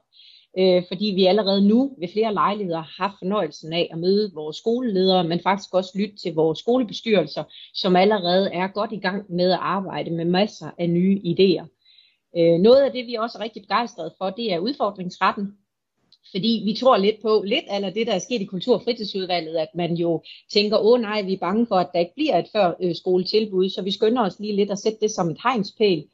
øh, 0.59 0.83
fordi 0.89 1.07
vi 1.07 1.27
allerede 1.27 1.69
nu 1.69 1.97
ved 1.99 2.09
flere 2.13 2.35
lejligheder 2.35 2.83
har 2.83 3.03
haft 3.03 3.19
fornøjelsen 3.19 3.73
af 3.73 3.89
at 3.93 3.99
møde 3.99 4.31
vores 4.35 4.57
skoleledere, 4.57 5.25
men 5.25 5.41
faktisk 5.41 5.75
også 5.75 5.99
lytte 5.99 6.17
til 6.17 6.35
vores 6.35 6.59
skolebestyrelser, 6.59 7.45
som 7.75 7.97
allerede 7.97 8.51
er 8.53 8.67
godt 8.67 8.93
i 8.93 8.99
gang 8.99 9.25
med 9.29 9.51
at 9.51 9.59
arbejde 9.63 10.11
med 10.11 10.25
masser 10.25 10.71
af 10.79 10.91
nye 10.91 11.21
idéer. 11.25 11.67
Øh, 12.39 12.61
noget 12.61 12.83
af 12.83 12.93
det, 12.93 13.07
vi 13.07 13.15
også 13.15 13.39
er 13.39 13.43
rigtig 13.43 13.63
begejstrede 13.63 14.15
for, 14.19 14.31
det 14.31 14.53
er 14.53 14.59
udfordringsretten. 14.59 15.53
Fordi 16.31 16.63
vi 16.65 16.75
tror 16.75 16.97
lidt 16.97 17.23
på, 17.23 17.43
lidt 17.47 17.65
eller 17.75 17.91
det, 17.91 18.07
der 18.07 18.13
er 18.13 18.19
sket 18.19 18.41
i 18.41 18.45
Kultur- 18.45 18.75
og 18.75 18.83
fritidsudvalget, 18.83 19.57
at 19.57 19.69
man 19.75 19.95
jo 19.95 20.23
tænker, 20.53 20.79
åh 20.79 21.01
nej, 21.01 21.23
vi 21.23 21.33
er 21.33 21.39
bange 21.39 21.67
for, 21.67 21.77
at 21.77 21.91
der 21.93 21.99
ikke 21.99 22.15
bliver 22.15 22.39
et 22.39 22.49
før 22.53 22.75
øh, 22.83 22.95
skoletilbud, 22.95 23.69
så 23.69 23.83
vi 23.83 23.91
skynder 23.91 24.23
os 24.23 24.41
lige 24.41 24.57
lidt 24.57 24.71
at 24.71 24.79
sætte 24.79 24.99
det 25.01 25.11
som 25.11 25.31
et 25.31 25.39
hegnspæl. 25.43 26.05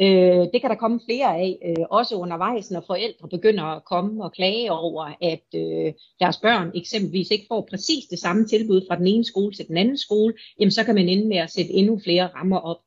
Øh, 0.00 0.46
det 0.52 0.60
kan 0.60 0.70
der 0.70 0.76
komme 0.76 1.00
flere 1.08 1.36
af, 1.36 1.58
øh, 1.64 1.84
også 1.90 2.16
undervejs, 2.16 2.70
når 2.70 2.84
forældre 2.86 3.28
begynder 3.28 3.64
at 3.64 3.84
komme 3.84 4.24
og 4.24 4.32
klage 4.32 4.72
over, 4.72 5.04
at 5.20 5.44
øh, 5.54 5.92
deres 6.20 6.38
børn 6.38 6.70
eksempelvis 6.74 7.30
ikke 7.30 7.44
får 7.48 7.66
præcis 7.70 8.04
det 8.10 8.18
samme 8.18 8.46
tilbud 8.46 8.86
fra 8.88 8.96
den 8.96 9.06
ene 9.06 9.24
skole 9.24 9.52
til 9.52 9.68
den 9.68 9.76
anden 9.76 9.98
skole, 9.98 10.34
jamen 10.60 10.70
så 10.70 10.84
kan 10.84 10.94
man 10.94 11.08
ende 11.08 11.28
med 11.28 11.36
at 11.36 11.50
sætte 11.50 11.72
endnu 11.72 12.00
flere 12.04 12.26
rammer 12.26 12.58
op. 12.58 12.78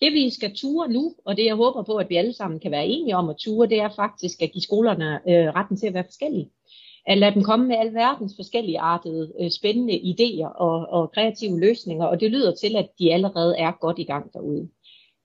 Det 0.00 0.12
vi 0.12 0.30
skal 0.30 0.56
ture 0.56 0.88
nu, 0.88 1.14
og 1.24 1.36
det 1.36 1.44
jeg 1.44 1.54
håber 1.54 1.82
på, 1.82 1.96
at 1.96 2.10
vi 2.10 2.16
alle 2.16 2.32
sammen 2.32 2.60
kan 2.60 2.70
være 2.70 2.86
enige 2.86 3.16
om 3.16 3.28
at 3.28 3.36
ture, 3.36 3.68
det 3.68 3.80
er 3.80 3.88
faktisk 3.96 4.42
at 4.42 4.52
give 4.52 4.62
skolerne 4.62 5.14
øh, 5.14 5.54
retten 5.54 5.76
til 5.76 5.86
at 5.86 5.94
være 5.94 6.04
forskellige. 6.04 6.50
At 7.06 7.18
lade 7.18 7.34
dem 7.34 7.42
komme 7.42 7.66
med 7.66 7.76
alverdens 7.76 8.32
forskellige 8.36 8.78
artede, 8.78 9.32
øh, 9.40 9.50
spændende 9.50 9.94
idéer 9.94 10.56
og, 10.56 10.86
og 10.88 11.12
kreative 11.12 11.60
løsninger, 11.60 12.04
og 12.04 12.20
det 12.20 12.30
lyder 12.30 12.54
til, 12.54 12.76
at 12.76 12.88
de 12.98 13.12
allerede 13.12 13.56
er 13.58 13.72
godt 13.80 13.98
i 13.98 14.04
gang 14.04 14.32
derude. 14.32 14.68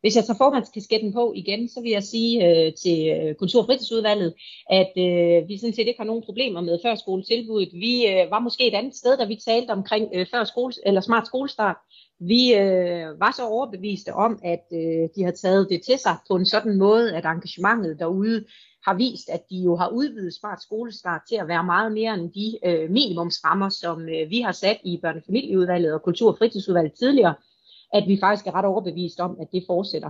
Hvis 0.06 0.16
jeg 0.16 0.26
tager 0.26 0.38
formandskasketten 0.38 1.14
på 1.14 1.34
igen, 1.36 1.70
så 1.70 1.82
vil 1.82 1.92
jeg 1.92 2.04
sige 2.04 2.34
øh, 2.48 2.74
til 2.74 3.00
øh, 3.16 3.36
Kultur- 3.36 3.62
og 3.62 3.66
fritidsudvalget, 3.66 4.34
at 4.70 4.92
øh, 4.98 5.48
vi 5.50 5.58
sådan 5.58 5.74
set 5.74 5.88
ikke 5.88 6.00
har 6.00 6.06
nogen 6.06 6.24
problemer 6.26 6.62
med 6.62 6.80
førskoletilbuddet. 6.84 7.74
Vi 7.74 8.08
øh, 8.08 8.32
var 8.32 8.40
måske 8.40 8.68
et 8.68 8.74
andet 8.74 8.96
sted, 8.96 9.18
da 9.18 9.26
vi 9.26 9.36
talte 9.36 9.72
omkring 9.72 10.10
øh, 10.14 10.26
før 10.32 10.44
skole, 10.44 10.74
eller 10.86 11.02
smart 11.02 11.28
skolestart. 11.28 11.76
Vi 12.20 12.54
øh, 12.54 13.20
var 13.20 13.34
så 13.36 13.44
overbeviste 13.48 14.14
om, 14.14 14.40
at 14.44 14.66
øh, 14.74 15.10
de 15.16 15.24
har 15.24 15.32
taget 15.32 15.68
det 15.70 15.82
til 15.82 15.98
sig 16.00 16.16
på 16.30 16.36
en 16.36 16.46
sådan 16.46 16.78
måde, 16.78 17.16
at 17.16 17.26
engagementet 17.26 18.00
derude 18.00 18.46
har 18.86 18.94
vist, 18.94 19.30
at 19.30 19.44
de 19.50 19.58
jo 19.58 19.76
har 19.76 19.90
udvidet 19.90 20.34
smart 20.34 20.62
skolestart 20.62 21.22
til 21.30 21.36
at 21.36 21.48
være 21.48 21.64
meget 21.64 21.92
mere 21.92 22.14
end 22.14 22.32
de 22.32 22.48
øh, 22.66 22.92
minimumsrammer, 22.92 23.70
som 23.70 24.02
øh, 24.02 24.30
vi 24.30 24.40
har 24.42 24.52
sat 24.52 24.78
i 24.84 25.00
børnefamilieudvalget 25.02 25.94
og 25.94 26.02
kultur- 26.02 26.32
og 26.32 26.38
fritidsudvalget 26.38 26.94
tidligere 26.94 27.34
at 27.98 28.08
vi 28.08 28.18
faktisk 28.20 28.48
er 28.48 28.56
ret 28.56 28.66
overbevist 28.66 29.20
om, 29.20 29.38
at 29.42 29.48
det 29.52 29.64
fortsætter. 29.68 30.10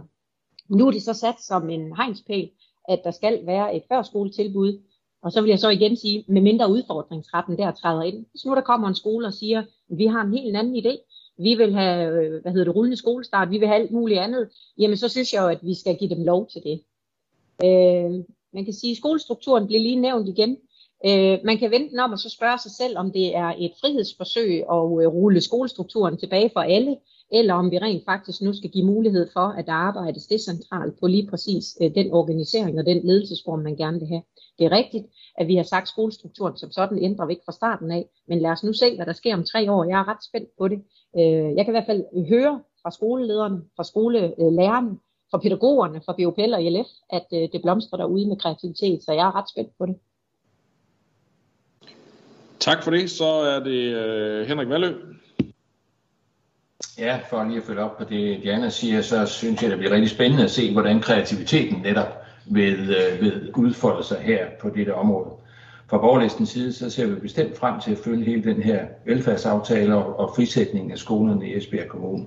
Nu 0.69 0.87
er 0.87 0.91
det 0.91 1.01
så 1.01 1.13
sat 1.13 1.41
som 1.41 1.69
en 1.69 1.95
hegnspæl, 1.95 2.49
at 2.89 3.01
der 3.03 3.11
skal 3.11 3.45
være 3.45 3.75
et 3.75 3.83
førskoletilbud, 3.91 4.81
og 5.21 5.31
så 5.31 5.41
vil 5.41 5.49
jeg 5.49 5.59
så 5.59 5.69
igen 5.69 5.97
sige, 5.97 6.25
med 6.27 6.41
mindre 6.41 6.71
udfordringsretten 6.71 7.57
der 7.57 7.71
træder 7.71 8.03
ind. 8.03 8.25
Hvis 8.31 8.45
nu 8.45 8.55
der 8.55 8.61
kommer 8.61 8.87
en 8.87 8.95
skole 8.95 9.27
og 9.27 9.33
siger, 9.33 9.59
at 9.59 9.97
vi 9.97 10.05
har 10.05 10.21
en 10.21 10.33
helt 10.33 10.57
anden 10.57 10.75
idé, 10.75 10.93
vi 11.37 11.55
vil 11.55 11.73
have, 11.73 12.23
øh, 12.23 12.41
hvad 12.41 12.51
hedder 12.51 12.65
det, 12.65 12.75
rullende 12.75 12.97
skolestart, 12.97 13.51
vi 13.51 13.57
vil 13.57 13.67
have 13.67 13.81
alt 13.81 13.91
muligt 13.91 14.19
andet, 14.19 14.49
jamen 14.77 14.97
så 14.97 15.09
synes 15.09 15.33
jeg 15.33 15.41
jo, 15.41 15.47
at 15.47 15.59
vi 15.63 15.73
skal 15.73 15.97
give 15.97 16.09
dem 16.09 16.23
lov 16.23 16.47
til 16.47 16.61
det. 16.63 16.81
Øh, 17.63 18.23
man 18.53 18.65
kan 18.65 18.73
sige, 18.73 18.91
at 18.91 18.97
skolestrukturen 18.97 19.67
bliver 19.67 19.81
lige 19.81 19.99
nævnt 19.99 20.27
igen. 20.27 20.57
Øh, 21.05 21.39
man 21.43 21.57
kan 21.57 21.71
vente 21.71 21.99
om 21.99 22.11
og 22.11 22.19
så 22.19 22.29
spørge 22.29 22.57
sig 22.57 22.71
selv, 22.71 22.97
om 22.97 23.11
det 23.11 23.35
er 23.35 23.53
et 23.59 23.71
frihedsforsøg 23.81 24.51
at 24.53 24.85
øh, 25.01 25.07
rulle 25.17 25.41
skolestrukturen 25.41 26.17
tilbage 26.17 26.49
for 26.53 26.59
alle, 26.59 26.97
eller 27.31 27.53
om 27.53 27.71
vi 27.71 27.77
rent 27.77 28.05
faktisk 28.05 28.41
nu 28.41 28.53
skal 28.53 28.69
give 28.69 28.85
mulighed 28.85 29.29
for, 29.33 29.47
at 29.59 29.65
der 29.65 29.73
arbejdes 29.73 30.27
decentralt 30.27 30.99
på 30.99 31.07
lige 31.07 31.27
præcis 31.29 31.77
øh, 31.81 31.95
den 31.95 32.11
organisering 32.11 32.79
og 32.79 32.85
den 32.85 33.07
ledelsesform, 33.07 33.59
man 33.59 33.75
gerne 33.75 33.99
vil 33.99 34.07
have. 34.07 34.21
Det 34.59 34.65
er 34.65 34.71
rigtigt, 34.71 35.05
at 35.37 35.47
vi 35.47 35.55
har 35.55 35.63
sagt, 35.63 35.81
at 35.81 35.87
skolestrukturen 35.87 36.57
som 36.57 36.71
sådan 36.71 37.03
ændrer 37.03 37.25
vi 37.25 37.33
ikke 37.33 37.45
fra 37.45 37.51
starten 37.51 37.91
af, 37.91 38.05
men 38.27 38.39
lad 38.39 38.51
os 38.51 38.63
nu 38.63 38.73
se, 38.73 38.95
hvad 38.95 39.05
der 39.05 39.13
sker 39.13 39.33
om 39.33 39.43
tre 39.43 39.71
år. 39.71 39.83
Jeg 39.83 39.99
er 39.99 40.07
ret 40.07 40.23
spændt 40.23 40.49
på 40.57 40.67
det. 40.67 40.79
Øh, 41.17 41.55
jeg 41.55 41.65
kan 41.65 41.73
i 41.73 41.77
hvert 41.77 41.85
fald 41.85 42.27
høre 42.29 42.61
fra 42.81 42.91
skolelederne, 42.91 43.61
fra 43.75 43.83
skolelærerne, 43.83 44.97
fra 45.31 45.37
pædagogerne, 45.37 46.01
fra 46.05 46.15
BOPL 46.17 46.53
og 46.53 46.63
ILF, 46.63 46.87
at 47.09 47.27
øh, 47.33 47.49
det 47.53 47.61
blomstrer 47.61 47.97
derude 47.97 48.27
med 48.27 48.37
kreativitet, 48.37 49.03
så 49.03 49.11
jeg 49.11 49.27
er 49.27 49.35
ret 49.35 49.49
spændt 49.49 49.77
på 49.77 49.85
det. 49.85 49.95
Tak 52.59 52.83
for 52.83 52.91
det. 52.91 53.09
Så 53.09 53.25
er 53.25 53.59
det 53.59 53.95
øh, 53.95 54.47
Henrik 54.47 54.69
Valø. 54.69 55.14
Ja, 56.99 57.19
for 57.29 57.43
lige 57.43 57.57
at 57.57 57.63
følge 57.63 57.81
op 57.81 57.97
på 57.97 58.03
det, 58.03 58.43
Diana 58.43 58.69
siger, 58.69 59.01
så 59.01 59.25
synes 59.25 59.61
jeg, 59.61 59.71
det 59.71 59.77
bliver 59.77 59.93
rigtig 59.93 60.09
spændende 60.09 60.43
at 60.43 60.51
se, 60.51 60.73
hvordan 60.73 61.01
kreativiteten 61.01 61.81
netop 61.81 62.23
vil, 62.45 62.95
øh, 62.95 63.21
vil 63.21 63.51
udfolde 63.55 64.03
sig 64.03 64.17
her 64.17 64.45
på 64.61 64.69
dette 64.69 64.95
område. 64.95 65.29
fra 65.89 65.97
borgerlistens 65.97 66.49
side, 66.49 66.73
så 66.73 66.89
ser 66.89 67.05
vi 67.05 67.15
bestemt 67.15 67.57
frem 67.57 67.79
til 67.79 67.91
at 67.91 67.97
følge 67.97 68.25
hele 68.25 68.43
den 68.43 68.61
her 68.61 68.85
velfærdsaftale 69.05 69.95
og, 69.95 70.35
frisætningen 70.35 70.91
af 70.91 70.97
skolerne 70.97 71.47
i 71.47 71.57
Esbjerg 71.57 71.87
Kommune. 71.87 72.25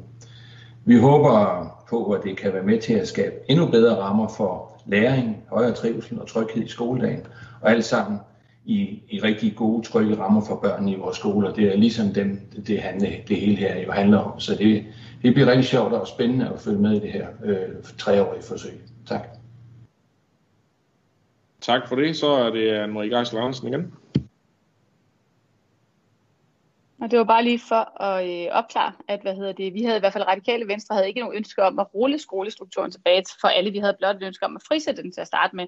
Vi 0.84 0.96
håber 0.96 1.66
på, 1.90 2.12
at 2.12 2.22
det 2.24 2.36
kan 2.36 2.52
være 2.52 2.62
med 2.62 2.78
til 2.78 2.92
at 2.92 3.08
skabe 3.08 3.34
endnu 3.48 3.66
bedre 3.66 3.96
rammer 3.96 4.28
for 4.28 4.80
læring, 4.86 5.36
højere 5.50 5.72
trivsel 5.72 6.20
og 6.20 6.28
tryghed 6.28 6.62
i 6.62 6.68
skoledagen, 6.68 7.26
og 7.60 7.70
alt 7.70 7.84
sammen 7.84 8.18
i, 8.68 9.02
i 9.08 9.20
rigtig 9.20 9.56
gode, 9.56 9.86
trygge 9.86 10.18
rammer 10.18 10.42
for 10.48 10.56
børnene 10.56 10.92
i 10.92 10.94
vores 10.94 11.16
skoler. 11.16 11.52
Det 11.52 11.64
er 11.64 11.76
ligesom 11.76 12.14
dem, 12.14 12.40
det, 12.66 12.80
handler, 12.80 13.10
det 13.28 13.36
hele 13.36 13.56
her 13.56 13.82
jo 13.82 13.92
handler 13.92 14.18
om. 14.18 14.40
Så 14.40 14.54
det, 14.54 14.84
det 15.22 15.34
bliver 15.34 15.50
rigtig 15.50 15.64
sjovt 15.64 15.92
og 15.92 16.08
spændende 16.08 16.48
at 16.48 16.60
følge 16.60 16.78
med 16.78 16.92
i 16.92 17.00
det 17.00 17.12
her 17.12 17.28
øh, 17.44 17.68
treårige 17.98 18.42
forsøg. 18.42 18.80
Tak. 19.06 19.28
Tak 21.60 21.88
for 21.88 21.96
det. 21.96 22.16
Så 22.16 22.26
er 22.26 22.50
det 22.50 22.84
Anne-Marie 22.84 23.16
Geisler 23.16 23.40
Hansen 23.40 23.68
igen. 23.68 23.92
Og 27.00 27.10
det 27.10 27.18
var 27.18 27.24
bare 27.24 27.44
lige 27.44 27.60
for 27.68 28.02
at 28.02 28.28
øh, 28.28 28.52
opklare, 28.52 28.92
at 29.08 29.20
hvad 29.22 29.34
hedder 29.34 29.52
det, 29.52 29.74
vi 29.74 29.82
havde 29.82 29.96
i 29.96 30.00
hvert 30.00 30.12
fald 30.12 30.26
radikale 30.26 30.68
venstre 30.68 30.94
havde 30.94 31.08
ikke 31.08 31.20
nogen 31.20 31.36
ønske 31.36 31.62
om 31.62 31.78
at 31.78 31.94
rulle 31.94 32.18
skolestrukturen 32.18 32.90
tilbage 32.90 33.24
for 33.40 33.48
alle. 33.48 33.70
Vi 33.70 33.78
havde 33.78 33.96
blot 33.98 34.16
et 34.16 34.22
ønske 34.22 34.46
om 34.46 34.56
at 34.56 34.62
frisætte 34.68 35.02
den 35.02 35.12
til 35.12 35.20
at 35.20 35.26
starte 35.26 35.56
med. 35.56 35.66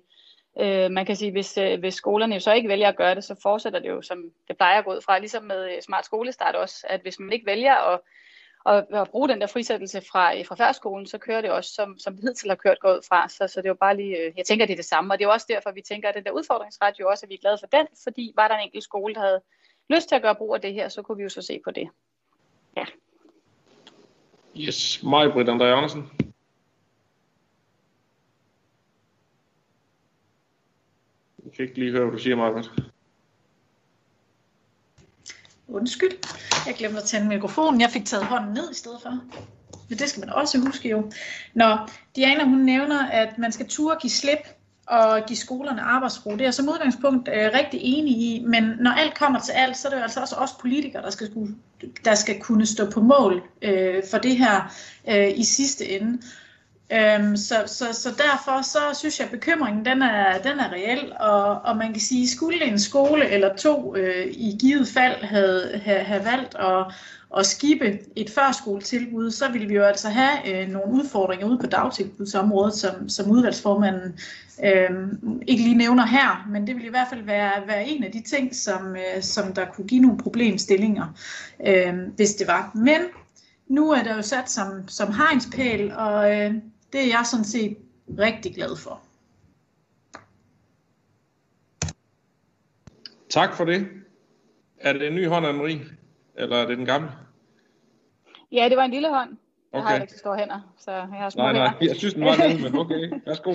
Øh, 0.58 0.90
man 0.90 1.06
kan 1.06 1.16
sige, 1.16 1.32
hvis, 1.32 1.58
øh, 1.58 1.80
hvis 1.80 1.94
skolerne 1.94 2.34
jo 2.34 2.40
så 2.40 2.52
ikke 2.52 2.68
vælger 2.68 2.88
at 2.88 2.96
gøre 2.96 3.14
det, 3.14 3.24
så 3.24 3.36
fortsætter 3.42 3.78
det 3.78 3.88
jo, 3.88 4.02
som 4.02 4.30
det 4.48 4.56
plejer 4.56 4.78
at 4.78 4.84
gå 4.84 4.94
ud 4.94 5.00
fra, 5.00 5.18
ligesom 5.18 5.44
med 5.44 5.76
øh, 5.76 5.82
smart 5.82 6.04
skolestart 6.04 6.54
også, 6.54 6.86
at 6.88 7.00
hvis 7.00 7.18
man 7.18 7.32
ikke 7.32 7.46
vælger 7.46 7.74
at, 7.74 8.00
at, 8.66 8.86
at 9.00 9.10
bruge 9.10 9.28
den 9.28 9.40
der 9.40 9.46
frisættelse 9.46 10.00
fra, 10.00 10.38
øh, 10.38 10.46
fra 10.46 10.54
førskolen, 10.54 11.06
så 11.06 11.18
kører 11.18 11.40
det 11.40 11.50
også, 11.50 11.74
som, 11.74 11.98
som 11.98 12.14
det 12.14 12.22
hidtil 12.22 12.48
har 12.48 12.56
kørt 12.56 12.80
gået 12.80 12.96
ud 12.96 13.02
fra. 13.08 13.28
Så, 13.28 13.48
så 13.48 13.60
det 13.60 13.66
er 13.66 13.70
jo 13.70 13.74
bare 13.74 13.96
lige, 13.96 14.16
øh, 14.16 14.32
jeg 14.36 14.44
tænker, 14.46 14.66
det 14.66 14.72
er 14.72 14.76
det 14.76 14.84
samme, 14.84 15.14
og 15.14 15.18
det 15.18 15.24
er 15.24 15.28
jo 15.28 15.32
også 15.32 15.46
derfor, 15.48 15.70
vi 15.70 15.80
tænker, 15.80 16.08
at 16.08 16.14
den 16.14 16.24
der 16.24 16.30
udfordringsret 16.30 17.00
jo 17.00 17.08
også, 17.08 17.26
at 17.26 17.30
vi 17.30 17.34
er 17.34 17.38
glade 17.38 17.58
for 17.60 17.66
den, 17.66 17.86
fordi 18.02 18.32
var 18.36 18.48
der 18.48 18.54
en 18.54 18.64
enkelt 18.64 18.84
skole, 18.84 19.14
der 19.14 19.20
havde 19.20 19.40
lyst 19.90 20.08
til 20.08 20.14
at 20.14 20.22
gøre 20.22 20.34
brug 20.34 20.54
af 20.54 20.60
det 20.60 20.74
her, 20.74 20.88
så 20.88 21.02
kunne 21.02 21.16
vi 21.16 21.22
jo 21.22 21.28
så 21.28 21.42
se 21.42 21.60
på 21.64 21.70
det. 21.70 21.88
Ja. 22.76 22.84
Yes, 24.56 25.02
mig, 25.02 25.32
Britt 25.32 25.48
André 25.48 25.64
Andersen. 25.64 26.29
Jeg 31.44 31.52
kan 31.52 31.64
ikke 31.64 31.78
lige 31.78 31.90
høre, 31.90 32.04
hvad 32.04 32.12
du 32.12 32.22
siger, 32.22 32.36
Margaret. 32.36 32.70
Undskyld, 35.68 36.12
jeg 36.66 36.74
glemte 36.78 36.98
at 36.98 37.04
tænde 37.04 37.28
mikrofonen. 37.28 37.80
Jeg 37.80 37.90
fik 37.90 38.04
taget 38.04 38.24
hånden 38.24 38.54
ned 38.54 38.70
i 38.70 38.74
stedet 38.74 38.98
for. 39.02 39.20
Men 39.88 39.98
det 39.98 40.08
skal 40.08 40.20
man 40.20 40.30
også 40.30 40.58
huske 40.58 40.88
jo. 40.88 41.10
Nå, 41.54 41.76
Diana 42.16 42.44
hun 42.44 42.58
nævner, 42.58 43.08
at 43.08 43.38
man 43.38 43.52
skal 43.52 43.68
turde 43.68 43.98
give 44.00 44.10
slip 44.10 44.48
og 44.86 45.22
give 45.26 45.36
skolerne 45.36 45.80
arbejdsro. 45.80 46.32
Det 46.32 46.40
er 46.40 46.44
jeg 46.44 46.54
som 46.54 46.68
udgangspunkt 46.68 47.28
øh, 47.28 47.50
rigtig 47.54 47.80
enig 47.82 48.16
i, 48.16 48.44
men 48.46 48.64
når 48.80 48.90
alt 48.90 49.18
kommer 49.18 49.40
til 49.40 49.52
alt, 49.52 49.76
så 49.76 49.88
er 49.88 49.90
det 49.90 49.98
jo 49.98 50.02
altså 50.02 50.20
også 50.20 50.34
os 50.34 50.50
politikere, 50.60 51.02
der 51.02 51.10
skal, 51.10 51.30
der 52.04 52.14
skal 52.14 52.40
kunne 52.40 52.66
stå 52.66 52.90
på 52.90 53.00
mål 53.00 53.42
øh, 53.62 54.02
for 54.10 54.18
det 54.18 54.36
her 54.38 54.74
øh, 55.08 55.38
i 55.38 55.44
sidste 55.44 55.88
ende. 55.88 56.22
Øhm, 56.92 57.36
så, 57.36 57.54
så, 57.66 57.92
så 57.92 58.08
derfor 58.10 58.62
så 58.62 58.78
synes 58.98 59.18
jeg, 59.18 59.24
at 59.24 59.30
bekymringen 59.30 59.84
den 59.84 60.02
er, 60.02 60.38
den 60.38 60.58
er 60.60 60.72
reel, 60.72 61.12
og, 61.20 61.60
og 61.60 61.76
man 61.76 61.92
kan 61.92 62.00
sige, 62.00 62.28
skulle 62.28 62.64
en 62.64 62.78
skole 62.78 63.28
eller 63.28 63.56
to 63.56 63.96
øh, 63.96 64.26
i 64.26 64.56
givet 64.60 64.88
fald 64.88 65.24
have, 65.24 65.78
have, 65.78 66.00
have 66.00 66.24
valgt 66.24 66.54
at, 66.54 66.86
at 67.38 67.46
skibe 67.46 67.98
et 68.16 68.30
førskoletilbud, 68.30 69.30
så 69.30 69.48
ville 69.52 69.68
vi 69.68 69.74
jo 69.74 69.82
altså 69.82 70.08
have 70.08 70.62
øh, 70.62 70.68
nogle 70.68 70.92
udfordringer 70.92 71.46
ude 71.46 71.58
på 71.58 71.66
dagtilbudsområdet, 71.66 72.74
som, 72.74 73.08
som 73.08 73.30
udvalgsformanden 73.30 74.18
øh, 74.64 74.90
ikke 75.48 75.62
lige 75.62 75.76
nævner 75.76 76.06
her, 76.06 76.46
men 76.48 76.66
det 76.66 76.74
ville 76.74 76.86
i 76.86 76.90
hvert 76.90 77.08
fald 77.10 77.22
være, 77.22 77.52
være 77.66 77.88
en 77.88 78.04
af 78.04 78.12
de 78.12 78.22
ting, 78.22 78.54
som, 78.54 78.96
øh, 78.96 79.22
som 79.22 79.52
der 79.52 79.64
kunne 79.64 79.86
give 79.86 80.02
nogle 80.02 80.18
problemstillinger, 80.18 81.06
øh, 81.66 81.94
hvis 82.16 82.34
det 82.34 82.46
var. 82.46 82.70
Men 82.74 83.00
nu 83.68 83.90
er 83.90 84.02
der 84.02 84.16
jo 84.16 84.22
sat 84.22 84.50
som, 84.50 84.88
som 84.88 85.14
hegnspæl, 85.14 85.92
og 85.92 86.36
øh, 86.36 86.54
det 86.92 87.00
er 87.00 87.06
jeg 87.06 87.26
sådan 87.26 87.44
set 87.44 87.78
rigtig 88.18 88.54
glad 88.54 88.76
for. 88.76 89.02
Tak 93.30 93.54
for 93.56 93.64
det. 93.64 93.88
Er 94.80 94.92
det 94.92 95.06
en 95.06 95.14
ny 95.14 95.28
hånd, 95.28 95.46
Anne-Marie? 95.46 95.92
Eller 96.34 96.56
er 96.56 96.66
det 96.66 96.78
den 96.78 96.86
gamle? 96.86 97.10
Ja, 98.52 98.68
det 98.68 98.76
var 98.76 98.84
en 98.84 98.90
lille 98.90 99.08
hånd. 99.08 99.30
Jeg 99.72 99.80
Okay. 99.80 99.88
har 99.88 100.00
ikke 100.00 100.12
så 100.12 100.18
store 100.18 100.36
hænder, 100.38 100.72
så 100.78 100.90
jeg 100.92 101.02
har 101.10 101.30
små 101.30 101.42
Nej, 101.42 101.52
nej, 101.52 101.66
hænder. 101.68 101.86
jeg 101.86 101.96
synes, 101.96 102.14
den 102.14 102.24
var 102.24 102.48
lille, 102.48 102.62
men 102.70 102.78
okay. 102.80 103.10
Værsgo. 103.26 103.50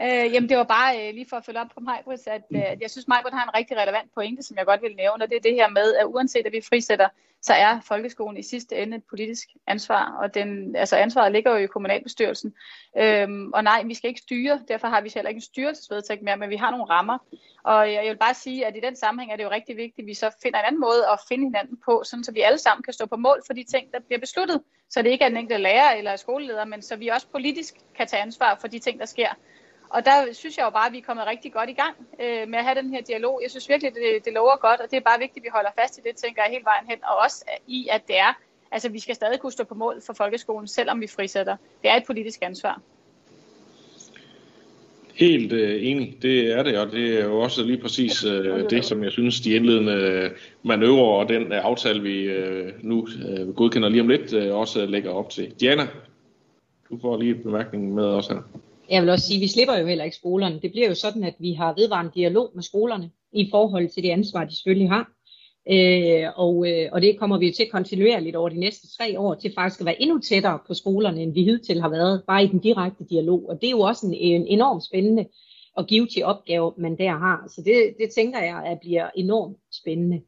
Øh, 0.00 0.32
jamen 0.34 0.48
det 0.48 0.56
var 0.56 0.64
bare 0.64 1.08
øh, 1.08 1.14
lige 1.14 1.26
for 1.28 1.36
at 1.36 1.44
følge 1.44 1.60
op 1.60 1.66
på 1.74 1.80
Majbrit, 1.80 2.26
at 2.26 2.42
øh, 2.50 2.60
jeg 2.80 2.90
synes 2.90 3.08
Majbrit 3.08 3.34
har 3.34 3.44
en 3.44 3.54
rigtig 3.54 3.76
relevant 3.76 4.14
pointe, 4.14 4.42
som 4.42 4.56
jeg 4.56 4.66
godt 4.66 4.82
vil 4.82 4.96
nævne, 4.96 5.24
og 5.24 5.30
det 5.30 5.36
er 5.36 5.40
det 5.40 5.54
her 5.54 5.68
med, 5.68 5.94
at 5.94 6.04
uanset 6.06 6.46
at 6.46 6.52
vi 6.52 6.60
frisætter, 6.68 7.08
så 7.42 7.52
er 7.52 7.80
folkeskolen 7.80 8.36
i 8.36 8.42
sidste 8.42 8.76
ende 8.76 8.96
et 8.96 9.04
politisk 9.10 9.48
ansvar, 9.66 10.18
og 10.22 10.34
den, 10.34 10.76
altså 10.76 10.96
ansvaret 10.96 11.32
ligger 11.32 11.50
jo 11.50 11.56
i 11.56 11.66
kommunalbestyrelsen. 11.66 12.54
Øhm, 12.98 13.52
og 13.52 13.64
nej, 13.64 13.82
vi 13.82 13.94
skal 13.94 14.08
ikke 14.08 14.20
styre, 14.20 14.60
derfor 14.68 14.88
har 14.88 15.00
vi 15.00 15.12
heller 15.14 15.28
ikke 15.28 15.38
en 15.38 15.42
styrelsesvedtægt 15.42 16.22
mere, 16.22 16.36
men 16.36 16.50
vi 16.50 16.56
har 16.56 16.70
nogle 16.70 16.84
rammer. 16.84 17.18
Og 17.64 17.92
jeg 17.92 18.04
vil 18.10 18.18
bare 18.18 18.34
sige, 18.34 18.66
at 18.66 18.76
i 18.76 18.80
den 18.80 18.96
sammenhæng 18.96 19.32
er 19.32 19.36
det 19.36 19.44
jo 19.44 19.50
rigtig 19.50 19.76
vigtigt, 19.76 20.04
at 20.04 20.06
vi 20.06 20.14
så 20.14 20.30
finder 20.42 20.58
en 20.58 20.64
anden 20.64 20.80
måde 20.80 21.06
at 21.12 21.18
finde 21.28 21.44
hinanden 21.44 21.78
på, 21.84 22.02
sådan 22.04 22.24
så 22.24 22.32
vi 22.32 22.40
alle 22.40 22.58
sammen 22.58 22.82
kan 22.82 22.92
stå 22.92 23.06
på 23.06 23.16
mål 23.16 23.42
for 23.46 23.52
de 23.52 23.64
ting, 23.64 23.92
der 23.92 24.00
bliver 24.00 24.20
besluttet. 24.20 24.62
Så 24.90 25.02
det 25.02 25.10
ikke 25.10 25.24
er 25.24 25.28
den 25.28 25.38
enkelte 25.38 25.62
lærer 25.62 25.92
eller 25.92 26.16
skoleleder, 26.16 26.64
men 26.64 26.82
så 26.82 26.96
vi 26.96 27.08
også 27.08 27.26
politisk 27.32 27.74
kan 27.96 28.06
tage 28.06 28.22
ansvar 28.22 28.58
for 28.60 28.68
de 28.68 28.78
ting, 28.78 29.00
der 29.00 29.06
sker. 29.06 29.28
Og 29.90 30.04
der 30.04 30.32
synes 30.32 30.56
jeg 30.56 30.64
jo 30.64 30.70
bare, 30.70 30.86
at 30.86 30.92
vi 30.92 30.98
er 30.98 31.02
kommet 31.02 31.26
rigtig 31.26 31.52
godt 31.52 31.70
i 31.70 31.72
gang 31.82 31.94
øh, 32.22 32.48
med 32.48 32.58
at 32.58 32.64
have 32.64 32.80
den 32.80 32.90
her 32.94 33.02
dialog. 33.02 33.40
Jeg 33.42 33.50
synes 33.50 33.68
virkelig, 33.68 33.94
det, 33.94 34.24
det 34.24 34.32
lover 34.32 34.56
godt, 34.56 34.80
og 34.80 34.90
det 34.90 34.96
er 34.96 35.00
bare 35.00 35.18
vigtigt, 35.18 35.42
at 35.42 35.44
vi 35.44 35.50
holder 35.52 35.70
fast 35.80 35.98
i 35.98 36.00
det, 36.06 36.16
tænker 36.16 36.42
jeg, 36.42 36.50
hele 36.52 36.64
vejen 36.64 36.86
hen. 36.90 36.98
Og 37.10 37.16
også 37.24 37.44
i, 37.66 37.88
at 37.90 38.02
det 38.08 38.18
er, 38.18 38.32
altså 38.72 38.88
vi 38.88 39.00
skal 39.00 39.14
stadig 39.14 39.40
kunne 39.40 39.52
stå 39.52 39.64
på 39.64 39.74
mål 39.74 40.02
for 40.06 40.12
folkeskolen, 40.12 40.68
selvom 40.68 41.00
vi 41.00 41.06
frisætter. 41.06 41.56
Det 41.82 41.90
er 41.90 41.96
et 41.96 42.04
politisk 42.06 42.38
ansvar. 42.42 42.80
Helt 45.14 45.52
øh, 45.52 45.86
enig, 45.86 46.18
det 46.22 46.52
er 46.52 46.62
det, 46.62 46.78
og 46.78 46.92
det 46.92 47.20
er 47.20 47.24
jo 47.24 47.40
også 47.40 47.62
lige 47.62 47.78
præcis 47.78 48.24
øh, 48.24 48.70
det, 48.70 48.84
som 48.84 49.04
jeg 49.04 49.12
synes, 49.12 49.40
de 49.40 49.52
indledende 49.52 50.30
manøvrer 50.62 51.20
og 51.22 51.28
den 51.28 51.52
øh, 51.52 51.64
aftale, 51.64 52.02
vi 52.02 52.22
øh, 52.22 52.72
nu 52.82 53.08
øh, 53.28 53.54
godkender 53.54 53.88
lige 53.88 54.00
om 54.02 54.08
lidt, 54.08 54.32
øh, 54.32 54.54
også 54.54 54.86
lægger 54.86 55.10
op 55.10 55.30
til. 55.30 55.54
Diana, 55.60 55.88
du 56.90 56.98
får 57.00 57.20
lige 57.20 57.34
et 57.34 57.42
bemærkning 57.42 57.94
med 57.94 58.04
os 58.04 58.26
her. 58.26 58.42
Jeg 58.90 59.02
vil 59.02 59.10
også 59.10 59.26
sige, 59.26 59.36
at 59.36 59.40
vi 59.40 59.48
slipper 59.48 59.78
jo 59.78 59.86
heller 59.86 60.04
ikke 60.04 60.16
skolerne. 60.16 60.60
Det 60.62 60.70
bliver 60.70 60.88
jo 60.88 60.94
sådan, 60.94 61.24
at 61.24 61.34
vi 61.38 61.52
har 61.52 61.74
vedvarende 61.74 62.12
dialog 62.14 62.50
med 62.54 62.62
skolerne 62.62 63.10
i 63.32 63.48
forhold 63.50 63.88
til 63.88 64.02
det 64.02 64.10
ansvar, 64.10 64.44
de 64.44 64.56
selvfølgelig 64.56 64.88
har. 64.88 65.10
Øh, 65.70 66.26
og, 66.36 66.68
øh, 66.70 66.88
og 66.92 67.02
det 67.02 67.18
kommer 67.18 67.38
vi 67.38 67.46
jo 67.46 67.52
til 67.56 67.70
kontinuerligt 67.70 68.36
over 68.36 68.48
de 68.48 68.60
næste 68.60 68.96
tre 68.96 69.18
år, 69.18 69.34
til 69.34 69.52
faktisk 69.54 69.80
at 69.80 69.86
være 69.86 70.02
endnu 70.02 70.18
tættere 70.18 70.58
på 70.66 70.74
skolerne, 70.74 71.22
end 71.22 71.34
vi 71.34 71.44
hidtil 71.44 71.80
har 71.80 71.88
været, 71.88 72.22
bare 72.26 72.44
i 72.44 72.46
den 72.46 72.58
direkte 72.58 73.04
dialog. 73.10 73.48
Og 73.48 73.60
det 73.60 73.66
er 73.66 73.70
jo 73.70 73.80
også 73.80 74.06
en, 74.06 74.14
en 74.14 74.46
enormt 74.46 74.84
spændende 74.84 75.26
og 75.76 75.86
give 75.86 76.06
til 76.06 76.24
opgave, 76.24 76.72
man 76.78 76.98
der 76.98 77.10
har. 77.10 77.52
Så 77.54 77.62
det, 77.64 77.94
det 77.98 78.10
tænker 78.10 78.38
jeg, 78.38 78.62
at 78.66 78.78
bliver 78.80 79.10
enormt 79.16 79.56
spændende. 79.72 80.20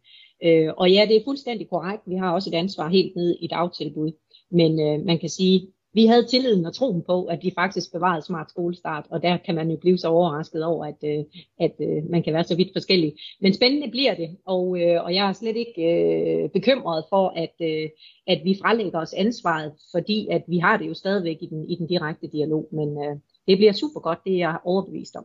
Øh, 0.45 0.71
og 0.77 0.91
ja, 0.91 1.07
det 1.09 1.17
er 1.17 1.25
fuldstændig 1.25 1.69
korrekt. 1.69 2.03
Vi 2.07 2.15
har 2.15 2.33
også 2.33 2.51
et 2.51 2.55
ansvar 2.55 2.89
helt 2.89 3.17
ned 3.17 3.37
i 3.41 3.47
dagtilbud. 3.47 4.13
Men 4.51 4.81
øh, 4.81 5.07
man 5.07 5.19
kan 5.19 5.29
sige, 5.29 5.67
vi 5.95 6.07
havde 6.07 6.27
tilliden 6.27 6.67
og 6.67 6.75
troen 6.75 7.03
på, 7.03 7.25
at 7.25 7.43
de 7.43 7.53
faktisk 7.55 7.93
bevarede 7.93 8.23
smart 8.23 8.51
skolestart, 8.51 9.07
og 9.11 9.23
der 9.23 9.37
kan 9.37 9.55
man 9.55 9.71
jo 9.71 9.77
blive 9.77 9.99
så 9.99 10.09
overrasket 10.09 10.65
over, 10.65 10.87
at, 10.87 10.99
øh, 11.05 11.25
at 11.61 11.75
øh, 11.81 12.11
man 12.11 12.23
kan 12.23 12.35
være 12.35 12.45
så 12.45 12.57
vidt 12.57 12.73
forskellig. 12.75 13.13
Men 13.41 13.55
spændende 13.55 13.91
bliver 13.91 14.15
det, 14.15 14.37
og, 14.47 14.81
øh, 14.81 15.05
og 15.05 15.15
jeg 15.15 15.29
er 15.29 15.33
slet 15.33 15.57
ikke 15.57 15.83
øh, 15.83 16.51
bekymret 16.51 17.05
for, 17.11 17.29
at, 17.37 17.55
øh, 17.61 17.89
at 18.27 18.41
vi 18.45 18.59
frelægger 18.63 19.01
os 19.01 19.15
ansvaret, 19.15 19.73
fordi 19.95 20.29
at 20.31 20.43
vi 20.49 20.59
har 20.59 20.77
det 20.77 20.89
jo 20.89 20.95
stadigvæk 20.95 21.37
i 21.41 21.47
den, 21.47 21.71
i 21.71 21.75
den 21.75 21.87
direkte 21.87 22.27
dialog, 22.27 22.69
men 22.73 22.89
øh, 23.05 23.17
det 23.49 23.59
bliver 23.59 23.73
super 23.73 24.01
godt, 24.01 24.19
det 24.25 24.33
er 24.33 24.39
jeg 24.39 24.59
overbevist 24.65 25.17
om. 25.17 25.25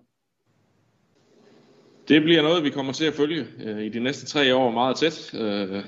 Det 2.07 2.23
bliver 2.23 2.41
noget, 2.41 2.63
vi 2.63 2.69
kommer 2.69 2.93
til 2.93 3.05
at 3.05 3.13
følge 3.13 3.45
øh, 3.63 3.83
i 3.85 3.89
de 3.89 3.99
næste 3.99 4.25
tre 4.25 4.55
år 4.55 4.71
meget 4.71 4.95
tæt. 4.95 5.33
Øh, 5.33 5.83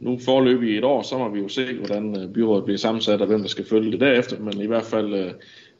nu 0.00 0.18
forløb 0.18 0.62
i 0.62 0.78
et 0.78 0.84
år, 0.84 1.02
så 1.02 1.18
må 1.18 1.28
vi 1.28 1.40
jo 1.40 1.48
se, 1.48 1.74
hvordan 1.74 2.22
øh, 2.22 2.32
byrådet 2.32 2.64
bliver 2.64 2.78
sammensat 2.78 3.20
og 3.20 3.26
hvem 3.26 3.40
der 3.40 3.48
skal 3.48 3.64
følge 3.64 3.92
det 3.92 4.00
derefter, 4.00 4.40
men 4.40 4.60
i 4.60 4.66
hvert 4.66 4.84
fald 4.84 5.14
øh, 5.14 5.32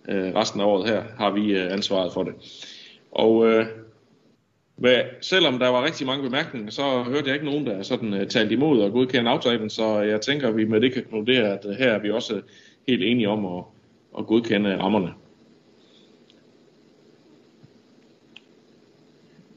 øh, 0.09 0.35
resten 0.35 0.61
af 0.61 0.65
året 0.65 0.91
her 0.91 1.03
har 1.19 1.31
vi 1.31 1.53
øh, 1.53 1.73
ansvaret 1.73 2.13
for 2.13 2.23
det. 2.23 2.35
Og 3.13 3.47
øh, 3.47 3.67
hvad, 4.77 5.01
selvom 5.21 5.59
der 5.59 5.69
var 5.69 5.85
rigtig 5.85 6.07
mange 6.07 6.23
bemærkninger, 6.23 6.71
så 6.71 7.03
hørte 7.03 7.27
jeg 7.27 7.35
ikke 7.35 7.47
nogen, 7.47 7.67
der 7.67 7.83
sådan 7.83 8.15
øh, 8.15 8.27
talte 8.27 8.55
imod 8.55 8.81
og 8.81 8.93
godkendte 8.93 9.31
aftalen, 9.31 9.71
så 9.71 10.01
jeg 10.01 10.21
tænker, 10.21 10.49
at 10.49 10.57
vi 10.57 10.65
med 10.65 10.81
det 10.81 10.93
kan 10.93 11.03
konkludere, 11.03 11.53
at 11.53 11.67
øh, 11.69 11.75
her 11.75 11.93
er 11.93 11.99
vi 11.99 12.11
også 12.11 12.35
øh, 12.37 12.43
helt 12.89 13.03
enige 13.03 13.29
om 13.29 13.47
at, 13.47 13.65
at 14.19 14.27
godkende 14.27 14.79
rammerne. 14.79 15.11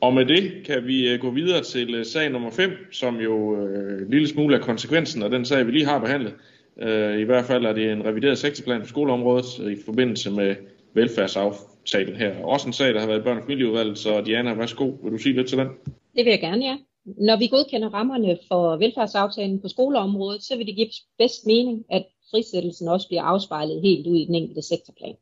Og 0.06 0.14
med 0.14 0.26
det 0.26 0.66
kan 0.66 0.88
vi 0.88 1.10
øh, 1.10 1.20
gå 1.20 1.30
videre 1.30 1.64
til 1.64 1.96
øh, 1.96 2.06
sag 2.06 2.30
nummer 2.30 2.52
5, 2.52 2.72
som 2.92 3.16
jo 3.20 3.56
øh, 3.58 4.02
en 4.02 4.10
lille 4.10 4.28
smule 4.28 4.56
er 4.56 4.62
konsekvensen 4.62 5.24
af 5.24 5.30
den 5.30 5.46
sag, 5.46 5.68
vi 5.68 5.72
lige 5.72 5.86
har 5.86 6.00
behandlet. 6.00 6.34
Øh, 6.82 7.20
I 7.20 7.24
hvert 7.24 7.46
fald 7.46 7.66
er 7.66 7.74
det 7.74 7.92
en 7.92 8.06
revideret 8.06 8.38
sektorplan 8.38 8.82
på 8.82 8.88
skoleområdet 8.88 9.60
øh, 9.64 9.72
i 9.72 9.76
forbindelse 9.86 10.32
med 10.32 10.56
velfærdsaftalen 10.94 12.16
her. 12.16 12.44
Også 12.44 12.68
en 12.68 12.74
sag, 12.74 12.94
der 12.94 13.00
har 13.00 13.08
været 13.08 13.20
i 13.20 13.24
børn- 13.24 13.38
og 13.38 13.44
familieudvalget, 13.44 13.98
så 13.98 14.22
Diana, 14.22 14.54
værsgo, 14.54 14.86
vil 15.04 15.12
du 15.12 15.18
sige 15.18 15.36
lidt 15.36 15.50
til 15.50 15.58
den? 15.58 15.68
Det 16.16 16.26
vil 16.26 16.32
jeg 16.32 16.40
gerne, 16.40 16.66
ja. 16.66 16.78
Når 17.06 17.38
vi 17.40 17.48
godkender 17.48 17.90
rammerne 17.90 18.38
for 18.48 18.78
velfærdsaftalen 18.78 19.62
på 19.62 19.68
skoleområdet, 19.68 20.44
så 20.44 20.58
vil 20.58 20.68
det 20.68 20.76
give 20.76 20.90
bedst 21.18 21.46
mening, 21.46 21.86
at 21.92 22.06
frisættelsen 22.32 22.88
også 22.88 23.08
bliver 23.08 23.24
afspejlet 23.24 23.82
helt 23.82 24.08
ud 24.08 24.18
i 24.18 24.26
den 24.26 24.36
enkelte 24.36 24.62
sektorplan. 24.62 25.16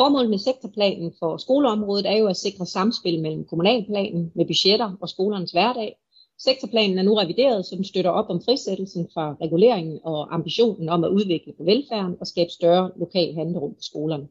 Formålet 0.00 0.30
med 0.30 0.38
sektorplanen 0.38 1.12
for 1.18 1.36
skoleområdet 1.36 2.06
er 2.06 2.16
jo 2.16 2.26
at 2.26 2.36
sikre 2.36 2.66
samspil 2.66 3.22
mellem 3.22 3.44
kommunalplanen 3.44 4.32
med 4.34 4.46
budgetter 4.46 4.92
og 5.00 5.08
skolernes 5.08 5.50
hverdag. 5.50 5.96
Sektorplanen 6.38 6.98
er 6.98 7.02
nu 7.02 7.14
revideret, 7.14 7.66
så 7.66 7.76
den 7.76 7.84
støtter 7.84 8.10
op 8.10 8.30
om 8.30 8.40
frisættelsen 8.44 9.08
fra 9.14 9.36
reguleringen 9.42 9.98
og 10.04 10.34
ambitionen 10.34 10.88
om 10.88 11.04
at 11.04 11.10
udvikle 11.10 11.52
på 11.52 11.64
velfærden 11.64 12.16
og 12.20 12.26
skabe 12.26 12.50
større 12.50 12.90
lokal 12.96 13.34
handlerum 13.34 13.74
på 13.74 13.82
skolerne. 13.82 14.28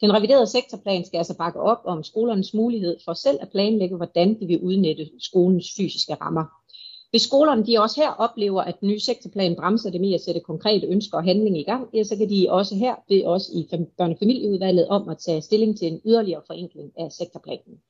Den 0.00 0.14
reviderede 0.14 0.46
sektorplan 0.46 1.04
skal 1.04 1.18
altså 1.18 1.36
bakke 1.36 1.60
op 1.60 1.80
om 1.84 2.02
skolernes 2.02 2.54
mulighed 2.54 2.96
for 3.04 3.12
selv 3.12 3.38
at 3.40 3.50
planlægge, 3.50 3.96
hvordan 3.96 4.40
de 4.40 4.46
vil 4.46 4.60
udnytte 4.60 5.10
skolens 5.18 5.66
fysiske 5.76 6.14
rammer. 6.14 6.44
Hvis 7.12 7.22
skolerne 7.22 7.66
de 7.66 7.78
også 7.78 8.00
her 8.00 8.10
oplever, 8.10 8.62
at 8.62 8.80
den 8.80 8.88
nye 8.88 9.00
sektorplan 9.00 9.56
bremser 9.56 9.90
dem 9.90 10.04
i 10.04 10.14
at 10.14 10.20
sætte 10.20 10.40
konkrete 10.40 10.86
ønsker 10.86 11.18
og 11.18 11.24
handling 11.24 11.58
i 11.58 11.62
gang, 11.62 11.88
ja, 11.94 12.02
så 12.02 12.16
kan 12.16 12.30
de 12.30 12.46
også 12.50 12.74
her 12.74 12.94
bede 13.08 13.26
os 13.26 13.48
i 13.48 13.68
børnefamilieudvalget 13.98 14.88
om 14.88 15.08
at 15.08 15.18
tage 15.18 15.42
stilling 15.42 15.78
til 15.78 15.92
en 15.92 16.00
yderligere 16.06 16.42
forenkling 16.46 16.92
af 16.98 17.12
sektorplanen. 17.12 17.80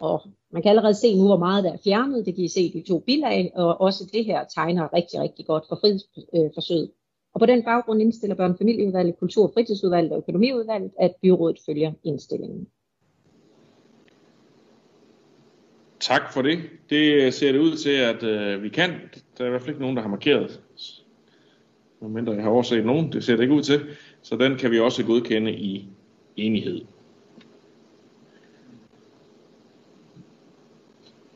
Og 0.00 0.22
man 0.50 0.62
kan 0.62 0.70
allerede 0.70 0.94
se 0.94 1.16
nu, 1.16 1.26
hvor 1.26 1.36
meget 1.36 1.64
der 1.64 1.72
er 1.72 1.76
fjernet. 1.84 2.26
Det 2.26 2.34
kan 2.34 2.44
I 2.44 2.48
se 2.48 2.60
i 2.60 2.72
de 2.72 2.88
to 2.88 2.98
bilag, 2.98 3.52
og 3.54 3.80
også 3.80 4.10
det 4.12 4.24
her 4.24 4.44
tegner 4.54 4.94
rigtig, 4.94 5.20
rigtig 5.20 5.46
godt 5.46 5.64
for 5.68 5.76
frihedsforsøget. 5.76 6.82
Øh, 6.82 6.94
og 7.34 7.40
på 7.40 7.46
den 7.46 7.62
baggrund 7.62 8.00
indstiller 8.00 8.36
børnefamilieudvalget, 8.36 9.18
kultur- 9.18 9.46
og 9.46 9.52
fritidsudvalget 9.54 10.12
og 10.12 10.18
økonomiudvalget, 10.18 10.90
at 10.98 11.14
byrådet 11.22 11.58
følger 11.66 11.92
indstillingen. 12.04 12.68
Tak 16.00 16.32
for 16.32 16.42
det. 16.42 16.58
Det 16.90 17.12
øh, 17.12 17.32
ser 17.32 17.52
det 17.52 17.58
ud 17.58 17.76
til, 17.76 17.90
at 17.90 18.22
øh, 18.22 18.62
vi 18.62 18.68
kan. 18.68 18.90
Der 19.38 19.44
er 19.44 19.46
i 19.46 19.50
hvert 19.50 19.60
fald 19.60 19.70
ikke 19.70 19.80
nogen, 19.80 19.96
der 19.96 20.02
har 20.02 20.08
markeret. 20.08 20.60
Medmindre 22.00 22.32
jeg 22.32 22.42
har 22.42 22.50
overset 22.50 22.86
nogen. 22.86 23.12
Det 23.12 23.24
ser 23.24 23.36
det 23.36 23.42
ikke 23.42 23.54
ud 23.54 23.62
til. 23.62 23.80
Så 24.22 24.36
den 24.36 24.56
kan 24.56 24.70
vi 24.70 24.78
også 24.78 25.04
godkende 25.04 25.52
i 25.52 25.88
enighed. 26.36 26.80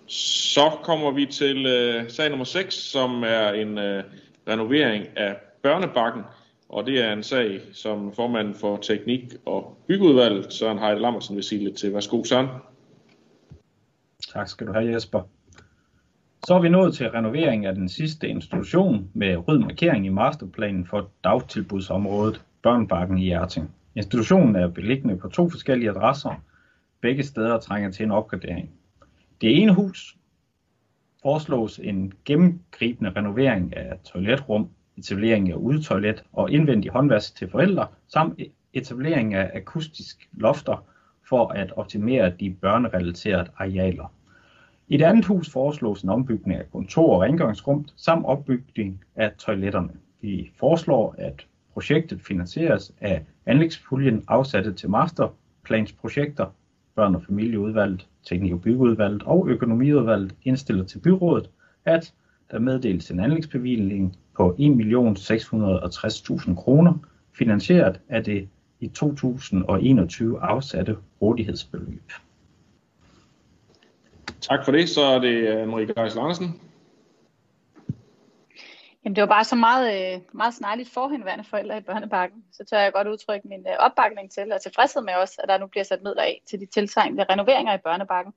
Så 0.06 0.70
kommer 0.82 1.10
vi 1.10 1.26
til 1.26 1.66
øh, 1.66 2.10
sag 2.10 2.30
nummer 2.30 2.44
6, 2.44 2.74
som 2.74 3.22
er 3.22 3.48
en 3.48 3.78
øh, 3.78 4.04
renovering 4.48 5.06
af 5.16 5.36
børnebakken. 5.62 6.22
Og 6.68 6.86
det 6.86 7.04
er 7.04 7.12
en 7.12 7.22
sag, 7.22 7.60
som 7.72 8.12
formanden 8.12 8.54
for 8.54 8.76
Teknik- 8.76 9.34
og 9.44 9.78
Byggeudvalget, 9.86 10.52
Søren 10.52 10.78
Heide 10.78 11.00
Lammersen, 11.00 11.36
vil 11.36 11.44
sige 11.44 11.64
lidt 11.64 11.76
til. 11.76 11.94
Værsgo, 11.94 12.24
Søren. 12.24 12.48
Tak 14.34 14.48
skal 14.48 14.66
du 14.66 14.72
have, 14.72 14.92
Jesper. 14.92 15.22
Så 16.46 16.54
er 16.54 16.60
vi 16.60 16.68
nået 16.68 16.94
til 16.94 17.10
renovering 17.10 17.66
af 17.66 17.74
den 17.74 17.88
sidste 17.88 18.28
institution 18.28 19.10
med 19.12 19.48
rød 19.48 19.58
markering 19.58 20.06
i 20.06 20.08
masterplanen 20.08 20.86
for 20.86 21.10
dagtilbudsområdet 21.24 22.44
Børnebakken 22.62 23.18
i 23.18 23.24
Hjerting. 23.24 23.70
Institutionen 23.94 24.56
er 24.56 24.68
beliggende 24.68 25.16
på 25.16 25.28
to 25.28 25.50
forskellige 25.50 25.90
adresser. 25.90 26.42
Begge 27.00 27.22
steder 27.22 27.58
trænger 27.58 27.90
til 27.90 28.04
en 28.04 28.10
opgradering. 28.10 28.70
Det 29.40 29.62
ene 29.62 29.74
hus 29.74 30.16
foreslås 31.22 31.78
en 31.78 32.12
gennemgribende 32.24 33.12
renovering 33.16 33.76
af 33.76 33.98
toiletrum, 34.04 34.68
etablering 34.96 35.50
af 35.50 35.54
udetoilet 35.54 36.24
og 36.32 36.50
indvendig 36.50 36.90
håndvask 36.90 37.36
til 37.36 37.50
forældre, 37.50 37.86
samt 38.08 38.40
etablering 38.72 39.34
af 39.34 39.50
akustisk 39.54 40.28
lofter 40.32 40.84
for 41.28 41.48
at 41.48 41.72
optimere 41.76 42.32
de 42.40 42.56
børnerelaterede 42.60 43.50
arealer. 43.56 44.12
I 44.88 44.96
det 44.96 45.04
andet 45.04 45.24
hus 45.24 45.50
foreslås 45.50 46.02
en 46.02 46.08
ombygning 46.08 46.58
af 46.60 46.70
kontor 46.72 47.14
og 47.14 47.22
rengøringsrum 47.22 47.86
samt 47.96 48.26
opbygning 48.26 49.04
af 49.16 49.32
toiletterne. 49.38 49.90
Vi 50.20 50.50
foreslår, 50.58 51.14
at 51.18 51.46
projektet 51.72 52.20
finansieres 52.20 52.92
af 53.00 53.24
anlægspuljen 53.46 54.24
afsatte 54.28 54.72
til 54.72 54.90
masterplansprojekter, 54.90 56.46
børn- 56.94 57.14
og 57.14 57.22
familieudvalget, 57.24 58.06
teknik- 58.24 58.52
og 58.52 58.60
byggeudvalget 58.60 59.22
og 59.22 59.48
økonomiudvalget 59.48 60.34
indstiller 60.42 60.84
til 60.84 60.98
byrådet, 60.98 61.50
at 61.84 62.14
der 62.50 62.58
meddeles 62.58 63.10
en 63.10 63.20
anlægsbevilling 63.20 64.16
på 64.36 64.56
1.660.000 64.58 66.54
kroner, 66.54 66.94
finansieret 67.32 68.00
af 68.08 68.24
det 68.24 68.48
i 68.80 68.88
2021 68.88 70.40
afsatte 70.40 70.96
rådighedsbeløb. 71.22 72.10
Tak 74.48 74.64
for 74.64 74.72
det. 74.72 74.88
Så 74.88 75.00
er 75.00 75.18
det 75.18 75.34
øh, 75.34 75.68
Marie 75.68 75.86
Geisel 75.86 76.20
Andersen. 76.20 76.60
Jamen, 79.04 79.16
det 79.16 79.22
var 79.22 79.28
bare 79.28 79.44
så 79.44 79.56
meget, 79.56 80.14
øh, 80.14 80.20
meget 80.32 80.54
snarligt 80.54 80.90
forhenværende 80.90 81.44
forældre 81.44 81.78
i 81.78 81.80
børnebakken. 81.80 82.44
Så 82.52 82.64
tør 82.64 82.78
jeg 82.78 82.92
godt 82.92 83.08
udtrykke 83.08 83.48
min 83.48 83.66
øh, 83.68 83.76
opbakning 83.78 84.30
til 84.30 84.52
og 84.52 84.62
tilfredshed 84.62 85.02
med 85.02 85.14
os, 85.14 85.38
at 85.38 85.48
der 85.48 85.58
nu 85.58 85.66
bliver 85.66 85.84
sat 85.84 86.02
midler 86.02 86.22
af 86.22 86.42
til 86.46 86.60
de 86.60 86.66
tiltrængte 86.66 87.24
renoveringer 87.30 87.74
i 87.74 87.78
børnebakken. 87.84 88.32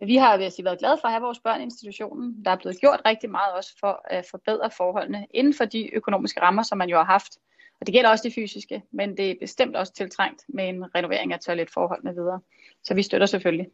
Vi 0.00 0.16
har 0.16 0.36
vil 0.36 0.52
sige, 0.52 0.64
været 0.64 0.78
glade 0.78 0.98
for 1.00 1.08
at 1.08 1.12
have 1.12 1.22
vores 1.22 1.40
børn 1.40 1.60
i 1.60 1.64
institutionen. 1.64 2.44
Der 2.44 2.50
er 2.50 2.56
blevet 2.56 2.80
gjort 2.80 3.00
rigtig 3.04 3.30
meget 3.30 3.52
også 3.56 3.72
for 3.80 4.00
at 4.04 4.26
forbedre 4.30 4.70
forholdene 4.70 5.26
inden 5.30 5.54
for 5.54 5.64
de 5.64 5.94
økonomiske 5.94 6.42
rammer, 6.42 6.62
som 6.62 6.78
man 6.78 6.88
jo 6.88 6.96
har 6.96 7.04
haft. 7.04 7.32
Og 7.80 7.86
det 7.86 7.92
gælder 7.92 8.10
også 8.10 8.28
de 8.28 8.34
fysiske, 8.34 8.82
men 8.90 9.16
det 9.16 9.30
er 9.30 9.34
bestemt 9.40 9.76
også 9.76 9.92
tiltrængt 9.92 10.44
med 10.48 10.68
en 10.68 10.94
renovering 10.94 11.32
af 11.32 11.40
toiletforholdene 11.40 12.14
videre. 12.14 12.40
Så 12.82 12.94
vi 12.94 13.02
støtter 13.02 13.26
selvfølgelig. 13.26 13.66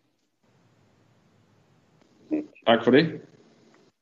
Tak 2.67 2.85
for 2.85 2.91
det. 2.91 3.21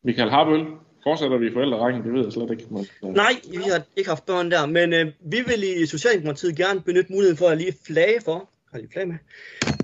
Michael 0.04 0.30
Harbøl, 0.30 0.66
fortsætter 1.02 1.38
vi 1.38 1.46
i 1.46 1.52
forældrerækken? 1.52 2.04
Det 2.04 2.12
ved 2.12 2.22
jeg 2.24 2.32
slet 2.32 2.50
ikke. 2.50 2.66
Men. 2.70 2.86
Nej, 3.02 3.32
vi 3.50 3.56
har 3.56 3.82
ikke 3.96 4.08
haft 4.08 4.26
børn 4.26 4.50
der, 4.50 4.66
men 4.66 4.92
øh, 4.92 5.06
vi 5.20 5.40
vil 5.46 5.82
i 5.82 5.86
Socialdemokratiet 5.86 6.56
gerne 6.56 6.80
benytte 6.80 7.12
muligheden 7.12 7.36
for 7.36 7.48
at 7.48 7.58
lige 7.58 7.74
flage 7.86 8.20
for, 8.20 8.50
har 8.72 8.78
lige 8.78 8.92
flage 8.92 9.06
med, 9.06 9.16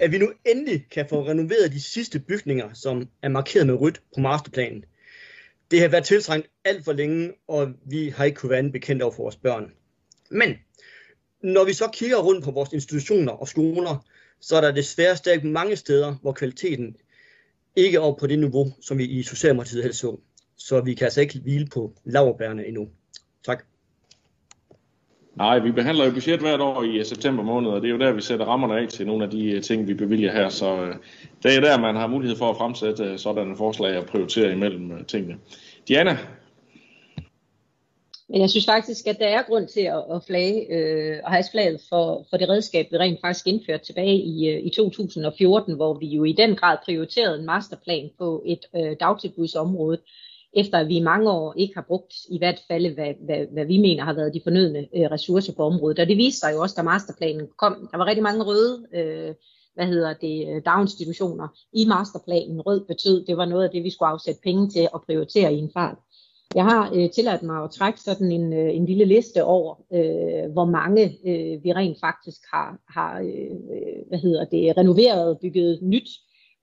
at 0.00 0.12
vi 0.12 0.18
nu 0.18 0.32
endelig 0.44 0.86
kan 0.90 1.06
få 1.08 1.26
renoveret 1.28 1.72
de 1.72 1.82
sidste 1.82 2.20
bygninger, 2.20 2.72
som 2.72 3.08
er 3.22 3.28
markeret 3.28 3.66
med 3.66 3.74
rødt 3.74 4.02
på 4.14 4.20
masterplanen. 4.20 4.84
Det 5.70 5.80
har 5.80 5.88
været 5.88 6.04
tiltrængt 6.04 6.48
alt 6.64 6.84
for 6.84 6.92
længe, 6.92 7.32
og 7.48 7.72
vi 7.84 8.08
har 8.08 8.24
ikke 8.24 8.36
kunne 8.36 8.50
være 8.50 8.70
bekendt 8.70 9.02
over 9.02 9.12
for 9.12 9.22
vores 9.22 9.36
børn. 9.36 9.72
Men 10.30 10.54
når 11.42 11.64
vi 11.64 11.72
så 11.72 11.90
kigger 11.92 12.16
rundt 12.16 12.44
på 12.44 12.50
vores 12.50 12.72
institutioner 12.72 13.32
og 13.32 13.48
skoler, 13.48 14.06
så 14.40 14.56
er 14.56 14.60
der 14.60 14.72
desværre 14.72 15.16
stadig 15.16 15.46
mange 15.46 15.76
steder, 15.76 16.14
hvor 16.22 16.32
kvaliteten 16.32 16.96
ikke 17.76 18.00
op 18.00 18.16
på 18.16 18.26
det 18.26 18.38
niveau, 18.38 18.66
som 18.80 18.98
vi 18.98 19.04
i 19.04 19.22
Socialdemokratiet 19.22 19.82
helst 19.82 19.98
så. 19.98 20.16
Så 20.56 20.80
vi 20.80 20.94
kan 20.94 21.04
altså 21.04 21.20
ikke 21.20 21.40
hvile 21.42 21.66
på 21.74 21.92
laverbærene 22.04 22.66
endnu. 22.66 22.88
Tak. 23.44 23.64
Nej, 25.36 25.58
vi 25.58 25.72
behandler 25.72 26.04
jo 26.04 26.10
budget 26.10 26.40
hvert 26.40 26.60
år 26.60 26.82
i 26.82 26.98
øh, 26.98 27.04
september 27.04 27.42
måned, 27.42 27.70
og 27.70 27.82
det 27.82 27.88
er 27.88 27.92
jo 27.92 27.98
der, 27.98 28.12
vi 28.12 28.20
sætter 28.20 28.46
rammerne 28.46 28.80
af 28.80 28.88
til 28.88 29.06
nogle 29.06 29.24
af 29.24 29.30
de 29.30 29.50
øh, 29.50 29.62
ting, 29.62 29.88
vi 29.88 29.94
bevilger 29.94 30.32
her. 30.32 30.48
Så 30.48 30.82
øh, 30.82 30.94
det 31.42 31.56
er 31.56 31.60
der, 31.60 31.80
man 31.80 31.96
har 31.96 32.06
mulighed 32.06 32.36
for 32.36 32.50
at 32.50 32.56
fremsætte 32.56 33.18
sådanne 33.18 33.56
forslag 33.56 33.98
og 33.98 34.06
prioritere 34.06 34.52
imellem 34.52 35.04
tingene. 35.04 35.36
Diana? 35.88 36.18
Men 38.28 38.40
jeg 38.40 38.50
synes 38.50 38.66
faktisk, 38.66 39.06
at 39.06 39.18
der 39.18 39.26
er 39.26 39.42
grund 39.42 39.68
til 39.68 39.80
at, 39.80 40.04
at 40.14 40.24
flage 40.26 40.72
øh, 40.72 41.20
og 41.24 41.32
have 41.32 41.44
flaget 41.50 41.80
for, 41.88 42.26
for 42.30 42.36
det 42.36 42.48
redskab, 42.48 42.86
vi 42.90 42.96
rent 42.96 43.20
faktisk 43.20 43.46
indførte 43.46 43.84
tilbage 43.84 44.16
i, 44.16 44.48
øh, 44.48 44.66
i 44.66 44.70
2014, 44.76 45.74
hvor 45.74 45.94
vi 45.94 46.06
jo 46.06 46.24
i 46.24 46.32
den 46.32 46.56
grad 46.56 46.78
prioriterede 46.84 47.38
en 47.38 47.46
masterplan 47.46 48.10
på 48.18 48.42
et 48.46 48.64
øh, 48.76 48.96
dagtilbudsområde, 49.00 49.98
efter 50.56 50.78
at 50.78 50.88
vi 50.88 50.96
i 50.96 51.02
mange 51.02 51.30
år 51.30 51.54
ikke 51.56 51.74
har 51.74 51.84
brugt 51.88 52.14
i 52.30 52.38
hvert 52.38 52.60
fald, 52.68 52.94
hvad, 52.94 53.12
hvad, 53.24 53.46
hvad 53.52 53.64
vi 53.64 53.78
mener 53.78 54.04
har 54.04 54.12
været 54.12 54.34
de 54.34 54.40
fornødne 54.44 54.78
øh, 54.78 55.10
ressourcer 55.10 55.52
på 55.52 55.62
området. 55.62 55.98
Og 55.98 56.06
det 56.08 56.16
viste 56.16 56.40
sig 56.40 56.52
jo 56.52 56.62
også, 56.62 56.74
da 56.78 56.82
masterplanen 56.82 57.48
kom. 57.58 57.88
Der 57.90 57.98
var 57.98 58.06
rigtig 58.06 58.22
mange 58.22 58.44
røde 58.44 58.86
øh, 58.94 59.34
hvad 59.74 59.86
hedder 59.86 60.14
det, 60.14 60.48
øh, 60.48 60.62
daginstitutioner 60.64 61.48
i 61.72 61.84
masterplanen. 61.84 62.60
Rød 62.60 62.86
betød, 62.86 63.24
det 63.26 63.36
var 63.36 63.44
noget 63.44 63.64
af 63.64 63.70
det, 63.70 63.84
vi 63.84 63.90
skulle 63.90 64.08
afsætte 64.08 64.40
penge 64.42 64.68
til 64.68 64.88
at 64.94 65.00
prioritere 65.06 65.54
i 65.54 65.58
en 65.58 65.70
fart. 65.74 65.98
Jeg 66.54 66.64
har 66.64 66.92
øh, 66.94 67.10
tilladt 67.10 67.42
mig 67.42 67.64
at 67.64 67.70
trække 67.70 68.00
sådan 68.00 68.32
en, 68.32 68.52
øh, 68.52 68.76
en 68.76 68.86
lille 68.86 69.04
liste 69.04 69.44
over, 69.44 69.74
øh, 69.92 70.52
hvor 70.52 70.64
mange 70.64 71.04
øh, 71.04 71.64
vi 71.64 71.72
rent 71.72 72.00
faktisk 72.00 72.40
har, 72.52 72.78
har 72.88 73.20
øh, 73.20 73.50
øh 73.74 74.08
hvad 74.08 74.18
hedder 74.18 74.44
det, 74.44 74.76
renoveret 74.76 75.28
og 75.28 75.38
bygget 75.40 75.78
nyt. 75.82 76.08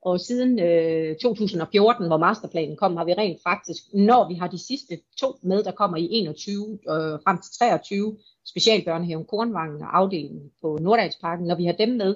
Og 0.02 0.20
siden 0.20 0.58
øh, 0.58 1.16
2014, 1.16 2.06
hvor 2.06 2.16
masterplanen 2.16 2.76
kom, 2.76 2.96
har 2.96 3.04
vi 3.04 3.12
rent 3.12 3.42
faktisk, 3.42 3.82
når 3.94 4.28
vi 4.28 4.34
har 4.34 4.48
de 4.48 4.66
sidste 4.66 4.98
to 5.20 5.26
med, 5.42 5.62
der 5.62 5.72
kommer 5.72 5.96
i 5.96 6.08
21 6.10 6.78
øh, 6.88 7.18
frem 7.24 7.38
til 7.38 7.52
23, 7.58 8.16
specialbørnehaven 8.46 9.24
Kornvangen 9.24 9.82
og 9.82 9.98
afdelingen 9.98 10.50
på 10.62 10.78
Nordalsparken, 10.80 11.46
når 11.46 11.54
vi 11.54 11.64
har 11.64 11.72
dem 11.72 11.88
med, 11.88 12.14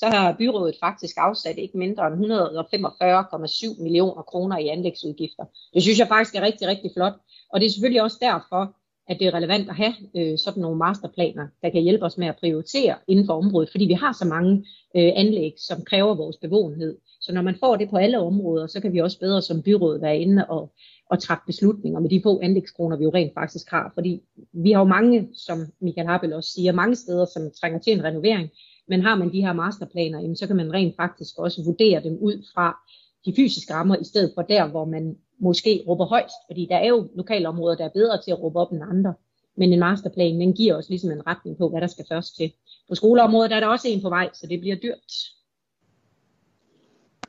så 0.00 0.06
har 0.06 0.36
byrådet 0.38 0.76
faktisk 0.80 1.16
afsat 1.18 1.58
ikke 1.58 1.78
mindre 1.78 2.06
end 2.06 2.14
145,7 2.14 3.82
millioner 3.82 4.22
kroner 4.22 4.58
i 4.58 4.68
anlægsudgifter. 4.68 5.44
Det 5.74 5.82
synes 5.82 5.98
jeg 5.98 6.08
faktisk 6.08 6.34
er 6.34 6.40
rigtig, 6.40 6.68
rigtig 6.68 6.90
flot. 6.96 7.12
Og 7.52 7.60
det 7.60 7.66
er 7.66 7.70
selvfølgelig 7.70 8.02
også 8.02 8.18
derfor, 8.20 8.76
at 9.08 9.18
det 9.18 9.26
er 9.26 9.34
relevant 9.34 9.68
at 9.68 9.76
have 9.76 9.94
øh, 10.16 10.38
sådan 10.38 10.62
nogle 10.62 10.78
masterplaner, 10.78 11.46
der 11.62 11.70
kan 11.70 11.82
hjælpe 11.82 12.04
os 12.04 12.18
med 12.18 12.26
at 12.26 12.36
prioritere 12.36 12.94
inden 13.08 13.26
for 13.26 13.34
området, 13.34 13.70
fordi 13.70 13.84
vi 13.84 13.92
har 13.92 14.12
så 14.12 14.24
mange 14.24 14.52
øh, 14.96 15.12
anlæg, 15.14 15.54
som 15.58 15.84
kræver 15.84 16.14
vores 16.14 16.36
bevågenhed. 16.36 16.98
Så 17.20 17.32
når 17.32 17.42
man 17.42 17.56
får 17.60 17.76
det 17.76 17.90
på 17.90 17.96
alle 17.96 18.18
områder, 18.18 18.66
så 18.66 18.80
kan 18.80 18.92
vi 18.92 18.98
også 18.98 19.18
bedre 19.18 19.42
som 19.42 19.62
byråd 19.62 20.00
være 20.00 20.18
inde 20.18 20.46
og, 20.48 20.72
og 21.10 21.22
træffe 21.22 21.42
beslutninger 21.46 22.00
med 22.00 22.10
de 22.10 22.20
få 22.22 22.40
anlægskroner, 22.42 22.96
vi 22.96 23.04
jo 23.04 23.10
rent 23.14 23.34
faktisk 23.34 23.70
har. 23.70 23.90
Fordi 23.94 24.22
vi 24.52 24.72
har 24.72 24.80
jo 24.80 24.84
mange, 24.84 25.28
som 25.34 25.58
Michael 25.80 26.06
Harpel 26.06 26.32
også 26.32 26.52
siger, 26.52 26.72
mange 26.72 26.96
steder, 26.96 27.26
som 27.34 27.50
trænger 27.60 27.78
til 27.78 27.92
en 27.92 28.04
renovering, 28.04 28.50
men 28.88 29.02
har 29.02 29.14
man 29.14 29.32
de 29.32 29.40
her 29.40 29.52
masterplaner, 29.52 30.20
jamen, 30.20 30.36
så 30.36 30.46
kan 30.46 30.56
man 30.56 30.72
rent 30.72 30.96
faktisk 30.96 31.38
også 31.38 31.64
vurdere 31.64 32.02
dem 32.02 32.18
ud 32.20 32.44
fra 32.54 32.76
de 33.24 33.32
fysiske 33.36 33.74
rammer, 33.74 33.96
i 33.96 34.04
stedet 34.04 34.32
for 34.34 34.42
der, 34.42 34.66
hvor 34.66 34.84
man 34.84 35.16
måske 35.38 35.84
råber 35.88 36.04
højst, 36.04 36.34
fordi 36.48 36.66
der 36.70 36.76
er 36.76 36.88
jo 36.88 37.08
lokalområder, 37.14 37.76
der 37.76 37.84
er 37.84 37.88
bedre 37.94 38.22
til 38.22 38.30
at 38.30 38.40
råbe 38.42 38.58
op 38.58 38.72
end 38.72 38.82
andre. 38.90 39.14
Men 39.56 39.72
en 39.72 39.78
masterplan, 39.78 40.40
den 40.40 40.52
giver 40.52 40.76
os 40.76 40.88
ligesom 40.88 41.10
en 41.10 41.26
retning 41.26 41.58
på, 41.58 41.68
hvad 41.68 41.80
der 41.80 41.86
skal 41.86 42.04
først 42.08 42.36
til. 42.36 42.52
På 42.88 42.94
skoleområdet 42.94 43.52
er 43.52 43.60
der 43.60 43.66
også 43.66 43.88
en 43.88 44.02
på 44.02 44.08
vej, 44.08 44.30
så 44.32 44.46
det 44.46 44.60
bliver 44.60 44.76
dyrt. 44.76 45.12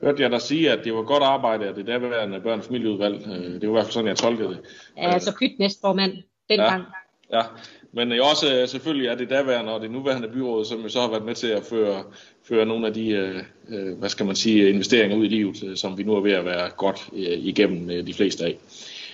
Hørte 0.02 0.22
jeg 0.22 0.30
dig 0.30 0.40
sige, 0.40 0.72
at 0.72 0.84
det 0.84 0.94
var 0.94 1.02
godt 1.02 1.22
arbejde 1.22 1.66
af 1.66 1.74
det 1.74 1.86
daværende 1.86 2.40
børn- 2.40 2.58
og 2.58 2.64
familieudvalg. 2.64 3.26
Øh, 3.26 3.60
det 3.60 3.62
var 3.62 3.68
i 3.68 3.72
hvert 3.72 3.84
fald 3.84 3.92
sådan, 3.92 4.08
jeg 4.08 4.16
tolkede 4.16 4.48
det. 4.48 4.60
Ja, 4.96 5.12
altså 5.12 5.36
pyt 5.38 5.58
næstformand 5.58 6.12
dengang. 6.48 6.84
Ja, 7.30 7.38
ja. 7.38 7.44
Men 7.92 8.12
jo 8.12 8.24
også 8.24 8.60
øh, 8.60 8.68
selvfølgelig 8.68 9.08
er 9.08 9.14
det 9.14 9.30
daværende 9.30 9.72
og 9.72 9.80
det 9.80 9.90
nuværende 9.90 10.28
byråd, 10.28 10.64
som 10.64 10.80
jo 10.80 10.88
så 10.88 11.00
har 11.00 11.10
været 11.10 11.24
med 11.24 11.34
til 11.34 11.46
at 11.46 11.62
føre, 11.64 12.04
føre 12.42 12.66
nogle 12.66 12.86
af 12.86 12.94
de, 12.94 13.08
øh, 13.10 13.42
øh 13.68 13.98
hvad 13.98 14.08
skal 14.08 14.26
man 14.26 14.36
sige, 14.36 14.68
investeringer 14.68 15.16
ud 15.16 15.24
i 15.24 15.28
livet, 15.28 15.78
som 15.78 15.98
vi 15.98 16.02
nu 16.02 16.14
er 16.14 16.20
ved 16.20 16.32
at 16.32 16.44
være 16.44 16.70
godt 16.70 17.08
igennem 17.14 18.06
de 18.06 18.14
fleste 18.14 18.44
af. 18.44 18.58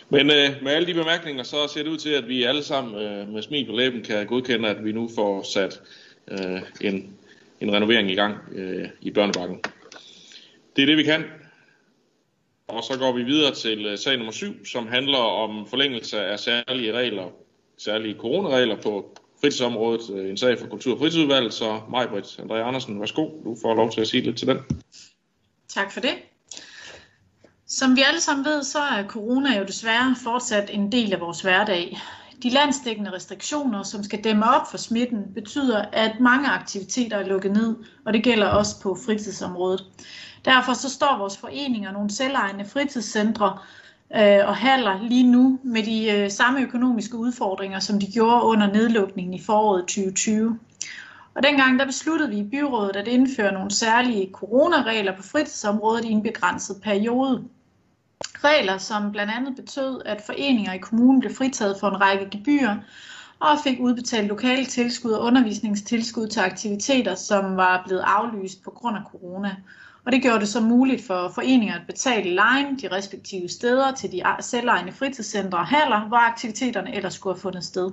Men 0.09 0.31
øh, 0.31 0.63
med 0.63 0.73
alle 0.73 0.87
de 0.87 0.95
bemærkninger, 0.95 1.43
så 1.43 1.57
ser 1.69 1.83
det 1.83 1.91
ud 1.91 1.99
til, 1.99 2.11
at 2.11 2.29
vi 2.29 2.43
alle 2.43 2.63
sammen 2.63 2.95
øh, 2.95 3.29
med 3.29 3.43
smil 3.43 3.67
på 3.67 3.73
læben 3.73 4.03
kan 4.03 4.27
godkende, 4.27 4.69
at 4.69 4.85
vi 4.85 4.93
nu 4.93 5.11
får 5.15 5.43
sat 5.43 5.81
øh, 6.29 6.61
en, 6.81 7.17
en 7.61 7.73
renovering 7.73 8.11
i 8.11 8.15
gang 8.15 8.37
øh, 8.53 8.89
i 9.01 9.11
børnebakken. 9.11 9.61
Det 10.77 10.83
er 10.83 10.87
det, 10.87 10.97
vi 10.97 11.03
kan. 11.03 11.25
Og 12.69 12.85
så 12.85 12.99
går 12.99 13.13
vi 13.13 13.23
videre 13.23 13.55
til 13.55 13.99
sag 13.99 14.17
nummer 14.17 14.33
7, 14.33 14.65
som 14.67 14.87
handler 14.87 15.19
om 15.19 15.67
forlængelse 15.67 16.21
af 16.21 16.39
særlige 16.39 16.93
regler, 16.93 17.33
særlige 17.79 18.17
coronaregler 18.19 18.77
på 18.83 19.17
fritidsområdet. 19.41 20.11
Øh, 20.11 20.31
en 20.31 20.37
sag 20.37 20.59
for 20.59 20.67
Kultur- 20.67 20.93
og 20.93 20.99
Fritidsudvalget, 20.99 21.55
så 21.55 21.81
Majbrit 21.91 22.25
André 22.25 22.55
Andersen, 22.55 23.01
værsgo. 23.01 23.23
Du 23.45 23.57
får 23.63 23.75
lov 23.75 23.91
til 23.91 24.01
at 24.01 24.09
sige 24.09 24.23
lidt 24.23 24.39
til 24.39 24.49
den. 24.49 24.59
Tak 25.69 25.93
for 25.93 26.01
det. 26.01 26.15
Som 27.67 27.97
vi 27.97 28.03
alle 28.09 28.21
sammen 28.21 28.45
ved, 28.45 28.63
så 28.63 28.79
er 28.79 29.07
corona 29.09 29.59
jo 29.59 29.65
desværre 29.65 30.17
fortsat 30.25 30.71
en 30.73 30.93
del 30.93 31.13
af 31.13 31.21
vores 31.21 31.41
hverdag. 31.41 31.99
De 32.43 32.51
landsdækkende 32.51 33.13
restriktioner, 33.13 33.83
som 33.83 34.05
skal 34.05 34.25
dæmme 34.25 34.55
op 34.57 34.71
for 34.71 34.79
smitten, 34.79 35.35
betyder, 35.35 35.85
at 35.93 36.21
mange 36.21 36.49
aktiviteter 36.49 37.17
er 37.17 37.27
lukket 37.27 37.53
ned, 37.53 37.77
og 38.05 38.13
det 38.13 38.23
gælder 38.23 38.47
også 38.47 38.81
på 38.83 38.99
fritidsområdet. 39.07 39.85
Derfor 40.45 40.73
så 40.73 40.91
står 40.91 41.19
vores 41.19 41.39
foreninger 41.39 41.89
og 41.89 41.95
nogle 41.95 42.11
selvejende 42.11 42.65
fritidscentre 42.65 43.59
øh, 44.15 44.49
og 44.49 44.57
handler 44.57 45.03
lige 45.03 45.31
nu 45.31 45.59
med 45.63 45.83
de 45.83 46.11
øh, 46.11 46.31
samme 46.31 46.61
økonomiske 46.61 47.17
udfordringer, 47.17 47.79
som 47.79 48.01
de 48.01 48.13
gjorde 48.13 48.43
under 48.43 48.73
nedlukningen 48.73 49.35
i 49.35 49.43
foråret 49.43 49.81
2020. 49.81 50.59
Og 51.35 51.43
dengang 51.43 51.79
der 51.79 51.87
besluttede 51.87 52.31
vi 52.31 52.39
i 52.39 52.49
byrådet 52.51 52.97
at 52.97 53.09
indføre 53.09 53.53
nogle 53.53 53.71
særlige 53.71 54.31
coronaregler 54.33 55.17
på 55.17 55.23
fritidsområdet 55.23 56.05
i 56.05 56.11
en 56.11 56.23
begrænset 56.23 56.77
periode. 56.83 57.45
Regler, 58.45 58.79
som 58.79 59.13
blandt 59.13 59.33
andet 59.33 59.57
betød, 59.57 60.03
at 60.05 60.23
foreninger 60.27 60.73
i 60.73 60.79
kommunen 60.79 61.21
blev 61.21 61.35
fritaget 61.35 61.77
for 61.81 61.89
en 61.89 62.01
række 62.01 62.29
gebyrer 62.31 62.77
og 63.41 63.59
fik 63.65 63.81
udbetalt 63.81 64.29
lokale 64.29 64.67
tilskud 64.67 65.13
og 65.13 65.25
undervisningstilskud 65.25 66.27
til 66.27 66.41
aktiviteter, 66.41 67.15
som 67.15 67.57
var 67.57 67.83
blevet 67.87 68.05
aflyst 68.07 68.63
på 68.63 68.71
grund 68.71 68.97
af 68.97 69.03
corona. 69.11 69.57
Og 70.07 70.13
det 70.13 70.23
gjorde 70.23 70.41
det 70.41 70.49
så 70.49 70.61
muligt 70.61 71.07
for 71.07 71.29
foreninger 71.35 71.75
at 71.75 71.87
betale 71.87 72.35
lejen 72.35 72.79
de 72.79 72.89
respektive 72.89 73.49
steder 73.49 73.93
til 73.93 74.13
de 74.13 74.23
selvejende 74.41 74.93
fritidscentre 74.93 75.59
og 75.59 75.67
haller, 75.67 76.09
hvor 76.09 76.17
aktiviteterne 76.17 76.95
ellers 76.95 77.15
skulle 77.15 77.35
have 77.35 77.41
fundet 77.41 77.65
sted. 77.65 77.91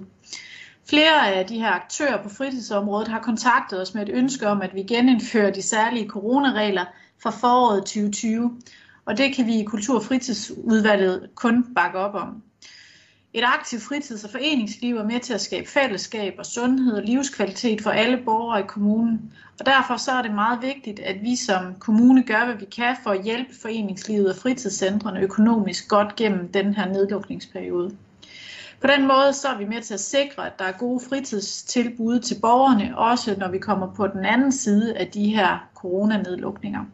Flere 0.89 1.33
af 1.35 1.45
de 1.45 1.59
her 1.59 1.71
aktører 1.71 2.23
på 2.23 2.29
fritidsområdet 2.29 3.07
har 3.07 3.19
kontaktet 3.19 3.81
os 3.81 3.93
med 3.93 4.09
et 4.09 4.13
ønske 4.13 4.47
om, 4.47 4.61
at 4.61 4.75
vi 4.75 4.83
genindfører 4.83 5.51
de 5.51 5.61
særlige 5.61 6.09
coronaregler 6.09 6.85
fra 7.23 7.29
foråret 7.29 7.79
2020, 7.79 8.57
og 9.05 9.17
det 9.17 9.35
kan 9.35 9.45
vi 9.45 9.59
i 9.59 9.63
Kultur- 9.63 9.95
og 9.95 10.03
Fritidsudvalget 10.03 11.29
kun 11.35 11.73
bakke 11.75 11.97
op 11.97 12.15
om. 12.15 12.43
Et 13.35 13.43
aktivt 13.43 13.83
fritids- 13.83 14.23
og 14.23 14.29
foreningsliv 14.29 14.97
er 14.97 15.03
med 15.03 15.19
til 15.19 15.33
at 15.33 15.41
skabe 15.41 15.69
fællesskab 15.69 16.35
og 16.37 16.45
sundhed 16.45 16.93
og 16.93 17.03
livskvalitet 17.03 17.81
for 17.81 17.89
alle 17.89 18.17
borgere 18.25 18.59
i 18.59 18.63
kommunen. 18.67 19.33
Og 19.59 19.65
derfor 19.65 19.97
så 19.97 20.11
er 20.11 20.21
det 20.21 20.33
meget 20.33 20.61
vigtigt, 20.61 20.99
at 20.99 21.21
vi 21.21 21.35
som 21.35 21.75
kommune 21.79 22.23
gør, 22.23 22.45
hvad 22.45 22.55
vi 22.55 22.65
kan 22.65 22.95
for 23.03 23.09
at 23.09 23.23
hjælpe 23.23 23.55
foreningslivet 23.61 24.29
og 24.29 24.35
fritidscentrene 24.35 25.19
økonomisk 25.19 25.87
godt 25.87 26.15
gennem 26.15 26.51
den 26.51 26.73
her 26.73 26.89
nedlukningsperiode. 26.89 27.95
På 28.81 28.87
den 28.87 29.07
måde 29.07 29.33
så 29.33 29.47
er 29.47 29.57
vi 29.57 29.65
med 29.65 29.81
til 29.81 29.93
at 29.93 29.99
sikre, 29.99 30.45
at 30.45 30.59
der 30.59 30.65
er 30.65 30.71
gode 30.71 31.01
fritidstilbud 31.09 32.19
til 32.19 32.39
borgerne, 32.41 32.97
også 32.97 33.35
når 33.37 33.51
vi 33.51 33.57
kommer 33.57 33.93
på 33.93 34.07
den 34.07 34.25
anden 34.25 34.51
side 34.51 34.97
af 34.97 35.07
de 35.07 35.29
her 35.29 35.67
coronanedlukninger. 35.75 36.85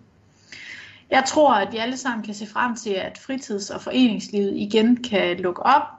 Jeg 1.10 1.23
tror, 1.28 1.54
at 1.54 1.71
vi 1.71 1.78
alle 1.78 1.97
sammen 1.97 2.25
kan 2.25 2.34
se 2.34 2.47
frem 2.47 2.75
til, 2.75 2.89
at 2.89 3.17
fritids- 3.17 3.69
og 3.69 3.82
foreningslivet 3.82 4.54
igen 4.56 5.04
kan 5.04 5.38
lukke 5.38 5.63
op, 5.63 5.98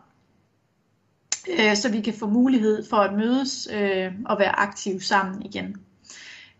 øh, 1.48 1.76
så 1.76 1.88
vi 1.88 2.00
kan 2.00 2.14
få 2.14 2.26
mulighed 2.26 2.84
for 2.90 2.96
at 2.96 3.14
mødes 3.14 3.68
øh, 3.72 4.12
og 4.26 4.38
være 4.38 4.58
aktive 4.58 5.00
sammen 5.00 5.42
igen. 5.42 5.76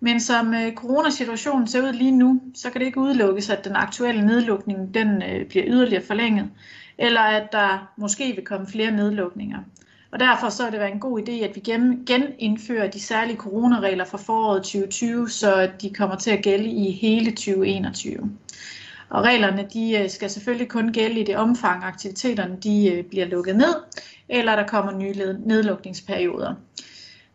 Men 0.01 0.21
som 0.21 0.55
øh, 0.55 0.75
coronasituationen 0.75 1.67
ser 1.67 1.83
ud 1.83 1.93
lige 1.93 2.11
nu, 2.11 2.41
så 2.55 2.71
kan 2.71 2.81
det 2.81 2.87
ikke 2.87 3.01
udelukkes, 3.01 3.51
at 3.51 3.65
den 3.65 3.77
aktuelle 3.77 4.27
nedlukning 4.27 4.95
den 4.95 5.23
øh, 5.23 5.47
bliver 5.47 5.65
yderligere 5.69 6.07
forlænget, 6.07 6.51
eller 6.99 7.21
at 7.21 7.53
der 7.53 7.93
måske 7.97 8.33
vil 8.35 8.45
komme 8.45 8.67
flere 8.67 8.91
nedlukninger. 8.91 9.59
Og 10.13 10.21
derfor 10.21 10.49
så 10.49 10.67
er 10.67 10.71
det 10.71 10.81
været 10.81 10.93
en 10.93 11.01
god 11.01 11.21
idé, 11.21 11.33
at 11.33 11.57
vi 11.57 11.61
genindfører 12.07 12.91
de 12.91 13.01
særlige 13.01 13.37
coronaregler 13.37 14.05
fra 14.05 14.19
foråret 14.19 14.63
2020, 14.63 15.31
så 15.31 15.71
de 15.83 15.91
kommer 15.91 16.17
til 16.17 16.31
at 16.31 16.43
gælde 16.43 16.71
i 16.71 16.91
hele 16.91 17.31
2021. 17.31 18.31
Og 19.11 19.23
reglerne 19.23 19.69
de 19.73 19.99
øh, 19.99 20.11
skal 20.11 20.31
selvfølgelig 20.31 20.69
kun 20.69 20.93
gælde 20.93 21.21
i 21.21 21.25
det 21.25 21.37
omfang, 21.37 21.85
aktiviteterne 21.85 22.57
de 22.63 22.93
øh, 22.93 23.05
bliver 23.05 23.27
lukket 23.27 23.57
ned, 23.57 23.75
eller 24.31 24.57
der 24.57 24.67
kommer 24.67 24.93
nye 24.93 25.15
nedlukningsperioder. 25.45 26.55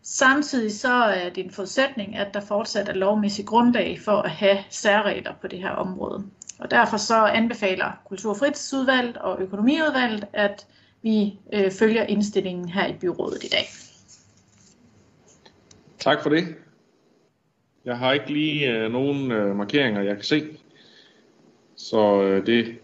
Samtidig 0.01 0.71
så 0.71 0.93
er 0.93 1.29
det 1.29 1.45
en 1.45 1.51
forudsætning, 1.51 2.15
at 2.15 2.34
der 2.34 2.39
fortsat 2.39 2.89
er 2.89 2.93
lovmæssig 2.93 3.45
grundlag 3.45 3.99
for 4.05 4.12
at 4.12 4.29
have 4.29 4.58
særregler 4.69 5.34
på 5.41 5.47
det 5.47 5.60
her 5.60 5.69
område. 5.69 6.25
Og 6.60 6.71
derfor 6.71 6.97
så 6.97 7.25
anbefaler 7.25 8.01
Kultur- 8.05 8.29
og 8.29 8.38
Fritidsudvalget 8.38 9.17
og 9.17 9.41
Økonomiudvalget, 9.41 10.27
at 10.34 10.67
vi 11.01 11.39
øh, 11.53 11.71
følger 11.71 12.03
indstillingen 12.03 12.69
her 12.69 12.88
i 12.88 12.93
byrådet 12.93 13.43
i 13.43 13.47
dag. 13.47 13.65
Tak 15.99 16.23
for 16.23 16.29
det. 16.29 16.55
Jeg 17.86 17.97
har 17.97 18.13
ikke 18.13 18.34
lige 18.34 18.71
øh, 18.71 18.91
nogen 18.91 19.31
øh, 19.31 19.55
markeringer, 19.55 20.01
jeg 20.01 20.15
kan 20.15 20.23
se. 20.23 20.43
Så 21.75 22.21
øh, 22.21 22.45
det 22.45 22.77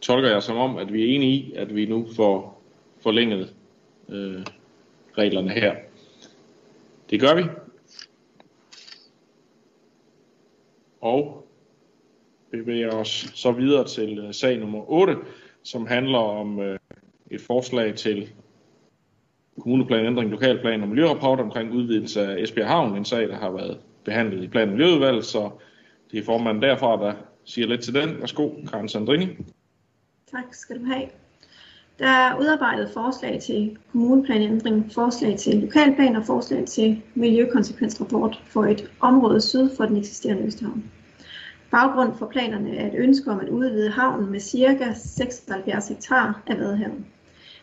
tolker 0.00 0.30
jeg 0.30 0.42
som 0.42 0.56
om, 0.56 0.76
at 0.76 0.92
vi 0.92 1.02
er 1.02 1.14
enige 1.14 1.32
i, 1.32 1.54
at 1.54 1.74
vi 1.74 1.86
nu 1.86 2.06
får 2.16 2.59
forlænget 3.02 3.54
øh, 4.08 4.44
reglerne 5.18 5.50
her. 5.50 5.74
Det 7.10 7.20
gør 7.20 7.34
vi. 7.34 7.42
Og 11.00 11.46
bevæger 12.50 12.90
os 12.90 13.32
så 13.34 13.52
videre 13.52 13.88
til 13.88 14.18
øh, 14.18 14.34
sag 14.34 14.58
nummer 14.58 14.90
8, 14.90 15.16
som 15.62 15.86
handler 15.86 16.18
om 16.18 16.60
øh, 16.60 16.78
et 17.30 17.40
forslag 17.40 17.94
til 17.94 18.30
kommuneplanændring, 19.60 20.30
lokalplan 20.30 20.82
og 20.82 20.88
miljørapport 20.88 21.40
omkring 21.40 21.72
udvidelse 21.72 22.20
af 22.20 22.42
Esbjerg 22.42 22.68
Havn, 22.68 22.96
en 22.96 23.04
sag, 23.04 23.28
der 23.28 23.36
har 23.36 23.50
været 23.50 23.80
behandlet 24.04 24.44
i 24.44 24.48
plan- 24.48 24.68
og 24.68 24.74
miljøudvalget, 24.74 25.24
så 25.24 25.50
det 26.10 26.18
er 26.18 26.24
formanden 26.24 26.62
derfra, 26.62 27.06
der 27.06 27.14
siger 27.44 27.68
lidt 27.68 27.80
til 27.82 27.94
den. 27.94 28.20
Værsgo, 28.20 28.50
Karen 28.70 28.88
Sandrini. 28.88 29.26
Tak 30.30 30.54
skal 30.54 30.78
du 30.80 30.84
have. 30.84 31.08
Der 32.00 32.08
er 32.08 32.38
udarbejdet 32.40 32.90
forslag 32.94 33.40
til 33.40 33.78
kommuneplanændring, 33.92 34.92
forslag 34.94 35.38
til 35.38 35.56
lokalplan 35.56 36.16
og 36.16 36.24
forslag 36.24 36.64
til 36.66 37.02
miljøkonsekvensrapport 37.14 38.42
for 38.46 38.64
et 38.64 38.90
område 39.00 39.40
syd 39.40 39.76
for 39.76 39.84
den 39.84 39.96
eksisterende 39.96 40.42
Østhavn. 40.42 40.84
Baggrund 41.70 42.12
for 42.18 42.26
planerne 42.26 42.76
er 42.76 42.86
et 42.86 42.94
ønske 42.94 43.30
om 43.30 43.40
at 43.40 43.48
udvide 43.48 43.90
havnen 43.90 44.30
med 44.30 44.40
ca. 44.40 44.92
76 44.94 45.88
hektar 45.88 46.42
af 46.46 46.58
Vadehavet. 46.58 47.04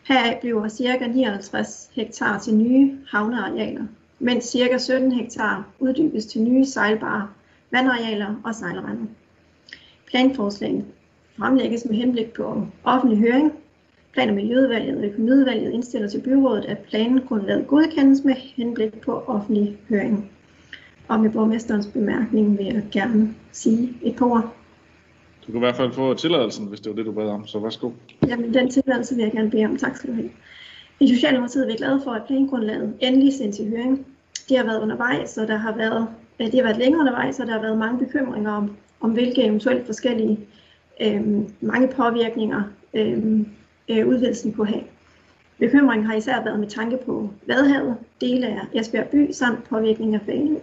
Heraf 0.08 0.38
bliver 0.40 0.68
ca. 0.68 1.06
59 1.06 1.90
hektar 1.92 2.38
til 2.38 2.54
nye 2.54 2.98
havnearealer, 3.10 3.84
mens 4.18 4.44
ca. 4.44 4.78
17 4.78 5.12
hektar 5.12 5.66
uddybes 5.78 6.26
til 6.26 6.42
nye 6.42 6.64
sejlbare 6.64 7.28
vandarealer 7.70 8.34
og 8.44 8.54
sejlrender. 8.54 9.06
Planforslaget 10.06 10.84
fremlægges 11.38 11.84
med 11.84 11.96
henblik 11.96 12.32
på 12.32 12.66
offentlig 12.84 13.18
høring 13.18 13.52
Plan- 14.18 14.28
og 14.28 14.34
Miljøudvalget 14.34 14.98
og 14.98 15.04
Økonomiudvalget 15.04 15.72
indstiller 15.72 16.08
til 16.08 16.20
byrådet, 16.20 16.64
at 16.64 16.78
plangrundlaget 16.78 17.66
godkendes 17.66 18.24
med 18.24 18.34
henblik 18.34 19.00
på 19.00 19.22
offentlig 19.26 19.76
høring. 19.88 20.30
Og 21.08 21.20
med 21.20 21.30
borgmesterens 21.30 21.86
bemærkning 21.86 22.58
vil 22.58 22.66
jeg 22.66 22.82
gerne 22.92 23.34
sige 23.52 23.94
et 24.02 24.16
par 24.16 24.26
ord. 24.26 24.54
Du 25.46 25.52
kan 25.52 25.56
i 25.56 25.58
hvert 25.58 25.76
fald 25.76 25.92
få 25.92 26.14
tilladelsen, 26.14 26.66
hvis 26.66 26.80
det 26.80 26.90
var 26.90 26.96
det, 26.96 27.06
du 27.06 27.12
bad 27.12 27.28
om, 27.28 27.46
så 27.46 27.58
værsgo. 27.58 27.90
Jamen, 28.28 28.54
den 28.54 28.70
tilladelse 28.70 29.14
vil 29.14 29.22
jeg 29.22 29.32
gerne 29.32 29.50
bede 29.50 29.64
om. 29.64 29.76
Tak 29.76 29.96
skal 29.96 30.10
du 30.10 30.14
have. 30.14 30.30
I 31.00 31.14
Socialdemokratiet 31.14 31.64
er 31.64 31.70
vi 31.72 31.76
glade 31.76 32.00
for, 32.04 32.10
at 32.10 32.22
plangrundlaget 32.26 32.94
endelig 33.00 33.34
sendt 33.34 33.54
til 33.54 33.68
høring. 33.68 34.06
Det 34.48 34.56
har 34.56 34.64
været 34.64 34.80
undervejs, 34.82 35.38
og 35.38 35.48
der 35.48 35.56
har 35.56 35.76
været, 35.76 36.08
det 36.38 36.54
har 36.54 36.62
været 36.62 36.78
længe 36.78 36.98
undervejs, 36.98 37.40
og 37.40 37.46
der 37.46 37.52
har 37.52 37.60
været 37.60 37.78
mange 37.78 37.98
bekymringer 38.06 38.52
om, 38.52 38.76
om 39.00 39.10
hvilke 39.10 39.44
eventuelt 39.44 39.86
forskellige 39.86 40.38
øh, 41.00 41.22
mange 41.60 41.88
påvirkninger 41.88 42.62
øh, 42.94 43.46
øh, 43.88 44.08
udvidelsen 44.08 44.52
kunne 44.52 44.66
have. 44.66 44.84
Bekymringen 45.58 46.06
har 46.06 46.14
især 46.14 46.44
været 46.44 46.60
med 46.60 46.68
tanke 46.68 46.98
på 47.06 47.30
Vadehavet, 47.46 47.96
dele 48.20 48.46
af 48.46 48.60
Esbjerg 48.74 49.08
by 49.08 49.30
samt 49.32 49.64
påvirkning 49.68 50.14
af 50.14 50.20
Fanø. 50.26 50.54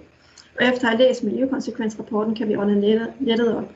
Og 0.60 0.66
efter 0.68 0.88
at 0.88 0.98
have 0.98 1.08
læst 1.08 1.24
miljøkonsekvensrapporten, 1.24 2.36
kan 2.36 2.50
vi 2.50 2.56
ånde 2.56 3.10
lettet 3.20 3.56
op. 3.56 3.72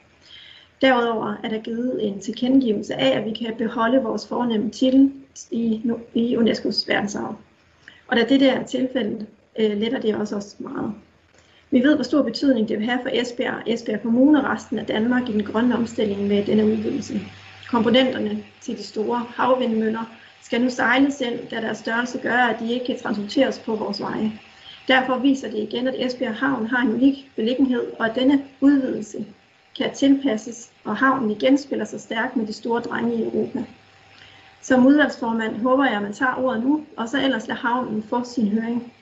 Derudover 0.81 1.35
er 1.43 1.49
der 1.49 1.59
givet 1.59 2.07
en 2.07 2.19
tilkendegivelse 2.19 2.95
af, 2.95 3.19
at 3.19 3.25
vi 3.25 3.33
kan 3.33 3.55
beholde 3.57 4.01
vores 4.01 4.27
fornemme 4.27 4.69
titel 4.69 5.11
i, 5.51 5.91
i 6.13 6.37
UNESCO's 6.37 6.87
verdensarv. 6.87 7.35
Og 8.07 8.17
da 8.17 8.25
det 8.29 8.39
der 8.39 8.53
er 8.53 8.63
tilfældet, 8.63 9.25
øh, 9.59 9.77
letter 9.77 9.99
det 9.99 10.15
også 10.15 10.35
os 10.35 10.55
meget. 10.59 10.93
Vi 11.71 11.79
ved, 11.79 11.95
hvor 11.95 12.03
stor 12.03 12.21
betydning 12.21 12.69
det 12.69 12.79
vil 12.79 12.85
have 12.85 12.99
for 13.01 13.09
Esbjerg, 13.13 13.63
Esbjerg 13.67 14.01
Kommune 14.01 14.39
og 14.39 14.45
resten 14.45 14.79
af 14.79 14.85
Danmark 14.85 15.29
i 15.29 15.31
den 15.31 15.43
grønne 15.43 15.75
omstilling 15.75 16.27
med 16.27 16.45
denne 16.45 16.65
udvidelse. 16.65 17.19
Komponenterne 17.71 18.43
til 18.61 18.77
de 18.77 18.83
store 18.83 19.25
havvindmøller 19.35 20.03
skal 20.41 20.61
nu 20.61 20.69
sejles 20.69 21.21
ind, 21.21 21.47
da 21.51 21.61
deres 21.61 21.77
størrelse 21.77 22.17
gør, 22.17 22.37
at 22.37 22.59
de 22.59 22.73
ikke 22.73 22.85
kan 22.85 22.99
transporteres 22.99 23.59
på 23.59 23.75
vores 23.75 24.01
veje. 24.01 24.31
Derfor 24.87 25.17
viser 25.17 25.51
det 25.51 25.57
igen, 25.57 25.87
at 25.87 26.05
Esbjerg 26.05 26.35
Havn 26.35 26.67
har 26.67 26.81
en 26.81 26.93
unik 26.93 27.31
beliggenhed, 27.35 27.87
og 27.99 28.05
at 28.05 28.15
denne 28.15 28.43
udvidelse 28.61 29.25
kan 29.77 29.93
tilpasses, 29.95 30.71
og 30.83 30.97
havnen 30.97 31.31
igen 31.31 31.57
spiller 31.57 31.85
sig 31.85 32.01
stærkt 32.01 32.35
med 32.35 32.47
de 32.47 32.53
store 32.53 32.81
drenge 32.81 33.15
i 33.15 33.23
Europa. 33.23 33.63
Som 34.61 34.85
udvalgsformand 34.85 35.61
håber 35.61 35.85
jeg, 35.85 35.95
at 35.95 36.01
man 36.01 36.13
tager 36.13 36.35
ordet 36.35 36.63
nu, 36.63 36.85
og 36.97 37.09
så 37.09 37.21
ellers 37.23 37.47
lader 37.47 37.59
havnen 37.59 38.03
få 38.03 38.23
sin 38.23 38.47
høring. 38.47 38.93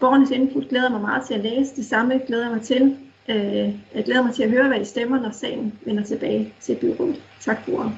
Borgernes 0.00 0.30
input 0.30 0.68
glæder 0.68 0.90
mig 0.90 1.00
meget 1.00 1.26
til 1.26 1.34
at 1.34 1.40
læse. 1.40 1.76
Det 1.76 1.86
samme 1.86 2.20
glæder 2.26 2.44
jeg 2.44 2.52
mig 2.52 2.62
til. 2.62 2.96
Øh, 3.30 3.74
jeg 3.94 4.04
glæder 4.04 4.22
mig 4.22 4.34
til 4.34 4.42
at 4.42 4.50
høre, 4.50 4.68
hvad 4.68 4.80
I 4.80 4.84
stemmer, 4.84 5.20
når 5.20 5.30
sagen 5.32 5.72
vender 5.84 6.04
tilbage 6.04 6.52
til 6.60 6.76
byrådet. 6.80 7.22
Tak 7.40 7.64
for 7.64 7.72
ordet. 7.72 7.92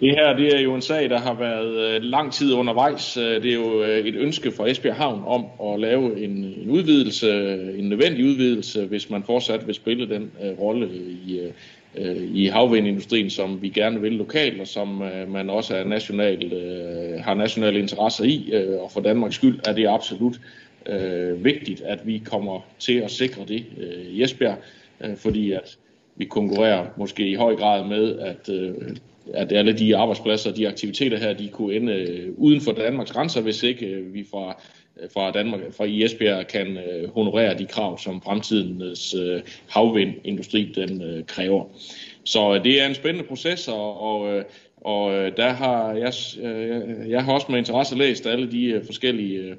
Det 0.00 0.10
her 0.10 0.36
det 0.36 0.56
er 0.56 0.60
jo 0.60 0.74
en 0.74 0.82
sag, 0.82 1.10
der 1.10 1.18
har 1.18 1.34
været 1.34 1.94
øh, 1.94 2.02
lang 2.02 2.32
tid 2.32 2.52
undervejs. 2.52 3.16
Øh, 3.16 3.42
det 3.42 3.50
er 3.50 3.54
jo 3.54 3.82
øh, 3.82 3.98
et 3.98 4.14
ønske 4.14 4.52
fra 4.52 4.68
Esbjerg 4.68 4.96
Havn 4.96 5.22
om 5.26 5.72
at 5.72 5.80
lave 5.80 6.24
en, 6.24 6.30
en 6.30 6.70
udvidelse, 6.70 7.54
en 7.78 7.88
nødvendig 7.88 8.24
udvidelse, 8.24 8.86
hvis 8.86 9.10
man 9.10 9.22
fortsat 9.22 9.66
vil 9.66 9.74
spille 9.74 10.08
den 10.08 10.30
uh, 10.40 10.60
rolle 10.60 10.88
i, 11.26 11.40
uh, 11.98 12.36
i 12.36 12.46
havvindindustrien, 12.46 13.30
som 13.30 13.62
vi 13.62 13.68
gerne 13.68 14.00
vil 14.00 14.12
lokalt, 14.12 14.60
og 14.60 14.66
som 14.66 15.02
uh, 15.02 15.32
man 15.32 15.50
også 15.50 15.76
er 15.76 15.84
national, 15.84 16.44
uh, 16.44 17.24
har 17.24 17.34
nationale 17.34 17.78
interesser 17.78 18.24
i. 18.24 18.52
Uh, 18.54 18.82
og 18.82 18.90
for 18.92 19.00
Danmarks 19.00 19.34
skyld 19.34 19.60
er 19.68 19.72
det 19.72 19.88
absolut 19.88 20.40
øh, 20.90 21.44
vigtigt, 21.44 21.80
at 21.80 22.06
vi 22.06 22.22
kommer 22.24 22.60
til 22.78 22.98
at 22.98 23.10
sikre 23.10 23.44
det 23.48 23.64
øh, 23.78 24.06
i 24.06 24.22
Esbjerg, 24.22 24.58
øh, 25.00 25.16
fordi 25.16 25.52
at 25.52 25.78
vi 26.16 26.24
konkurrerer 26.24 26.86
måske 26.96 27.28
i 27.28 27.34
høj 27.34 27.56
grad 27.56 27.88
med, 27.88 28.18
at 28.18 28.48
øh, 28.48 28.96
at 29.34 29.52
alle 29.52 29.72
de 29.72 29.96
arbejdspladser 29.96 30.50
og 30.50 30.56
de 30.56 30.68
aktiviteter 30.68 31.18
her, 31.18 31.32
de 31.32 31.48
kunne 31.48 31.74
ende 31.74 31.92
øh, 31.92 32.32
uden 32.36 32.60
for 32.60 32.72
Danmarks 32.72 33.12
grænser, 33.12 33.40
hvis 33.40 33.62
ikke 33.62 33.86
øh, 33.86 34.14
vi 34.14 34.26
fra, 34.30 34.62
øh, 35.02 35.08
fra 35.14 35.30
Danmark, 35.30 35.60
fra 35.76 35.86
Esbjerg 35.88 36.46
kan 36.46 36.76
øh, 36.76 37.10
honorere 37.14 37.58
de 37.58 37.66
krav, 37.66 37.98
som 37.98 38.22
fremtidens 38.22 39.14
øh, 39.14 39.40
havvindindustri 39.68 40.72
den 40.74 41.24
kræver. 41.26 41.64
Så 42.24 42.60
det 42.64 42.82
er 42.82 42.86
en 42.86 42.94
spændende 42.94 43.28
proces, 43.28 43.68
og, 43.68 44.00
og, 44.00 44.42
og 44.80 45.12
der 45.36 45.48
har 45.48 45.92
jeg, 45.92 46.12
jeg 47.08 47.24
har 47.24 47.32
også 47.32 47.46
med 47.50 47.58
interesse 47.58 47.98
læst 47.98 48.26
alle 48.26 48.52
de 48.52 48.82
forskellige 48.86 49.56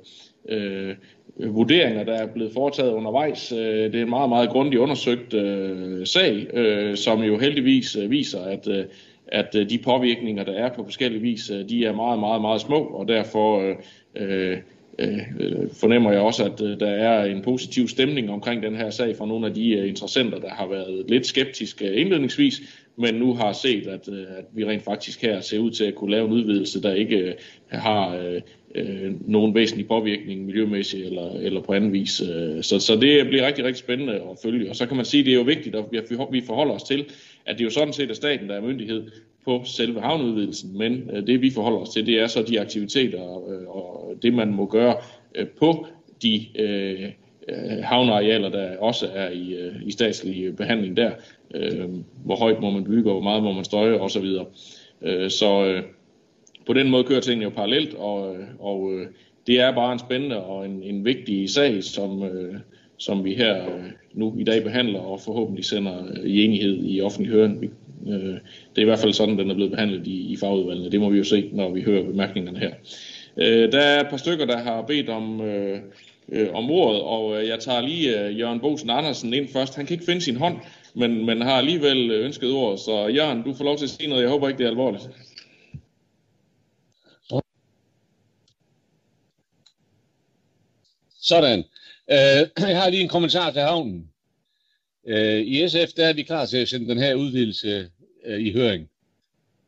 øh, 0.49 0.95
vurderinger, 1.37 2.03
der 2.03 2.13
er 2.13 2.27
blevet 2.27 2.53
foretaget 2.53 2.91
undervejs. 2.91 3.51
Øh, 3.51 3.57
det 3.59 3.95
er 3.95 4.03
en 4.03 4.09
meget, 4.09 4.29
meget 4.29 4.49
grundigt 4.49 4.81
undersøgt 4.81 5.33
øh, 5.33 6.07
sag, 6.07 6.47
øh, 6.53 6.97
som 6.97 7.21
jo 7.21 7.37
heldigvis 7.37 7.95
øh, 7.95 8.11
viser, 8.11 8.41
at 8.41 8.67
øh, 8.67 8.85
at 9.31 9.55
øh, 9.55 9.69
de 9.69 9.77
påvirkninger, 9.77 10.43
der 10.43 10.53
er 10.53 10.73
på 10.73 10.83
forskellige 10.83 11.21
vis, 11.21 11.49
øh, 11.49 11.69
de 11.69 11.85
er 11.85 11.93
meget, 11.93 12.19
meget, 12.19 12.41
meget 12.41 12.61
små, 12.61 12.79
og 12.79 13.07
derfor 13.07 13.59
øh, 13.59 13.75
øh, 14.15 14.57
øh, 14.99 15.69
fornemmer 15.73 16.11
jeg 16.11 16.21
også, 16.21 16.45
at 16.45 16.61
øh, 16.61 16.79
der 16.79 16.89
er 16.89 17.25
en 17.25 17.41
positiv 17.41 17.87
stemning 17.87 18.31
omkring 18.31 18.63
den 18.63 18.75
her 18.75 18.89
sag 18.89 19.15
fra 19.17 19.25
nogle 19.25 19.47
af 19.47 19.53
de 19.53 19.71
øh, 19.71 19.89
interessenter, 19.89 20.39
der 20.39 20.49
har 20.49 20.67
været 20.67 21.05
lidt 21.09 21.25
skeptiske 21.25 21.93
indledningsvis, 21.93 22.61
men 22.95 23.15
nu 23.15 23.33
har 23.33 23.53
set, 23.53 23.87
at, 23.87 24.07
at 24.07 24.45
vi 24.53 24.65
rent 24.65 24.83
faktisk 24.83 25.21
her 25.21 25.39
ser 25.39 25.59
ud 25.59 25.71
til 25.71 25.83
at 25.83 25.95
kunne 25.95 26.11
lave 26.11 26.25
en 26.25 26.33
udvidelse, 26.33 26.81
der 26.81 26.93
ikke 26.93 27.35
har 27.67 28.39
øh, 28.75 29.13
nogen 29.27 29.55
væsentlig 29.55 29.87
påvirkning 29.87 30.45
miljømæssigt 30.45 31.05
eller, 31.05 31.31
eller 31.31 31.61
på 31.61 31.73
anden 31.73 31.93
vis. 31.93 32.21
Øh, 32.21 32.63
så, 32.63 32.79
så 32.79 32.95
det 32.95 33.27
bliver 33.27 33.47
rigtig, 33.47 33.65
rigtig 33.65 33.79
spændende 33.79 34.13
at 34.13 34.37
følge. 34.43 34.69
Og 34.69 34.75
så 34.75 34.85
kan 34.85 34.95
man 34.95 35.05
sige, 35.05 35.21
at 35.21 35.25
det 35.25 35.31
er 35.31 35.37
jo 35.37 35.41
vigtigt, 35.41 35.75
at 35.75 35.85
vi 36.31 36.41
forholder 36.41 36.73
os 36.73 36.83
til, 36.83 37.05
at 37.45 37.57
det 37.57 37.65
jo 37.65 37.69
sådan 37.69 37.93
set 37.93 38.09
er 38.09 38.13
staten, 38.13 38.49
der 38.49 38.55
er 38.55 38.61
myndighed 38.61 39.03
på 39.45 39.61
selve 39.65 40.01
havneudvidelsen, 40.01 40.77
men 40.77 41.09
øh, 41.13 41.27
det 41.27 41.41
vi 41.41 41.51
forholder 41.51 41.79
os 41.79 41.89
til, 41.89 42.05
det 42.05 42.19
er 42.19 42.27
så 42.27 42.43
de 42.43 42.61
aktiviteter 42.61 43.49
øh, 43.49 43.67
og 43.67 44.15
det, 44.21 44.33
man 44.33 44.53
må 44.53 44.65
gøre 44.65 44.95
øh, 45.35 45.47
på 45.47 45.87
de 46.21 46.45
øh, 46.55 47.03
øh 47.49 47.83
havnearealer, 47.83 48.49
der 48.49 48.77
også 48.77 49.07
er 49.13 49.29
i, 49.29 49.53
øh, 49.53 49.75
i 49.85 49.91
statslig 49.91 50.55
behandling 50.55 50.97
der. 50.97 51.11
Øh, 51.55 51.89
hvor 52.25 52.35
højt 52.35 52.61
må 52.61 52.69
man 52.69 52.83
bygge, 52.83 53.09
og 53.09 53.13
hvor 53.13 53.23
meget 53.23 53.43
må 53.43 53.53
man 53.53 53.63
støje 53.63 53.99
osv. 53.99 54.25
Øh, 55.01 55.29
så 55.29 55.65
øh, 55.65 55.83
på 56.67 56.73
den 56.73 56.89
måde 56.89 57.03
kører 57.03 57.19
tingene 57.19 57.43
jo 57.43 57.49
parallelt, 57.49 57.93
og, 57.93 58.35
og 58.59 58.91
øh, 58.93 59.07
det 59.47 59.59
er 59.59 59.75
bare 59.75 59.93
en 59.93 59.99
spændende 59.99 60.43
og 60.43 60.65
en, 60.65 60.83
en 60.83 61.05
vigtig 61.05 61.49
sag, 61.49 61.83
som, 61.83 62.23
øh, 62.23 62.55
som 62.97 63.23
vi 63.23 63.33
her 63.33 63.65
øh, 63.65 63.83
nu 64.13 64.35
i 64.39 64.43
dag 64.43 64.63
behandler 64.63 64.99
og 64.99 65.19
forhåbentlig 65.19 65.65
sender 65.65 66.23
i 66.23 66.43
enighed 66.45 66.79
i 66.83 67.01
offentlig 67.01 67.31
høring. 67.31 67.61
Det 68.05 68.77
er 68.77 68.81
i 68.81 68.83
hvert 68.83 68.99
fald 68.99 69.13
sådan, 69.13 69.37
den 69.37 69.49
er 69.49 69.55
blevet 69.55 69.71
behandlet 69.71 70.07
i, 70.07 70.33
i 70.33 70.37
fagudvalgene. 70.37 70.91
Det 70.91 70.99
må 70.99 71.09
vi 71.09 71.17
jo 71.17 71.23
se, 71.23 71.49
når 71.53 71.71
vi 71.71 71.81
hører 71.81 72.03
bemærkningerne 72.03 72.59
her. 72.59 72.71
Der 73.67 73.79
er 73.79 74.01
et 74.01 74.07
par 74.09 74.17
stykker, 74.17 74.45
der 74.45 74.57
har 74.57 74.81
bedt 74.81 75.09
om, 75.09 75.41
øh, 75.41 75.79
om 76.53 76.71
ordet, 76.71 77.01
og 77.01 77.47
jeg 77.47 77.59
tager 77.59 77.81
lige 77.81 78.29
Jørgen 78.29 78.59
Bosen 78.59 78.89
Andersen 78.89 79.33
ind 79.33 79.47
først. 79.47 79.75
Han 79.75 79.85
kan 79.85 79.93
ikke 79.93 80.05
finde 80.05 80.21
sin 80.21 80.35
hånd, 80.35 80.55
men, 80.93 81.25
men 81.25 81.41
har 81.41 81.57
alligevel 81.57 82.11
ønsket 82.11 82.51
ord. 82.51 82.77
Så 82.77 83.07
Jørgen, 83.07 83.43
du 83.43 83.53
får 83.53 83.65
lov 83.65 83.77
til 83.77 83.85
at 83.85 83.89
sige 83.89 84.09
noget. 84.09 84.21
Jeg 84.21 84.29
håber 84.29 84.47
ikke, 84.47 84.57
det 84.57 84.65
er 84.65 84.69
alvorligt. 84.69 85.09
Sådan. 91.31 91.59
Øh, 92.11 92.47
jeg 92.69 92.81
har 92.81 92.89
lige 92.89 93.03
en 93.03 93.09
kommentar 93.09 93.51
til 93.51 93.61
havnen. 93.61 94.09
Øh, 95.07 95.41
I 95.41 95.67
SF 95.69 95.93
der 95.97 96.05
er 96.05 96.13
vi 96.13 96.23
klar 96.23 96.45
til 96.45 96.57
at 96.57 96.69
sende 96.69 96.87
den 96.87 96.97
her 96.97 97.15
udvidelse 97.15 97.89
øh, 98.25 98.39
i 98.39 98.51
høring. 98.53 98.89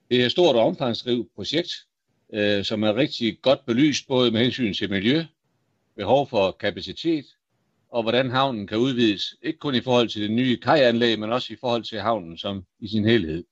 Det 0.10 0.22
er 0.22 0.26
et 0.26 0.32
stort 0.32 0.56
og 0.56 0.66
omfangsrigt 0.66 1.36
projekt, 1.36 1.72
øh, 2.34 2.66
som 2.66 2.84
er 2.84 2.96
rigtig 2.96 3.42
godt 3.42 3.66
belyst 3.66 4.08
både 4.08 4.32
med 4.32 4.42
hensyn 4.42 4.74
til 4.74 4.90
miljø, 4.90 5.24
behov 5.96 6.30
for 6.30 6.52
kapacitet 6.52 7.26
og 7.90 8.02
hvordan 8.04 8.30
havnen 8.30 8.68
kan 8.68 8.78
udvides. 8.78 9.36
Ikke 9.42 9.60
kun 9.60 9.76
i 9.76 9.82
forhold 9.82 10.10
til 10.10 10.22
det 10.22 10.32
nye 10.32 10.58
kajanlæg, 10.58 11.20
men 11.20 11.32
også 11.32 11.54
i 11.54 11.58
forhold 11.60 11.84
til 11.84 12.00
havnen 12.00 12.38
som 12.38 12.66
i 12.80 12.88
sin 12.88 13.06
helhed. 13.06 13.44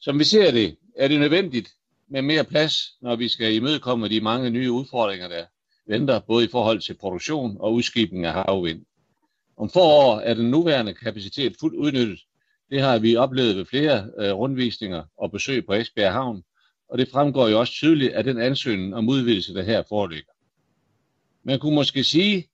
Som 0.00 0.18
vi 0.18 0.24
ser 0.24 0.50
det, 0.50 0.76
er 0.96 1.08
det 1.08 1.20
nødvendigt 1.20 1.68
med 2.08 2.22
mere 2.22 2.44
plads, 2.44 2.74
når 3.00 3.16
vi 3.16 3.28
skal 3.28 3.54
imødekomme 3.54 4.08
de 4.08 4.20
mange 4.20 4.50
nye 4.50 4.72
udfordringer, 4.72 5.28
der 5.28 5.44
venter 5.86 6.20
både 6.20 6.44
i 6.44 6.48
forhold 6.48 6.80
til 6.80 6.94
produktion 6.94 7.56
og 7.60 7.74
udskibning 7.74 8.26
af 8.26 8.32
havvind. 8.32 8.84
Om 9.56 9.70
få 9.70 9.80
år 9.80 10.20
er 10.20 10.34
den 10.34 10.50
nuværende 10.50 10.94
kapacitet 10.94 11.56
fuldt 11.60 11.76
udnyttet. 11.76 12.20
Det 12.70 12.80
har 12.80 12.98
vi 12.98 13.16
oplevet 13.16 13.56
ved 13.56 13.64
flere 13.64 14.10
øh, 14.18 14.32
rundvisninger 14.32 15.04
og 15.18 15.30
besøg 15.30 15.66
på 15.66 15.72
Esbjerg 15.72 16.12
Havn, 16.12 16.42
og 16.88 16.98
det 16.98 17.08
fremgår 17.08 17.48
jo 17.48 17.60
også 17.60 17.72
tydeligt 17.72 18.12
af 18.12 18.24
den 18.24 18.40
ansøgning 18.40 18.94
om 18.94 19.08
udvidelse, 19.08 19.54
der 19.54 19.62
her 19.62 19.82
foreligger. 19.88 20.32
Man 21.44 21.58
kunne 21.58 21.74
måske 21.74 22.04
sige, 22.04 22.48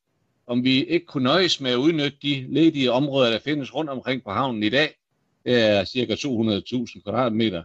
om 0.46 0.64
vi 0.64 0.84
ikke 0.84 1.06
kunne 1.06 1.24
nøjes 1.24 1.60
med 1.60 1.70
at 1.70 1.76
udnytte 1.76 2.18
de 2.22 2.46
ledige 2.48 2.92
områder, 2.92 3.30
der 3.30 3.38
findes 3.38 3.74
rundt 3.74 3.90
omkring 3.90 4.24
på 4.24 4.30
havnen 4.30 4.62
i 4.62 4.68
dag. 4.68 4.94
Det 5.44 5.62
er 5.62 5.84
ca. 5.84 6.14
200.000 6.14 7.02
kvadratmeter. 7.02 7.62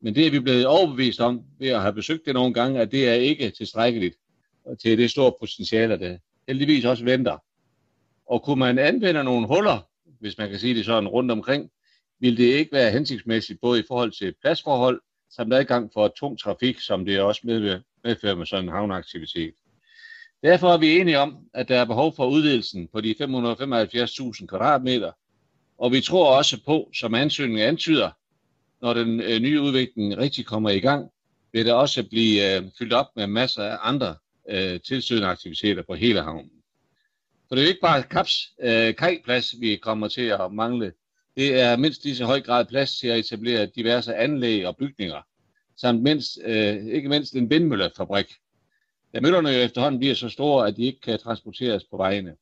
Men 0.00 0.14
det 0.14 0.26
er 0.26 0.30
vi 0.30 0.40
blevet 0.40 0.66
overbevist 0.66 1.20
om 1.20 1.42
ved 1.58 1.68
at 1.68 1.80
have 1.80 1.92
besøgt 1.92 2.26
det 2.26 2.34
nogle 2.34 2.54
gange, 2.54 2.80
at 2.80 2.92
det 2.92 3.08
er 3.08 3.14
ikke 3.14 3.50
tilstrækkeligt 3.50 4.14
til 4.76 4.98
det 4.98 5.10
store 5.10 5.32
potentiale, 5.40 5.98
der 5.98 6.18
heldigvis 6.48 6.84
også 6.84 7.04
venter. 7.04 7.36
Og 8.26 8.42
kunne 8.42 8.58
man 8.58 8.78
anvende 8.78 9.24
nogle 9.24 9.46
huller, 9.46 9.88
hvis 10.20 10.38
man 10.38 10.50
kan 10.50 10.58
sige 10.58 10.74
det 10.74 10.84
sådan, 10.84 11.08
rundt 11.08 11.30
omkring 11.30 11.70
ville 12.20 12.36
det 12.36 12.54
ikke 12.54 12.72
være 12.72 12.90
hensigtsmæssigt 12.90 13.60
både 13.60 13.80
i 13.80 13.84
forhold 13.88 14.12
til 14.12 14.34
pladsforhold 14.40 15.00
samt 15.30 15.54
adgang 15.54 15.90
for 15.92 16.08
tung 16.08 16.38
trafik, 16.38 16.80
som 16.80 17.04
det 17.04 17.20
også 17.20 17.40
medfører 18.04 18.34
med 18.34 18.46
sådan 18.46 18.64
en 18.64 18.70
havneaktivitet. 18.70 19.54
Derfor 20.42 20.68
er 20.68 20.78
vi 20.78 20.98
enige 20.98 21.18
om, 21.18 21.36
at 21.54 21.68
der 21.68 21.80
er 21.80 21.84
behov 21.84 22.16
for 22.16 22.26
udvidelsen 22.26 22.88
på 22.92 23.00
de 23.00 23.14
575.000 23.20 24.46
kvadratmeter, 24.46 25.12
og 25.78 25.92
vi 25.92 26.00
tror 26.00 26.36
også 26.36 26.64
på, 26.66 26.90
som 26.94 27.14
ansøgningen 27.14 27.68
antyder, 27.68 28.10
når 28.82 28.94
den 28.94 29.20
øh, 29.20 29.40
nye 29.40 29.60
udvikling 29.60 30.18
rigtig 30.18 30.46
kommer 30.46 30.70
i 30.70 30.80
gang, 30.80 31.10
vil 31.52 31.66
der 31.66 31.74
også 31.74 32.08
blive 32.08 32.56
øh, 32.56 32.62
fyldt 32.78 32.92
op 32.92 33.06
med 33.16 33.26
masser 33.26 33.62
af 33.62 33.78
andre 33.80 34.16
øh, 34.50 34.80
tilsøgende 34.80 35.28
aktiviteter 35.28 35.82
på 35.82 35.94
hele 35.94 36.22
havnen. 36.22 36.50
For 37.48 37.54
det 37.54 37.62
er 37.62 37.66
jo 37.66 37.68
ikke 37.68 37.80
bare 37.80 38.02
kaps 38.02 38.52
øh, 38.62 38.94
kajplads, 38.94 39.54
vi 39.60 39.76
kommer 39.76 40.08
til 40.08 40.22
at 40.22 40.52
mangle. 40.52 40.92
Det 41.36 41.60
er 41.60 41.76
mindst 41.76 42.04
lige 42.04 42.16
så 42.16 42.24
høj 42.24 42.40
grad 42.40 42.64
plads 42.64 42.98
til 42.98 43.08
at 43.08 43.18
etablere 43.18 43.66
diverse 43.66 44.14
anlæg 44.14 44.66
og 44.66 44.76
bygninger, 44.76 45.22
samt 45.76 46.02
mindst, 46.02 46.38
øh, 46.44 46.86
ikke 46.86 47.08
mindst 47.08 47.34
en 47.34 47.50
vindmøllefabrik. 47.50 48.26
Da 49.14 49.20
møllerne 49.20 49.48
jo 49.48 49.58
efterhånden 49.58 49.98
bliver 49.98 50.14
så 50.14 50.28
store, 50.28 50.68
at 50.68 50.76
de 50.76 50.82
ikke 50.82 51.00
kan 51.00 51.18
transporteres 51.18 51.84
på 51.84 51.96
vejene. 51.96 52.34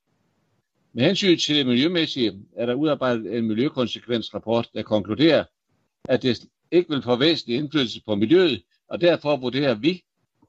Med 0.93 1.05
hensyn 1.05 1.39
til 1.39 1.57
det 1.57 1.67
miljømæssige 1.67 2.33
er 2.57 2.67
der 2.67 2.75
udarbejdet 2.75 3.37
en 3.37 3.49
miljøkonsekvensrapport, 3.49 4.69
der 4.75 4.83
konkluderer, 4.83 5.45
at 6.09 6.23
det 6.23 6.45
ikke 6.71 6.91
vil 6.91 7.03
få 7.03 7.17
væsentlig 7.17 7.57
indflydelse 7.57 8.01
på 8.07 8.15
miljøet, 8.15 8.63
og 8.89 9.01
derfor 9.01 9.37
vurderer 9.37 9.75
vi, 9.75 10.03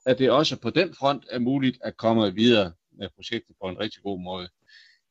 at 0.10 0.20
det 0.20 0.32
også 0.32 0.56
på 0.56 0.70
den 0.70 0.94
front 0.94 1.24
er 1.32 1.40
muligt 1.40 1.78
at 1.82 1.98
komme 1.98 2.36
videre 2.36 2.72
med 2.98 3.08
projektet 3.16 3.56
på 3.62 3.70
en 3.70 3.80
rigtig 3.80 4.04
god 4.04 4.20
måde. 4.20 4.50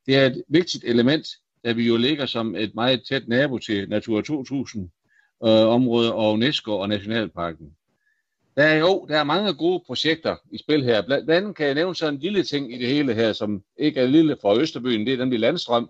Det 0.05 0.15
er 0.15 0.25
et 0.25 0.43
vigtigt 0.49 0.83
element, 0.83 1.27
da 1.65 1.71
vi 1.71 1.87
jo 1.87 1.97
ligger 1.97 2.25
som 2.25 2.55
et 2.55 2.75
meget 2.75 3.03
tæt 3.09 3.27
nabo 3.27 3.57
til 3.57 3.89
Natura 3.89 4.21
2000 4.21 4.89
øh, 5.43 5.49
områder 5.49 6.11
og 6.11 6.33
UNESCO 6.33 6.79
og 6.79 6.89
Nationalparken. 6.89 7.75
Der 8.57 8.63
er 8.63 8.75
jo 8.75 9.05
der 9.09 9.17
er 9.17 9.23
mange 9.23 9.53
gode 9.53 9.83
projekter 9.85 10.35
i 10.51 10.57
spil 10.57 10.83
her. 10.83 11.01
Blandt 11.01 11.29
andet 11.29 11.55
kan 11.55 11.65
jeg 11.65 11.75
nævne 11.75 11.95
sådan 11.95 12.13
en 12.13 12.19
lille 12.19 12.43
ting 12.43 12.73
i 12.73 12.77
det 12.77 12.87
hele 12.87 13.13
her, 13.13 13.33
som 13.33 13.63
ikke 13.77 13.99
er 13.99 14.07
lille 14.07 14.37
for 14.41 14.59
Østerbyen, 14.59 15.05
det 15.05 15.13
er 15.13 15.17
nemlig 15.17 15.39
landstrøm. 15.39 15.89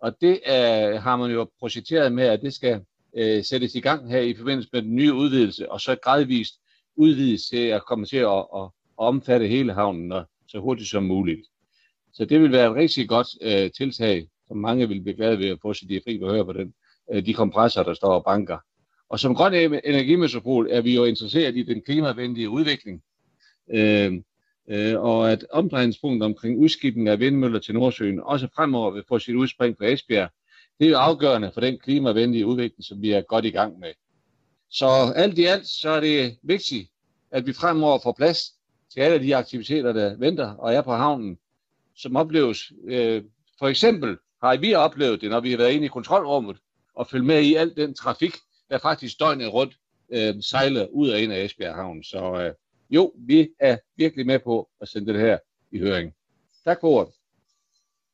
Og 0.00 0.16
det 0.20 0.40
er, 0.44 1.00
har 1.00 1.16
man 1.16 1.30
jo 1.30 1.50
projekteret 1.58 2.12
med, 2.12 2.24
at 2.24 2.42
det 2.42 2.54
skal 2.54 2.80
øh, 3.16 3.44
sættes 3.44 3.74
i 3.74 3.80
gang 3.80 4.10
her 4.10 4.20
i 4.20 4.34
forbindelse 4.34 4.68
med 4.72 4.82
den 4.82 4.96
nye 4.96 5.14
udvidelse, 5.14 5.72
og 5.72 5.80
så 5.80 5.96
gradvist 6.02 6.54
udvides 6.96 7.48
til 7.48 7.66
at 7.66 7.84
komme 7.86 8.06
til 8.06 8.16
at, 8.16 8.46
at, 8.56 8.62
at 8.62 8.70
omfatte 8.96 9.46
hele 9.46 9.72
havnen 9.72 10.12
og 10.12 10.24
så 10.48 10.58
hurtigt 10.58 10.88
som 10.88 11.02
muligt. 11.02 11.40
Så 12.12 12.24
det 12.24 12.40
vil 12.40 12.52
være 12.52 12.70
et 12.70 12.76
rigtig 12.76 13.08
godt 13.08 13.28
øh, 13.42 13.70
tiltag, 13.70 14.28
som 14.48 14.56
mange 14.56 14.88
vil 14.88 15.00
blive 15.00 15.16
glade 15.16 15.38
ved 15.38 15.48
at 15.48 15.58
få 15.62 15.74
sit 15.74 16.02
fri 16.04 16.18
behør 16.18 16.44
på 16.44 16.52
den, 16.52 16.74
øh, 17.12 17.26
de 17.26 17.34
kompresser, 17.34 17.82
der 17.82 17.94
står 17.94 18.14
og 18.14 18.24
banker. 18.24 18.58
Og 19.08 19.20
som 19.20 19.34
grøn 19.34 19.52
e- 19.52 19.80
energimetropol 19.84 20.68
er 20.70 20.80
vi 20.80 20.94
jo 20.94 21.04
interesseret 21.04 21.56
i 21.56 21.62
den 21.62 21.82
klimavenlige 21.82 22.50
udvikling, 22.50 23.02
øh, 23.74 24.12
øh, 24.70 25.00
og 25.00 25.32
at 25.32 25.46
omdrejningspunktet 25.50 26.26
omkring 26.26 26.58
udskibning 26.58 27.08
af 27.08 27.20
vindmøller 27.20 27.58
til 27.58 27.74
Nordsøen 27.74 28.20
også 28.20 28.48
fremover 28.56 28.90
vil 28.90 29.04
få 29.08 29.18
sit 29.18 29.34
udspring 29.34 29.78
på 29.78 29.84
Esbjerg. 29.84 30.30
Det 30.78 30.86
er 30.86 30.90
jo 30.90 30.96
afgørende 30.96 31.50
for 31.54 31.60
den 31.60 31.78
klimavenlige 31.78 32.46
udvikling, 32.46 32.84
som 32.84 33.02
vi 33.02 33.10
er 33.10 33.20
godt 33.20 33.44
i 33.44 33.50
gang 33.50 33.78
med. 33.78 33.92
Så 34.70 35.12
alt 35.16 35.38
i 35.38 35.44
alt, 35.44 35.66
så 35.66 35.90
er 35.90 36.00
det 36.00 36.38
vigtigt, 36.42 36.90
at 37.30 37.46
vi 37.46 37.52
fremover 37.52 37.98
får 38.02 38.12
plads 38.12 38.54
til 38.92 39.00
alle 39.00 39.26
de 39.26 39.36
aktiviteter, 39.36 39.92
der 39.92 40.16
venter 40.16 40.54
og 40.54 40.74
er 40.74 40.82
på 40.82 40.92
havnen, 40.92 41.38
som 41.96 42.16
opleves. 42.16 42.72
Øh, 42.84 43.22
for 43.58 43.68
eksempel 43.68 44.16
har 44.42 44.56
vi 44.56 44.74
oplevet 44.74 45.20
det, 45.20 45.30
når 45.30 45.40
vi 45.40 45.50
har 45.50 45.58
været 45.58 45.72
inde 45.72 45.84
i 45.84 45.88
kontrolrummet 45.88 46.56
og 46.94 47.06
følge 47.06 47.24
med 47.24 47.42
i 47.42 47.54
al 47.54 47.76
den 47.76 47.94
trafik, 47.94 48.34
der 48.70 48.78
faktisk 48.78 49.20
døgnet 49.20 49.52
rundt 49.52 49.74
øh, 50.10 50.34
sejler 50.42 50.86
ud 50.86 51.10
og 51.10 51.20
ind 51.20 51.32
af 51.32 51.44
Esbjerg 51.44 51.74
Havn. 51.74 52.02
Så 52.02 52.34
øh, 52.40 52.54
jo, 52.90 53.12
vi 53.16 53.48
er 53.58 53.76
virkelig 53.96 54.26
med 54.26 54.38
på 54.38 54.68
at 54.80 54.88
sende 54.88 55.12
det 55.12 55.20
her 55.20 55.38
i 55.72 55.78
høring. 55.78 56.14
Tak 56.64 56.78
for 56.80 56.88
ordet. 56.88 57.14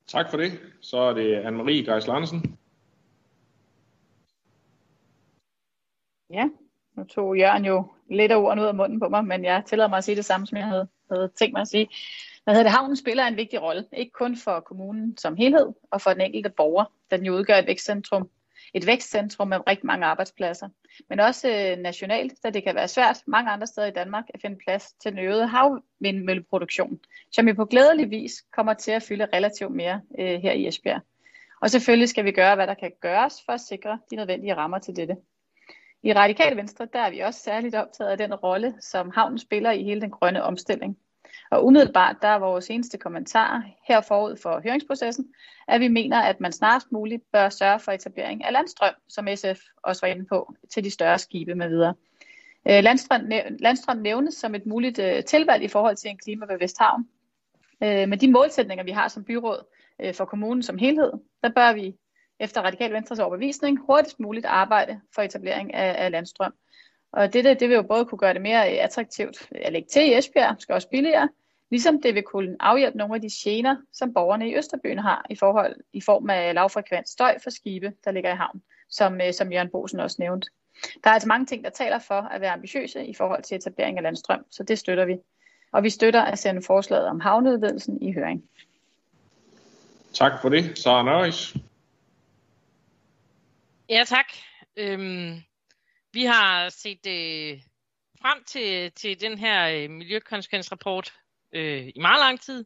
Tak 0.06 0.30
for 0.30 0.36
det. 0.36 0.52
Så 0.80 0.98
er 0.98 1.14
det 1.14 1.42
Anne-Marie 1.42 1.92
Geis 1.92 2.06
Larsen. 2.06 2.58
Ja, 6.30 6.48
nu 6.96 7.04
tog 7.04 7.38
Jørgen 7.38 7.64
jo 7.64 7.92
lidt 8.10 8.32
af 8.32 8.36
ordene 8.36 8.62
ud 8.62 8.66
af 8.66 8.74
munden 8.74 9.00
på 9.00 9.08
mig, 9.08 9.24
men 9.24 9.44
jeg 9.44 9.62
tillader 9.66 9.88
mig 9.88 9.98
at 9.98 10.04
sige 10.04 10.16
det 10.16 10.24
samme, 10.24 10.46
som 10.46 10.58
jeg 10.58 10.66
havde, 10.66 10.88
havde 11.10 11.30
tænkt 11.36 11.52
mig 11.52 11.60
at 11.60 11.68
sige. 11.68 11.88
Hvad 12.44 12.54
hedder 12.54 12.70
det? 12.70 12.72
Havnen 12.72 12.96
spiller 12.96 13.24
en 13.24 13.36
vigtig 13.36 13.62
rolle, 13.62 13.84
ikke 13.92 14.12
kun 14.12 14.36
for 14.36 14.60
kommunen 14.60 15.16
som 15.16 15.36
helhed 15.36 15.72
og 15.90 16.00
for 16.00 16.10
den 16.10 16.20
enkelte 16.20 16.50
borger, 16.50 16.84
da 17.10 17.16
den 17.16 17.26
jo 17.26 17.34
udgør 17.34 17.54
et 17.54 17.66
vækstcentrum, 17.66 18.30
et 18.74 18.86
vækstcentrum 18.86 19.48
med 19.48 19.68
rigtig 19.68 19.86
mange 19.86 20.06
arbejdspladser, 20.06 20.68
men 21.08 21.20
også 21.20 21.48
øh, 21.48 21.82
nationalt, 21.82 22.32
da 22.42 22.50
det 22.50 22.62
kan 22.62 22.74
være 22.74 22.88
svært 22.88 23.22
mange 23.26 23.50
andre 23.50 23.66
steder 23.66 23.86
i 23.86 23.90
Danmark 23.90 24.24
at 24.34 24.40
finde 24.40 24.58
plads 24.66 24.92
til 24.92 25.12
den 25.12 25.18
øgede 25.18 25.46
havvindmølleproduktion, 25.46 26.98
som 27.32 27.48
jo 27.48 27.54
på 27.54 27.64
glædelig 27.64 28.10
vis 28.10 28.32
kommer 28.52 28.74
til 28.74 28.90
at 28.90 29.02
fylde 29.02 29.26
relativt 29.32 29.72
mere 29.72 30.00
øh, 30.18 30.40
her 30.40 30.52
i 30.52 30.66
Esbjerg. 30.66 31.00
Og 31.60 31.70
selvfølgelig 31.70 32.08
skal 32.08 32.24
vi 32.24 32.32
gøre, 32.32 32.54
hvad 32.54 32.66
der 32.66 32.74
kan 32.74 32.92
gøres 33.00 33.42
for 33.44 33.52
at 33.52 33.60
sikre 33.60 33.98
de 34.10 34.16
nødvendige 34.16 34.54
rammer 34.54 34.78
til 34.78 34.96
dette. 34.96 35.16
I 36.06 36.12
Radikale 36.12 36.56
Venstre 36.56 36.88
der 36.92 36.98
er 36.98 37.10
vi 37.10 37.20
også 37.20 37.40
særligt 37.40 37.74
optaget 37.74 38.10
af 38.10 38.18
den 38.18 38.34
rolle, 38.34 38.74
som 38.80 39.10
havnen 39.14 39.38
spiller 39.38 39.70
i 39.70 39.82
hele 39.82 40.00
den 40.00 40.10
grønne 40.10 40.42
omstilling. 40.42 40.98
Og 41.50 41.66
umiddelbart, 41.66 42.16
der 42.22 42.28
er 42.28 42.38
vores 42.38 42.70
eneste 42.70 42.98
kommentar 42.98 43.62
her 43.88 44.00
forud 44.00 44.36
for 44.36 44.60
høringsprocessen, 44.64 45.26
at 45.68 45.80
vi 45.80 45.88
mener, 45.88 46.20
at 46.20 46.40
man 46.40 46.52
snarest 46.52 46.92
muligt 46.92 47.22
bør 47.32 47.48
sørge 47.48 47.80
for 47.80 47.92
etablering 47.92 48.44
af 48.44 48.52
landstrøm, 48.52 48.94
som 49.08 49.28
SF 49.34 49.60
også 49.82 50.06
var 50.06 50.12
inde 50.12 50.26
på, 50.26 50.54
til 50.72 50.84
de 50.84 50.90
større 50.90 51.18
skibe 51.18 51.54
med 51.54 51.68
videre. 51.68 51.94
Øh, 52.68 52.82
landstrøm, 52.82 53.30
landstrøm 53.58 53.96
nævnes 53.96 54.34
som 54.34 54.54
et 54.54 54.66
muligt 54.66 54.98
øh, 54.98 55.24
tilvalg 55.24 55.62
i 55.62 55.68
forhold 55.68 55.96
til 55.96 56.10
en 56.10 56.18
klima 56.18 56.46
havn. 56.46 56.60
Vesthavn. 56.60 57.08
Øh, 57.82 58.08
med 58.08 58.18
de 58.18 58.30
målsætninger, 58.30 58.84
vi 58.84 58.90
har 58.90 59.08
som 59.08 59.24
byråd 59.24 59.66
for 60.14 60.24
kommunen 60.24 60.62
som 60.62 60.78
helhed, 60.78 61.12
der 61.42 61.48
bør 61.48 61.72
vi 61.72 61.94
efter 62.40 62.62
Radikal 62.62 62.92
Venstres 62.92 63.18
overbevisning 63.18 63.80
hurtigst 63.86 64.20
muligt 64.20 64.46
arbejde 64.46 65.00
for 65.14 65.22
etablering 65.22 65.74
af, 65.74 66.04
af 66.04 66.10
landstrøm. 66.10 66.54
Og 67.12 67.32
dette 67.32 67.54
det 67.54 67.68
vil 67.68 67.74
jo 67.74 67.82
både 67.82 68.04
kunne 68.04 68.18
gøre 68.18 68.34
det 68.34 68.42
mere 68.42 68.66
attraktivt 68.66 69.48
at 69.50 69.72
lægge 69.72 69.88
til 69.92 70.02
i 70.02 70.18
Esbjerg, 70.18 70.56
skal 70.58 70.74
også 70.74 70.88
billigere, 70.88 71.28
ligesom 71.70 72.02
det 72.02 72.14
vil 72.14 72.22
kunne 72.22 72.56
afhjælpe 72.60 72.98
nogle 72.98 73.14
af 73.14 73.20
de 73.20 73.28
gener, 73.32 73.76
som 73.92 74.14
borgerne 74.14 74.48
i 74.48 74.56
Østerbyen 74.56 74.98
har 74.98 75.26
i, 75.30 75.36
forhold, 75.36 75.76
i 75.92 76.00
form 76.00 76.30
af 76.30 76.54
lavfrekvent 76.54 77.08
støj 77.08 77.38
for 77.42 77.50
skibe, 77.50 77.92
der 78.04 78.10
ligger 78.10 78.32
i 78.32 78.36
havn, 78.36 78.62
som, 78.90 79.20
øh, 79.20 79.32
som 79.32 79.52
Jørgen 79.52 79.70
Bosen 79.70 80.00
også 80.00 80.16
nævnte. 80.18 80.48
Der 81.04 81.10
er 81.10 81.14
altså 81.14 81.28
mange 81.28 81.46
ting, 81.46 81.64
der 81.64 81.70
taler 81.70 81.98
for 81.98 82.20
at 82.20 82.40
være 82.40 82.52
ambitiøse 82.52 83.06
i 83.06 83.14
forhold 83.14 83.42
til 83.42 83.56
etablering 83.56 83.96
af 83.96 84.02
landstrøm, 84.02 84.44
så 84.50 84.62
det 84.62 84.78
støtter 84.78 85.04
vi. 85.04 85.16
Og 85.72 85.82
vi 85.82 85.90
støtter 85.90 86.22
at 86.22 86.38
sende 86.38 86.62
forslaget 86.62 87.06
om 87.06 87.20
havneudvidelsen 87.20 88.02
i 88.02 88.12
høring. 88.12 88.44
Tak 90.12 90.32
for 90.42 90.48
det. 90.48 90.78
Sara 90.78 91.02
Nøjes. 91.02 91.56
Ja, 93.88 94.04
tak. 94.04 94.26
Øhm, 94.76 95.42
vi 96.12 96.24
har 96.24 96.68
set 96.68 97.06
øh, 97.06 97.60
frem 98.20 98.44
til, 98.44 98.92
til 98.92 99.20
den 99.20 99.38
her 99.38 99.68
øh, 99.68 99.90
miljøkonsekvensrapport 99.90 101.14
øh, 101.52 101.88
i 101.94 101.98
meget 102.00 102.20
lang 102.20 102.40
tid. 102.40 102.64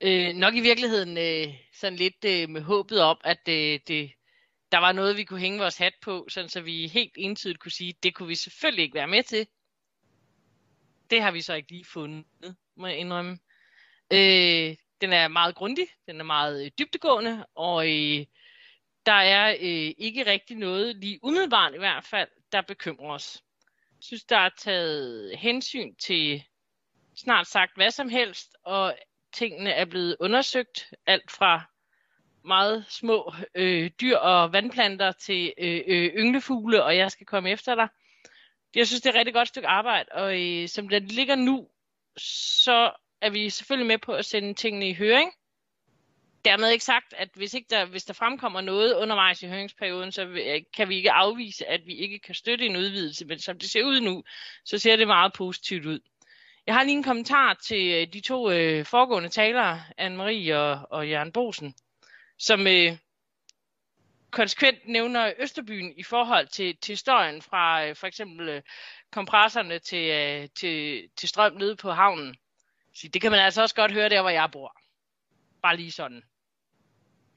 Øh, 0.00 0.34
nok 0.34 0.54
i 0.54 0.60
virkeligheden 0.60 1.18
øh, 1.18 1.54
sådan 1.72 1.96
lidt 1.96 2.24
øh, 2.24 2.48
med 2.48 2.62
håbet 2.62 3.02
om, 3.02 3.20
at 3.24 3.48
øh, 3.48 3.80
det, 3.88 4.12
der 4.72 4.78
var 4.78 4.92
noget, 4.92 5.16
vi 5.16 5.24
kunne 5.24 5.40
hænge 5.40 5.58
vores 5.58 5.76
hat 5.76 5.94
på, 6.02 6.26
sådan 6.28 6.48
så 6.48 6.60
vi 6.60 6.86
helt 6.86 7.12
entydigt 7.16 7.60
kunne 7.60 7.72
sige, 7.72 7.94
det 8.02 8.14
kunne 8.14 8.28
vi 8.28 8.34
selvfølgelig 8.34 8.82
ikke 8.82 8.94
være 8.94 9.08
med 9.08 9.22
til. 9.22 9.46
Det 11.10 11.22
har 11.22 11.30
vi 11.30 11.40
så 11.40 11.54
ikke 11.54 11.70
lige 11.70 11.84
fundet, 11.84 12.24
må 12.76 12.86
jeg 12.86 12.96
indrømme. 12.96 13.38
Øh, 14.12 14.76
den 15.00 15.12
er 15.12 15.28
meget 15.28 15.54
grundig, 15.54 15.86
den 16.06 16.20
er 16.20 16.24
meget 16.24 16.64
øh, 16.64 16.70
dybtegående, 16.78 17.46
og 17.54 17.88
øh, 17.88 18.26
der 19.10 19.16
er 19.16 19.50
øh, 19.50 19.94
ikke 19.98 20.26
rigtig 20.26 20.56
noget, 20.56 20.96
lige 20.96 21.18
umiddelbart 21.22 21.74
i 21.74 21.78
hvert 21.78 22.04
fald, 22.04 22.28
der 22.52 22.60
bekymrer 22.60 23.14
os. 23.14 23.42
Jeg 23.90 24.02
synes, 24.04 24.24
der 24.24 24.36
er 24.36 24.50
taget 24.58 25.38
hensyn 25.38 25.94
til 25.94 26.42
snart 27.16 27.46
sagt 27.46 27.76
hvad 27.76 27.90
som 27.90 28.08
helst, 28.08 28.56
og 28.64 28.94
tingene 29.32 29.70
er 29.70 29.84
blevet 29.84 30.16
undersøgt, 30.20 30.92
alt 31.06 31.30
fra 31.30 31.62
meget 32.44 32.84
små 32.88 33.34
øh, 33.54 33.90
dyr 34.00 34.16
og 34.16 34.52
vandplanter 34.52 35.12
til 35.12 35.52
øh, 35.58 35.80
øh, 35.86 36.10
ynglefugle, 36.14 36.84
og 36.84 36.96
jeg 36.96 37.10
skal 37.10 37.26
komme 37.26 37.50
efter 37.50 37.74
dig. 37.74 37.88
Jeg 38.74 38.86
synes, 38.86 39.00
det 39.00 39.08
er 39.08 39.12
et 39.12 39.18
rigtig 39.18 39.34
godt 39.34 39.48
stykke 39.48 39.68
arbejde, 39.68 40.08
og 40.12 40.40
øh, 40.40 40.68
som 40.68 40.88
det 40.88 41.12
ligger 41.12 41.34
nu, 41.34 41.68
så 42.16 42.92
er 43.20 43.30
vi 43.30 43.50
selvfølgelig 43.50 43.86
med 43.86 43.98
på 43.98 44.12
at 44.12 44.24
sende 44.24 44.54
tingene 44.54 44.88
i 44.88 44.94
høring, 44.94 45.32
dermed 46.44 46.70
ikke 46.70 46.84
sagt, 46.84 47.14
at 47.16 47.28
hvis, 47.34 47.54
ikke 47.54 47.66
der, 47.70 47.84
hvis 47.84 48.04
der 48.04 48.14
fremkommer 48.14 48.60
noget 48.60 48.94
undervejs 48.94 49.42
i 49.42 49.48
høringsperioden, 49.48 50.12
så 50.12 50.24
øh, 50.24 50.62
kan 50.76 50.88
vi 50.88 50.96
ikke 50.96 51.12
afvise, 51.12 51.66
at 51.66 51.86
vi 51.86 51.94
ikke 51.94 52.18
kan 52.18 52.34
støtte 52.34 52.66
en 52.66 52.76
udvidelse. 52.76 53.24
Men 53.24 53.38
som 53.38 53.58
det 53.58 53.70
ser 53.70 53.84
ud 53.84 54.00
nu, 54.00 54.24
så 54.64 54.78
ser 54.78 54.96
det 54.96 55.06
meget 55.06 55.32
positivt 55.32 55.86
ud. 55.86 56.00
Jeg 56.66 56.74
har 56.74 56.82
lige 56.84 56.96
en 56.96 57.02
kommentar 57.02 57.54
til 57.54 57.92
øh, 57.92 58.12
de 58.12 58.20
to 58.20 58.50
øh, 58.50 58.86
foregående 58.86 59.28
talere, 59.28 59.82
Anne-Marie 59.98 60.54
og, 60.54 60.86
og 60.90 61.08
Jørgen 61.08 61.32
Bosen, 61.32 61.74
som 62.38 62.66
øh, 62.66 62.96
konsekvent 64.30 64.88
nævner 64.88 65.32
Østerbyen 65.38 65.92
i 65.96 66.02
forhold 66.02 66.46
til, 66.46 66.76
til 66.76 66.98
støjen 66.98 67.42
fra 67.42 67.86
øh, 67.86 67.96
for 67.96 68.06
eksempel 68.06 68.48
øh, 68.48 68.62
kompressorerne 69.10 69.78
til, 69.78 70.10
øh, 70.10 70.48
til, 70.54 71.08
til 71.16 71.28
strøm 71.28 71.52
nede 71.52 71.76
på 71.76 71.90
havnen. 71.90 72.36
Så 72.94 73.08
det 73.08 73.22
kan 73.22 73.30
man 73.30 73.40
altså 73.40 73.62
også 73.62 73.74
godt 73.74 73.92
høre 73.92 74.08
der, 74.08 74.20
hvor 74.20 74.30
jeg 74.30 74.50
bor. 74.52 74.76
Bare 75.62 75.76
lige 75.76 75.92
sådan. 75.92 76.22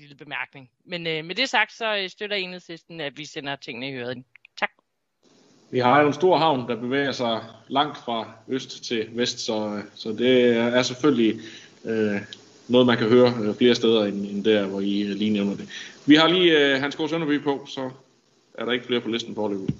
Lille 0.03 0.15
bemærkning. 0.15 0.69
Men 0.85 1.07
øh, 1.07 1.25
med 1.25 1.35
det 1.35 1.49
sagt, 1.49 1.73
så 1.73 1.97
øh, 1.97 2.09
støtter 2.09 2.35
enhedslisten, 2.35 3.01
at 3.01 3.17
vi 3.17 3.25
sender 3.25 3.55
tingene 3.55 3.89
i 3.89 3.93
høring. 3.93 4.25
Tak. 4.59 4.69
Vi 5.71 5.79
har 5.79 6.01
jo 6.01 6.07
en 6.07 6.13
stor 6.13 6.37
havn, 6.37 6.69
der 6.69 6.75
bevæger 6.75 7.11
sig 7.11 7.41
langt 7.67 7.97
fra 7.97 8.31
øst 8.47 8.83
til 8.83 9.07
vest, 9.11 9.39
så, 9.39 9.81
så 9.95 10.09
det 10.09 10.57
er 10.57 10.81
selvfølgelig 10.81 11.39
øh, 11.85 12.21
noget, 12.67 12.87
man 12.87 12.97
kan 12.97 13.09
høre 13.09 13.33
øh, 13.41 13.55
flere 13.55 13.75
steder 13.75 14.05
end, 14.05 14.25
end 14.25 14.43
der, 14.43 14.67
hvor 14.67 14.79
I 14.79 15.03
lige 15.03 15.33
nævner 15.33 15.55
det. 15.55 15.69
Vi 16.05 16.15
har 16.15 16.27
lige 16.27 16.59
øh, 16.59 16.81
Hans 16.81 16.95
Gård 16.95 17.09
Sønderby 17.09 17.43
på, 17.43 17.65
så 17.69 17.89
er 18.53 18.65
der 18.65 18.71
ikke 18.71 18.85
flere 18.85 19.01
på 19.01 19.09
listen 19.09 19.35
for 19.35 19.47
det. 19.47 19.75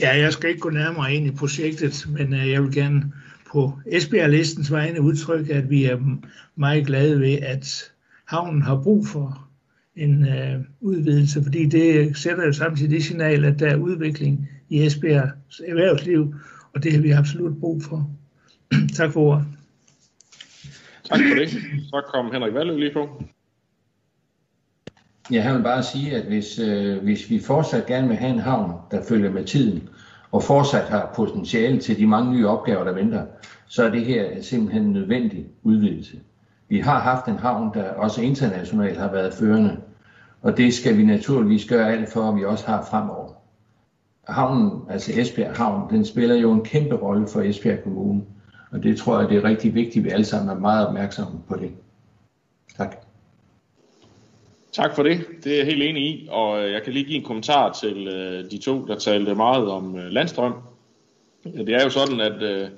Ja, 0.00 0.16
jeg 0.16 0.32
skal 0.32 0.48
ikke 0.48 0.60
gå 0.60 0.70
nærmere 0.70 1.14
ind 1.14 1.26
i 1.26 1.36
projektet, 1.36 2.06
men 2.08 2.34
øh, 2.34 2.50
jeg 2.50 2.62
vil 2.62 2.74
gerne 2.74 3.12
på 3.52 3.78
Esbjerg-listens 3.86 4.72
vegne 4.72 5.00
udtrykke, 5.00 5.54
at 5.54 5.70
vi 5.70 5.84
er 5.84 6.18
meget 6.56 6.86
glade 6.86 7.20
ved, 7.20 7.38
at 7.42 7.93
havnen 8.24 8.62
har 8.62 8.82
brug 8.82 9.06
for 9.06 9.48
en 9.96 10.28
øh, 10.28 10.60
udvidelse, 10.80 11.42
fordi 11.42 11.66
det 11.66 12.16
sætter 12.16 12.46
jo 12.46 12.52
samtidig 12.52 12.90
det 12.90 13.04
signal, 13.04 13.44
at 13.44 13.58
der 13.58 13.68
er 13.68 13.76
udvikling 13.76 14.48
i 14.68 14.86
Esbjergs 14.86 15.60
erhvervsliv, 15.66 16.34
og 16.74 16.82
det 16.82 16.92
har 16.92 17.00
vi 17.00 17.10
absolut 17.10 17.60
brug 17.60 17.82
for. 17.82 18.10
tak 18.96 19.12
for 19.12 19.20
ordet. 19.20 19.44
Tak 21.04 21.18
for 21.28 21.34
det. 21.34 21.50
Så 21.90 22.02
kom 22.14 22.32
Henrik 22.32 22.54
Valø 22.54 22.78
lige 22.78 22.92
på. 22.92 23.22
Ja, 25.30 25.44
jeg 25.44 25.54
vil 25.54 25.62
bare 25.62 25.82
sige, 25.82 26.16
at 26.16 26.26
hvis, 26.26 26.58
øh, 26.58 27.02
hvis 27.02 27.30
vi 27.30 27.38
fortsat 27.38 27.86
gerne 27.86 28.08
vil 28.08 28.16
have 28.16 28.32
en 28.32 28.38
havn, 28.38 28.72
der 28.90 29.04
følger 29.08 29.30
med 29.30 29.44
tiden, 29.44 29.88
og 30.30 30.42
fortsat 30.42 30.88
har 30.88 31.12
potentiale 31.16 31.80
til 31.80 31.98
de 31.98 32.06
mange 32.06 32.32
nye 32.32 32.48
opgaver, 32.48 32.84
der 32.84 32.92
venter, 32.92 33.26
så 33.66 33.84
er 33.84 33.90
det 33.90 34.04
her 34.04 34.42
simpelthen 34.42 34.82
en 34.82 34.92
nødvendig 34.92 35.46
udvidelse. 35.62 36.20
Vi 36.68 36.78
har 36.78 37.00
haft 37.00 37.26
en 37.26 37.38
havn, 37.38 37.74
der 37.74 37.90
også 37.90 38.22
internationalt 38.22 38.98
har 38.98 39.12
været 39.12 39.34
førende, 39.34 39.76
og 40.42 40.56
det 40.56 40.74
skal 40.74 40.98
vi 40.98 41.04
naturligvis 41.04 41.66
gøre 41.66 41.92
alt 41.92 42.12
for, 42.12 42.28
at 42.28 42.36
vi 42.36 42.44
også 42.44 42.66
har 42.66 42.86
fremover. 42.90 43.32
Havnen, 44.28 44.82
altså 44.90 45.12
Esbjerg 45.20 45.56
Havn, 45.56 45.90
den 45.90 46.04
spiller 46.04 46.34
jo 46.34 46.52
en 46.52 46.64
kæmpe 46.64 46.94
rolle 46.94 47.28
for 47.28 47.40
Esbjerg 47.40 47.82
Kommune, 47.82 48.22
og 48.70 48.82
det 48.82 48.96
tror 48.96 49.20
jeg, 49.20 49.28
det 49.28 49.36
er 49.36 49.44
rigtig 49.44 49.74
vigtigt, 49.74 49.96
at 49.96 50.04
vi 50.04 50.10
alle 50.10 50.24
sammen 50.24 50.56
er 50.56 50.60
meget 50.60 50.86
opmærksomme 50.86 51.40
på 51.48 51.56
det. 51.56 51.70
Tak. 52.76 52.96
Tak 54.72 54.94
for 54.94 55.02
det. 55.02 55.26
Det 55.44 55.52
er 55.52 55.56
jeg 55.56 55.66
helt 55.66 55.82
enig 55.82 56.02
i, 56.02 56.28
og 56.30 56.64
øh, 56.64 56.72
jeg 56.72 56.82
kan 56.82 56.92
lige 56.92 57.04
give 57.04 57.18
en 57.18 57.24
kommentar 57.24 57.72
til 57.72 58.08
øh, 58.08 58.50
de 58.50 58.58
to, 58.58 58.86
der 58.86 58.98
talte 58.98 59.34
meget 59.34 59.68
om 59.68 59.96
øh, 59.96 60.10
landstrøm. 60.10 60.54
Det 61.44 61.68
er 61.68 61.82
jo 61.84 61.90
sådan, 61.90 62.20
at 62.20 62.42
øh, 62.42 62.68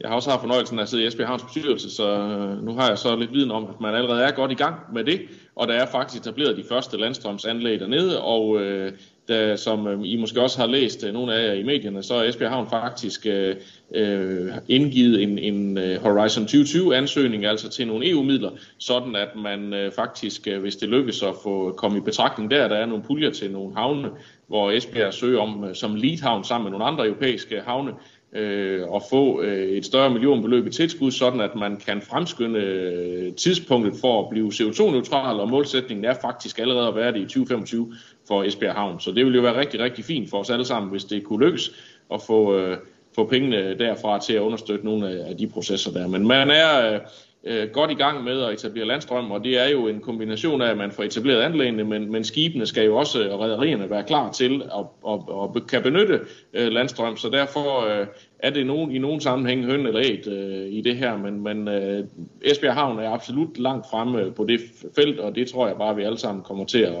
jeg 0.00 0.08
har 0.08 0.16
også 0.16 0.30
haft 0.30 0.40
fornøjelsen 0.40 0.78
af 0.78 0.82
at 0.82 0.88
sidde 0.88 1.02
i 1.02 1.06
Esbjerg 1.06 1.28
Havns 1.28 1.42
bestyrelse, 1.42 1.90
så 1.90 2.18
øh, 2.18 2.64
nu 2.64 2.74
har 2.74 2.88
jeg 2.88 2.98
så 2.98 3.16
lidt 3.16 3.32
viden 3.32 3.50
om, 3.50 3.64
at 3.64 3.80
man 3.80 3.94
allerede 3.94 4.22
er 4.22 4.30
godt 4.30 4.50
i 4.50 4.54
gang 4.54 4.76
med 4.92 5.04
det, 5.04 5.20
og 5.56 5.68
der 5.68 5.74
er 5.74 5.86
faktisk 5.86 6.20
etableret 6.20 6.56
de 6.56 6.64
første 6.68 6.96
landstrømsanlæg 6.96 7.80
dernede, 7.80 8.20
og 8.22 8.60
øh, 8.60 8.92
da, 9.28 9.56
som 9.56 9.86
øh, 9.86 10.00
I 10.04 10.16
måske 10.16 10.40
også 10.40 10.60
har 10.60 10.66
læst 10.66 11.04
øh, 11.04 11.12
nogle 11.12 11.34
af 11.34 11.46
jer 11.46 11.52
i 11.52 11.62
medierne, 11.62 12.02
så 12.02 12.14
er 12.14 12.28
Esbjerg 12.28 12.50
Havn 12.50 12.70
faktisk 12.70 13.26
øh, 13.26 13.56
øh, 13.94 14.52
indgivet 14.68 15.22
en, 15.22 15.38
en 15.38 15.78
øh, 15.78 16.02
Horizon 16.02 16.44
2020 16.44 16.96
ansøgning, 16.96 17.44
altså 17.44 17.68
til 17.68 17.86
nogle 17.86 18.10
EU-midler, 18.10 18.50
sådan 18.78 19.16
at 19.16 19.28
man 19.36 19.74
øh, 19.74 19.92
faktisk, 19.92 20.48
øh, 20.48 20.60
hvis 20.60 20.76
det 20.76 20.88
lykkes 20.88 21.22
at 21.22 21.34
få 21.42 21.74
komme 21.76 21.98
i 21.98 22.00
betragtning 22.00 22.50
der, 22.50 22.68
der 22.68 22.76
er 22.76 22.86
nogle 22.86 23.04
puljer 23.04 23.30
til 23.30 23.50
nogle 23.50 23.74
havne, 23.76 24.08
hvor 24.46 24.70
Esbjerg 24.70 25.14
søger 25.14 25.40
om 25.40 25.64
øh, 25.64 25.74
som 25.74 25.94
lead-havn 25.94 26.44
sammen 26.44 26.64
med 26.64 26.70
nogle 26.70 26.84
andre 26.84 27.06
europæiske 27.06 27.60
havne, 27.66 27.92
øh, 28.32 28.82
at 28.94 29.02
få 29.10 29.42
øh, 29.42 29.68
et 29.68 29.84
større 29.84 30.10
millionbeløb 30.10 30.66
i 30.66 30.70
tilskud, 30.70 31.10
sådan 31.10 31.40
at 31.40 31.54
man 31.56 31.76
kan 31.76 32.02
fremskynde 32.02 32.60
øh, 32.60 33.34
tidspunktet 33.34 33.94
for 34.00 34.22
at 34.22 34.30
blive 34.30 34.48
CO2-neutral, 34.48 35.40
og 35.40 35.48
målsætningen 35.48 36.04
er 36.04 36.14
faktisk 36.14 36.58
allerede 36.58 36.88
at 36.88 36.94
være 36.94 37.12
det 37.12 37.18
i 37.18 37.24
2025 37.24 37.94
for 38.28 38.42
Esbjerg 38.42 38.74
Havn. 38.74 39.00
Så 39.00 39.12
det 39.12 39.24
ville 39.24 39.36
jo 39.36 39.42
være 39.42 39.60
rigtig, 39.60 39.80
rigtig 39.80 40.04
fint 40.04 40.30
for 40.30 40.38
os 40.38 40.50
alle 40.50 40.64
sammen, 40.64 40.90
hvis 40.90 41.04
det 41.04 41.24
kunne 41.24 41.44
lykkes 41.44 41.70
at 42.14 42.22
få, 42.26 42.56
øh, 42.56 42.78
få 43.14 43.26
pengene 43.26 43.78
derfra 43.78 44.20
til 44.20 44.32
at 44.32 44.40
understøtte 44.40 44.84
nogle 44.84 45.08
af 45.08 45.36
de 45.36 45.48
processer 45.48 45.92
der. 45.92 46.08
Men 46.08 46.26
man 46.26 46.50
er... 46.50 46.94
Øh, 46.94 47.00
øh, 47.44 47.68
godt 47.68 47.90
i 47.90 47.94
gang 47.94 48.24
med 48.24 48.42
at 48.42 48.52
etablere 48.52 48.86
landstrøm, 48.86 49.30
og 49.30 49.44
det 49.44 49.58
er 49.58 49.68
jo 49.68 49.88
en 49.88 50.00
kombination 50.00 50.62
af, 50.62 50.70
at 50.70 50.76
man 50.76 50.90
får 50.90 51.02
etableret 51.02 51.42
anlæggene, 51.42 51.84
men, 51.84 52.12
men 52.12 52.24
skibene 52.24 52.66
skal 52.66 52.84
jo 52.84 52.96
også, 52.96 53.30
og 53.30 53.40
rædderierne, 53.40 53.90
være 53.90 54.04
klar 54.04 54.32
til 54.32 54.62
at, 54.62 54.86
at, 55.08 55.20
at, 55.30 55.56
at 55.56 55.66
kan 55.66 55.82
benytte 55.82 56.20
øh, 56.54 56.72
landstrøm, 56.72 57.16
så 57.16 57.28
derfor 57.28 57.86
øh, 57.86 58.06
er 58.38 58.50
det 58.50 58.66
nogen, 58.66 58.90
i 58.90 58.98
nogen 58.98 59.20
sammenhæng 59.20 59.64
høn 59.64 59.86
eller 59.86 60.00
æt 60.04 60.26
øh, 60.26 60.66
i 60.72 60.80
det 60.80 60.96
her, 60.96 61.16
men, 61.16 61.42
men 61.42 61.68
øh, 61.68 62.04
Esbjerg 62.42 62.74
Havn 62.74 62.98
er 62.98 63.10
absolut 63.10 63.58
langt 63.58 63.86
fremme 63.90 64.20
øh, 64.20 64.34
på 64.34 64.44
det 64.44 64.60
felt, 64.94 65.18
og 65.18 65.34
det 65.34 65.48
tror 65.48 65.66
jeg 65.66 65.76
bare, 65.76 65.96
vi 65.96 66.02
alle 66.02 66.18
sammen 66.18 66.44
kommer 66.44 66.64
til 66.64 66.78
at, 66.78 66.94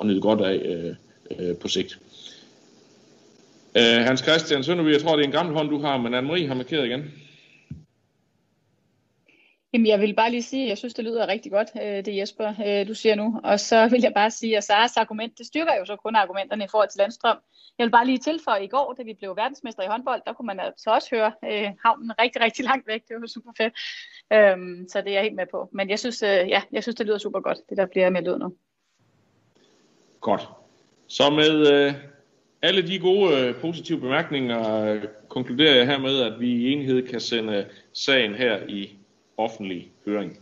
at 0.00 0.06
nyde 0.06 0.20
godt 0.20 0.40
af 0.40 0.62
øh, 0.64 0.94
øh, 1.48 1.56
på 1.56 1.68
sigt. 1.68 1.98
Øh, 3.76 4.04
Hans 4.06 4.20
Christian 4.20 4.64
Sønderby, 4.64 4.92
jeg 4.92 5.00
tror, 5.00 5.16
det 5.16 5.22
er 5.22 5.26
en 5.26 5.32
gammel 5.32 5.56
hånd, 5.56 5.70
du 5.70 5.80
har, 5.80 5.98
men 5.98 6.14
Anne-Marie 6.14 6.46
har 6.46 6.54
markeret 6.54 6.86
igen. 6.86 7.04
Jamen, 9.76 9.86
jeg 9.86 10.00
vil 10.00 10.14
bare 10.14 10.30
lige 10.30 10.42
sige, 10.42 10.62
at 10.62 10.68
jeg 10.68 10.78
synes, 10.78 10.94
det 10.94 11.04
lyder 11.04 11.28
rigtig 11.28 11.52
godt, 11.52 11.68
øh, 11.82 12.04
det 12.04 12.16
Jesper, 12.16 12.48
øh, 12.66 12.88
du 12.88 12.94
siger 12.94 13.14
nu. 13.14 13.40
Og 13.44 13.60
så 13.60 13.88
vil 13.88 14.00
jeg 14.00 14.14
bare 14.14 14.30
sige, 14.30 14.56
at 14.56 14.64
Saras 14.64 14.96
argument, 14.96 15.38
det 15.38 15.46
styrker 15.46 15.74
jo 15.78 15.84
så 15.84 15.96
kun 15.96 16.16
argumenterne 16.16 16.64
i 16.64 16.68
forhold 16.70 16.88
til 16.88 16.98
landstrøm. 16.98 17.36
Jeg 17.78 17.84
vil 17.84 17.90
bare 17.90 18.06
lige 18.06 18.18
tilføje, 18.18 18.64
i 18.64 18.68
går, 18.68 18.94
da 18.98 19.02
vi 19.02 19.14
blev 19.14 19.36
verdensmester 19.36 19.82
i 19.82 19.86
håndbold, 19.86 20.22
der 20.26 20.32
kunne 20.32 20.46
man 20.46 20.60
altså 20.60 20.90
også 20.90 21.08
høre 21.12 21.32
øh, 21.44 21.70
havnen 21.84 22.12
rigtig, 22.20 22.42
rigtig 22.42 22.64
langt 22.64 22.86
væk. 22.86 23.00
Det 23.08 23.16
var 23.20 23.26
super 23.26 23.50
fedt. 23.56 23.74
Øhm, 24.32 24.88
så 24.88 25.00
det 25.00 25.08
er 25.08 25.12
jeg 25.12 25.22
helt 25.22 25.34
med 25.34 25.46
på. 25.50 25.68
Men 25.72 25.90
jeg 25.90 25.98
synes, 25.98 26.22
øh, 26.22 26.48
ja, 26.48 26.62
jeg 26.72 26.82
synes, 26.82 26.96
det 26.96 27.06
lyder 27.06 27.18
super 27.18 27.40
godt, 27.40 27.58
det 27.68 27.76
der 27.76 27.86
bliver 27.86 28.10
med 28.10 28.22
lød 28.22 28.38
nu. 28.38 28.54
Godt. 30.20 30.48
Så 31.08 31.30
med 31.30 31.72
øh, 31.72 31.94
alle 32.62 32.88
de 32.88 32.98
gode 32.98 33.40
øh, 33.40 33.60
positive 33.60 34.00
bemærkninger 34.00 34.84
øh, 34.84 35.04
konkluderer 35.28 35.76
jeg 35.76 35.86
hermed, 35.86 36.20
at 36.20 36.40
vi 36.40 36.48
i 36.48 36.72
enhed 36.72 37.08
kan 37.08 37.20
sende 37.20 37.66
sagen 37.92 38.34
her 38.34 38.58
i 38.68 38.96
offentlig 39.36 39.90
høring. 40.06 40.38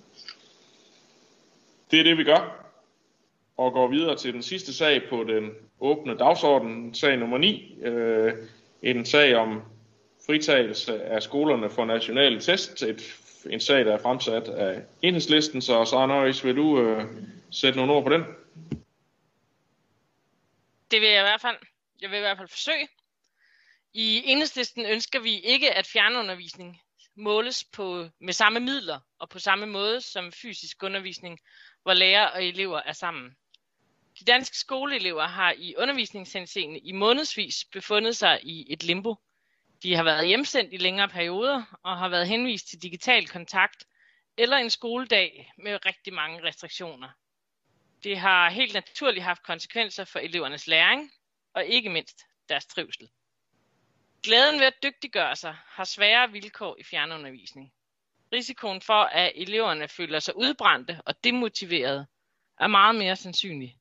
Det 1.91 2.01
er 2.01 2.05
det, 2.05 2.19
vi 2.19 2.25
gør, 2.25 2.71
og 3.57 3.73
går 3.73 3.89
videre 3.89 4.17
til 4.17 4.33
den 4.33 4.43
sidste 4.43 4.75
sag 4.75 5.03
på 5.09 5.25
den 5.25 5.51
åbne 5.81 6.19
dagsorden, 6.19 6.95
sag 6.95 7.17
nummer 7.17 7.39
9. 7.39 7.79
Øh, 7.83 8.33
en 8.83 9.05
sag 9.05 9.35
om 9.35 9.63
fritagelse 10.27 11.03
af 11.03 11.23
skolerne 11.23 11.71
for 11.71 11.85
nationale 11.85 12.41
test. 12.41 12.83
Et, 12.83 13.03
en 13.51 13.61
sag, 13.61 13.85
der 13.85 13.93
er 13.93 13.99
fremsat 13.99 14.49
af 14.49 14.83
enhedslisten, 15.03 15.63
så 15.63 15.85
Sara 15.85 16.07
Nøjes, 16.07 16.45
vil 16.45 16.57
du 16.57 16.81
øh, 16.81 17.05
sætte 17.51 17.79
nogle 17.79 17.93
ord 17.93 18.03
på 18.03 18.09
den? 18.09 18.23
Det 20.91 21.01
vil 21.01 21.09
jeg 21.09 21.21
i 21.21 21.29
hvert 21.29 21.41
fald. 21.41 21.57
Jeg 22.01 22.11
vil 22.11 22.17
i 22.17 22.21
hvert 22.21 22.37
fald 22.37 22.49
forsøge. 22.49 22.89
I 23.93 24.23
enhedslisten 24.27 24.87
ønsker 24.87 25.21
vi 25.21 25.39
ikke, 25.41 25.75
at 25.75 25.87
fjernundervisning 25.87 26.81
måles 27.17 27.65
på, 27.65 28.09
med 28.21 28.33
samme 28.33 28.61
midler 28.61 29.01
og 29.19 29.29
på 29.29 29.39
samme 29.39 29.67
måde 29.67 30.01
som 30.01 30.33
fysisk 30.33 30.83
undervisning, 30.83 31.39
hvor 31.83 31.95
lærer 31.95 32.27
og 32.27 32.45
elever 32.45 32.83
er 32.87 32.93
sammen. 32.93 33.37
De 34.19 34.25
danske 34.25 34.57
skoleelever 34.57 35.27
har 35.27 35.55
i 35.59 35.75
undervisningshenseende 35.77 36.79
i 36.79 36.93
månedsvis 36.93 37.65
befundet 37.73 38.17
sig 38.17 38.41
i 38.43 38.73
et 38.73 38.83
limbo. 38.83 39.15
De 39.83 39.95
har 39.95 40.03
været 40.03 40.27
hjemsendt 40.27 40.73
i 40.73 40.77
længere 40.77 41.09
perioder 41.09 41.79
og 41.83 41.99
har 41.99 42.09
været 42.09 42.29
henvist 42.29 42.69
til 42.69 42.83
digital 42.83 43.29
kontakt 43.29 43.85
eller 44.37 44.57
en 44.57 44.71
skoledag 44.71 45.53
med 45.59 45.87
rigtig 45.87 46.13
mange 46.13 46.43
restriktioner. 46.43 47.09
Det 48.05 48.19
har 48.19 48.51
helt 48.51 48.75
naturligt 48.75 49.25
haft 49.25 49.43
konsekvenser 49.43 50.05
for 50.05 50.19
elevernes 50.19 50.67
læring 50.67 51.11
og 51.55 51.65
ikke 51.65 51.91
mindst 51.91 52.23
deres 52.49 52.67
trivsel. 52.67 53.09
Glæden 54.25 54.61
ved 54.61 54.67
at 54.67 54.83
dygtiggøre 54.83 55.37
sig 55.37 55.57
har 55.67 55.85
svære 55.85 56.33
vilkår 56.33 56.77
i 56.81 56.83
fjernundervisning. 56.83 57.73
Risikoen 58.33 58.81
for, 58.81 59.03
at 59.03 59.33
eleverne 59.35 59.89
føler 59.89 60.19
sig 60.19 60.37
udbrændte 60.37 61.01
og 61.07 61.25
demotiverede, 61.25 62.07
er 62.61 62.67
meget 62.67 62.95
mere 62.95 63.17
sandsynlig. 63.17 63.77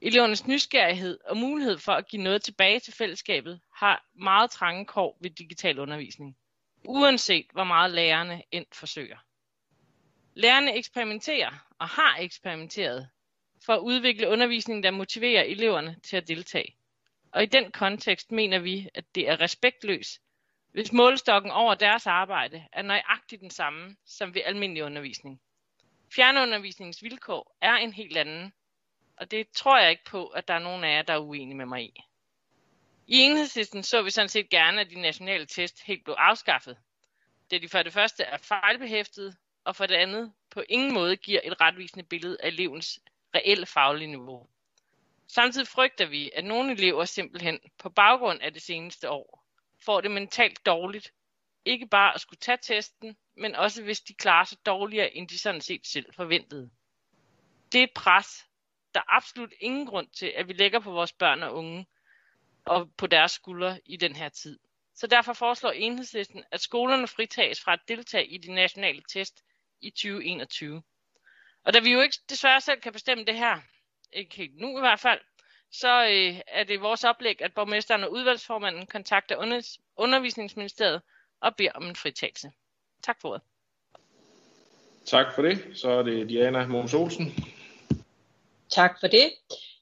Elevernes 0.00 0.46
nysgerrighed 0.46 1.18
og 1.24 1.36
mulighed 1.36 1.78
for 1.78 1.92
at 1.92 2.08
give 2.08 2.22
noget 2.22 2.42
tilbage 2.42 2.80
til 2.80 2.92
fællesskabet 2.92 3.60
har 3.74 4.04
meget 4.14 4.50
trange 4.50 4.84
kår 4.84 5.18
ved 5.20 5.30
digital 5.30 5.78
undervisning, 5.78 6.36
uanset 6.84 7.46
hvor 7.52 7.64
meget 7.64 7.90
lærerne 7.90 8.42
end 8.50 8.66
forsøger. 8.72 9.18
Lærerne 10.34 10.76
eksperimenterer 10.76 11.66
og 11.78 11.88
har 11.88 12.16
eksperimenteret 12.20 13.08
for 13.66 13.74
at 13.74 13.80
udvikle 13.80 14.28
undervisning, 14.28 14.82
der 14.82 14.90
motiverer 14.90 15.42
eleverne 15.42 15.96
til 16.02 16.16
at 16.16 16.28
deltage. 16.28 16.77
Og 17.32 17.42
i 17.42 17.46
den 17.46 17.72
kontekst 17.72 18.32
mener 18.32 18.58
vi, 18.58 18.88
at 18.94 19.04
det 19.14 19.28
er 19.28 19.40
respektløst, 19.40 20.22
hvis 20.72 20.92
målestokken 20.92 21.50
over 21.50 21.74
deres 21.74 22.06
arbejde 22.06 22.66
er 22.72 22.82
nøjagtigt 22.82 23.40
den 23.40 23.50
samme 23.50 23.96
som 24.06 24.34
ved 24.34 24.42
almindelig 24.44 24.84
undervisning. 24.84 25.40
Fjernundervisningens 26.14 27.02
vilkår 27.02 27.56
er 27.60 27.74
en 27.74 27.92
helt 27.92 28.16
anden, 28.16 28.52
og 29.16 29.30
det 29.30 29.48
tror 29.50 29.78
jeg 29.78 29.90
ikke 29.90 30.04
på, 30.04 30.26
at 30.26 30.48
der 30.48 30.54
er 30.54 30.58
nogen 30.58 30.84
af 30.84 30.96
jer, 30.96 31.02
der 31.02 31.12
er 31.12 31.18
uenige 31.18 31.56
med 31.56 31.66
mig 31.66 31.82
i. 31.84 32.02
I 33.06 33.16
enhedslisten 33.16 33.82
så 33.82 34.02
vi 34.02 34.10
sådan 34.10 34.28
set 34.28 34.48
gerne, 34.48 34.80
at 34.80 34.90
de 34.90 35.00
nationale 35.00 35.46
test 35.46 35.82
helt 35.82 36.04
blev 36.04 36.16
afskaffet. 36.18 36.76
Det 37.50 37.62
de 37.62 37.68
for 37.68 37.82
det 37.82 37.92
første 37.92 38.22
er 38.22 38.36
fejlbehæftet, 38.36 39.36
og 39.64 39.76
for 39.76 39.86
det 39.86 39.94
andet 39.94 40.32
på 40.50 40.62
ingen 40.68 40.94
måde 40.94 41.16
giver 41.16 41.40
et 41.44 41.60
retvisende 41.60 42.04
billede 42.04 42.36
af 42.42 42.48
elevens 42.48 43.00
reelle 43.34 43.66
faglige 43.66 44.08
niveau. 44.08 44.46
Samtidig 45.28 45.68
frygter 45.68 46.06
vi, 46.06 46.30
at 46.34 46.44
nogle 46.44 46.72
elever 46.72 47.04
simpelthen 47.04 47.60
på 47.78 47.90
baggrund 47.90 48.40
af 48.42 48.52
det 48.52 48.62
seneste 48.62 49.10
år 49.10 49.44
får 49.84 50.00
det 50.00 50.10
mentalt 50.10 50.66
dårligt. 50.66 51.12
Ikke 51.64 51.86
bare 51.86 52.14
at 52.14 52.20
skulle 52.20 52.40
tage 52.40 52.58
testen, 52.62 53.16
men 53.36 53.54
også 53.54 53.82
hvis 53.82 54.00
de 54.00 54.14
klarer 54.14 54.44
sig 54.44 54.58
dårligere, 54.66 55.16
end 55.16 55.28
de 55.28 55.38
sådan 55.38 55.60
set 55.60 55.86
selv 55.86 56.14
forventede. 56.14 56.70
Det 57.72 57.78
er 57.78 57.84
et 57.84 57.94
pres, 57.94 58.46
der 58.94 59.00
er 59.00 59.16
absolut 59.16 59.52
ingen 59.60 59.86
grund 59.86 60.08
til, 60.08 60.26
at 60.36 60.48
vi 60.48 60.52
lægger 60.52 60.80
på 60.80 60.90
vores 60.90 61.12
børn 61.12 61.42
og 61.42 61.54
unge 61.54 61.86
og 62.64 62.90
på 62.96 63.06
deres 63.06 63.32
skuldre 63.32 63.80
i 63.84 63.96
den 63.96 64.16
her 64.16 64.28
tid. 64.28 64.58
Så 64.94 65.06
derfor 65.06 65.32
foreslår 65.32 65.70
enhedslisten, 65.70 66.44
at 66.50 66.60
skolerne 66.60 67.08
fritages 67.08 67.60
fra 67.60 67.72
at 67.72 67.80
deltage 67.88 68.26
i 68.26 68.38
de 68.38 68.54
nationale 68.54 69.02
test 69.08 69.44
i 69.80 69.90
2021. 69.90 70.82
Og 71.64 71.74
da 71.74 71.80
vi 71.80 71.92
jo 71.92 72.00
ikke 72.00 72.16
desværre 72.28 72.60
selv 72.60 72.80
kan 72.80 72.92
bestemme 72.92 73.24
det 73.24 73.34
her, 73.34 73.60
ikke 74.12 74.36
helt 74.36 74.60
nu 74.60 74.76
i 74.76 74.80
hvert 74.80 75.00
fald, 75.00 75.20
så 75.72 76.04
øh, 76.04 76.40
er 76.46 76.64
det 76.64 76.80
vores 76.80 77.04
oplæg, 77.04 77.42
at 77.42 77.54
borgmesteren 77.54 78.04
og 78.04 78.12
udvalgsformanden 78.12 78.86
kontakter 78.86 79.36
under, 79.36 79.76
undervisningsministeriet 79.96 81.00
og 81.40 81.56
beder 81.56 81.72
om 81.74 81.86
en 81.86 81.96
fritagelse. 81.96 82.50
Tak 83.02 83.20
for 83.20 83.28
ordet. 83.28 83.42
Tak 85.06 85.34
for 85.34 85.42
det. 85.42 85.58
Så 85.74 85.90
er 85.90 86.02
det 86.02 86.28
Diana 86.28 86.66
Måns 86.66 86.94
Olsen. 86.94 87.32
Tak 88.70 89.00
for 89.00 89.06
det. 89.06 89.30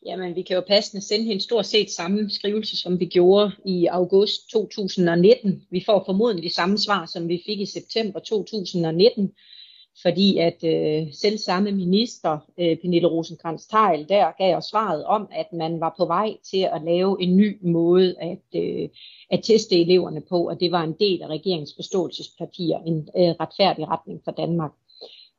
Jamen, 0.07 0.37
vi 0.37 0.43
kan 0.43 0.55
jo 0.55 0.63
passende 0.69 1.07
sende 1.07 1.25
hende 1.27 1.43
stort 1.43 1.67
set 1.67 1.91
samme 1.91 2.31
skrivelse, 2.31 2.77
som 2.77 3.01
vi 3.01 3.07
gjorde 3.07 3.53
i 3.65 3.87
august 3.87 4.51
2019. 4.51 5.67
Vi 5.71 5.83
får 5.87 6.03
formodentlig 6.07 6.51
de 6.51 6.55
samme 6.55 6.79
svar, 6.79 7.07
som 7.07 7.29
vi 7.29 7.43
fik 7.47 7.61
i 7.61 7.67
september 7.67 8.21
2019, 8.21 9.33
fordi 10.03 10.39
at 10.39 10.65
øh, 10.65 11.13
selv 11.13 11.39
samme 11.39 11.73
minister, 11.73 12.39
øh, 12.59 12.77
Pernille 12.77 13.09
rosenkrantz 13.09 13.67
teil 13.67 14.09
der 14.09 14.31
gav 14.39 14.57
os 14.57 14.65
svaret 14.65 15.05
om, 15.05 15.29
at 15.33 15.53
man 15.53 15.81
var 15.81 15.95
på 15.99 16.05
vej 16.05 16.37
til 16.51 16.69
at 16.73 16.83
lave 16.85 17.23
en 17.23 17.37
ny 17.37 17.59
måde 17.63 18.15
at, 18.21 18.63
øh, 18.63 18.89
at 19.31 19.41
teste 19.43 19.81
eleverne 19.81 20.21
på, 20.21 20.49
og 20.49 20.61
det 20.61 20.73
var 20.73 20.83
en 20.83 20.97
del 21.01 21.23
af 21.23 21.27
regeringens 21.27 21.73
forståelsespapir, 21.77 22.77
en 22.87 23.09
øh, 23.17 23.35
retfærdig 23.41 23.89
retning 23.89 24.21
for 24.25 24.31
Danmark. 24.31 24.73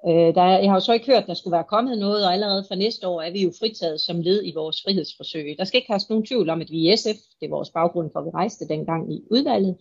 Øh, 0.07 0.35
der, 0.35 0.43
jeg 0.43 0.69
har 0.69 0.75
jo 0.75 0.79
så 0.79 0.93
ikke 0.93 1.05
hørt, 1.05 1.23
at 1.23 1.27
der 1.27 1.33
skulle 1.33 1.55
være 1.55 1.63
kommet 1.73 1.97
noget, 1.97 2.25
og 2.25 2.33
allerede 2.33 2.65
fra 2.67 2.75
næste 2.75 3.07
år 3.07 3.21
er 3.21 3.31
vi 3.31 3.43
jo 3.43 3.51
fritaget 3.59 4.01
som 4.01 4.21
led 4.21 4.41
i 4.45 4.53
vores 4.55 4.81
frihedsforsøg. 4.83 5.55
Der 5.57 5.65
skal 5.65 5.77
ikke 5.77 5.91
have 5.91 6.01
nogen 6.09 6.25
tvivl 6.25 6.49
om, 6.49 6.61
at 6.61 6.71
vi 6.71 6.77
i 6.77 6.95
SF, 6.95 7.19
det 7.39 7.45
er 7.45 7.49
vores 7.49 7.69
baggrund 7.69 8.09
for, 8.11 8.19
at 8.19 8.25
vi 8.25 8.29
rejste 8.29 8.67
dengang 8.67 9.13
i 9.13 9.21
udvalget, 9.31 9.75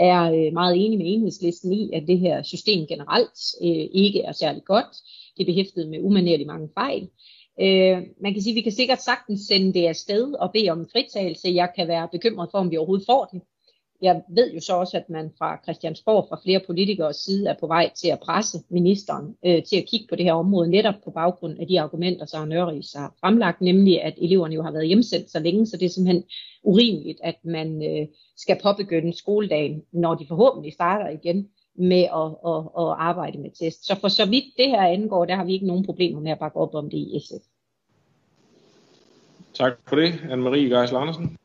er 0.00 0.22
øh, 0.22 0.52
meget 0.52 0.84
enig 0.84 0.98
med 0.98 1.06
enhedslisten 1.06 1.72
i, 1.72 1.90
at 1.92 2.02
det 2.06 2.18
her 2.18 2.42
system 2.42 2.86
generelt 2.86 3.38
øh, 3.62 3.86
ikke 3.92 4.22
er 4.22 4.32
særlig 4.32 4.64
godt. 4.64 4.92
Det 5.36 5.42
er 5.42 5.52
behæftet 5.52 5.88
med 5.88 6.02
umanerligt 6.02 6.46
mange 6.46 6.68
fejl. 6.74 7.08
Øh, 7.60 8.02
man 8.22 8.32
kan 8.32 8.42
sige, 8.42 8.52
at 8.52 8.56
vi 8.56 8.60
kan 8.60 8.72
sikkert 8.72 9.02
sagtens 9.02 9.40
sende 9.40 9.72
det 9.72 9.86
afsted 9.86 10.32
og 10.34 10.52
bede 10.52 10.70
om 10.70 10.80
en 10.80 10.88
fritagelse. 10.92 11.48
Jeg 11.48 11.68
kan 11.76 11.88
være 11.88 12.08
bekymret 12.12 12.48
for, 12.50 12.58
om 12.58 12.70
vi 12.70 12.76
overhovedet 12.76 13.06
får 13.06 13.24
det. 13.32 13.40
Jeg 14.02 14.22
ved 14.28 14.52
jo 14.54 14.60
så 14.60 14.76
også, 14.76 14.96
at 14.96 15.10
man 15.10 15.30
fra 15.38 15.58
Christiansborg, 15.62 16.26
fra 16.28 16.40
flere 16.44 16.60
politikers 16.66 17.16
side, 17.16 17.48
er 17.48 17.54
på 17.60 17.66
vej 17.66 17.90
til 17.94 18.08
at 18.08 18.20
presse 18.20 18.58
ministeren 18.70 19.36
øh, 19.46 19.62
til 19.62 19.76
at 19.76 19.86
kigge 19.86 20.06
på 20.08 20.16
det 20.16 20.24
her 20.24 20.32
område, 20.32 20.70
netop 20.70 20.94
på 21.04 21.10
baggrund 21.10 21.58
af 21.60 21.66
de 21.66 21.80
argumenter, 21.80 22.26
som 22.26 22.48
Nørris 22.48 22.92
har 22.92 23.14
fremlagt, 23.20 23.60
nemlig 23.60 24.02
at 24.02 24.14
eleverne 24.16 24.54
jo 24.54 24.62
har 24.62 24.72
været 24.72 24.86
hjemsendt 24.86 25.30
så 25.30 25.38
længe, 25.38 25.66
så 25.66 25.76
det 25.76 25.86
er 25.86 25.90
simpelthen 25.90 26.24
urimeligt, 26.62 27.18
at 27.22 27.36
man 27.44 27.82
øh, 27.82 28.06
skal 28.36 28.58
påbegynde 28.62 29.16
skoledagen, 29.16 29.82
når 29.92 30.14
de 30.14 30.26
forhåbentlig 30.28 30.72
starter 30.72 31.08
igen 31.08 31.48
med 31.74 32.02
at, 32.02 32.30
at, 32.50 32.60
at 32.82 32.96
arbejde 33.08 33.38
med 33.38 33.50
test. 33.50 33.86
Så 33.86 34.00
for 34.00 34.08
så 34.08 34.26
vidt 34.26 34.44
det 34.56 34.68
her 34.68 34.82
angår, 34.82 35.24
der 35.24 35.36
har 35.36 35.44
vi 35.44 35.52
ikke 35.52 35.66
nogen 35.66 35.84
problemer 35.84 36.20
med 36.20 36.30
at 36.30 36.38
bakke 36.38 36.56
op 36.56 36.74
om 36.74 36.90
det 36.90 36.98
i 36.98 37.20
SF. 37.26 37.44
Tak 39.54 39.72
for 39.88 39.96
det, 39.96 40.08
Anne-Marie 40.12 40.74
Geisel 40.74 40.96
Andersen. 40.96 41.36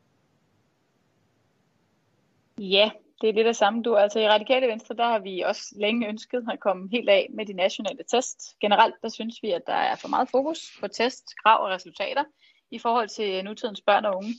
Ja, 2.60 2.90
det 3.20 3.28
er 3.28 3.32
lidt 3.32 3.46
det 3.46 3.56
samme. 3.56 3.82
Du, 3.82 3.96
altså 3.96 4.18
i 4.20 4.28
Radikale 4.28 4.66
Venstre, 4.66 4.94
der 4.94 5.04
har 5.04 5.18
vi 5.18 5.40
også 5.40 5.62
længe 5.80 6.08
ønsket 6.08 6.44
at 6.52 6.60
komme 6.60 6.88
helt 6.92 7.08
af 7.08 7.28
med 7.34 7.46
de 7.46 7.52
nationale 7.52 8.04
test. 8.10 8.58
Generelt, 8.60 8.94
der 9.02 9.08
synes 9.08 9.34
vi, 9.42 9.50
at 9.50 9.62
der 9.66 9.72
er 9.72 9.96
for 9.96 10.08
meget 10.08 10.28
fokus 10.30 10.58
på 10.80 10.88
test, 10.88 11.24
krav 11.42 11.64
og 11.64 11.70
resultater 11.70 12.24
i 12.70 12.78
forhold 12.78 13.08
til 13.08 13.44
nutidens 13.44 13.80
børn 13.80 14.04
og 14.04 14.16
unge. 14.16 14.34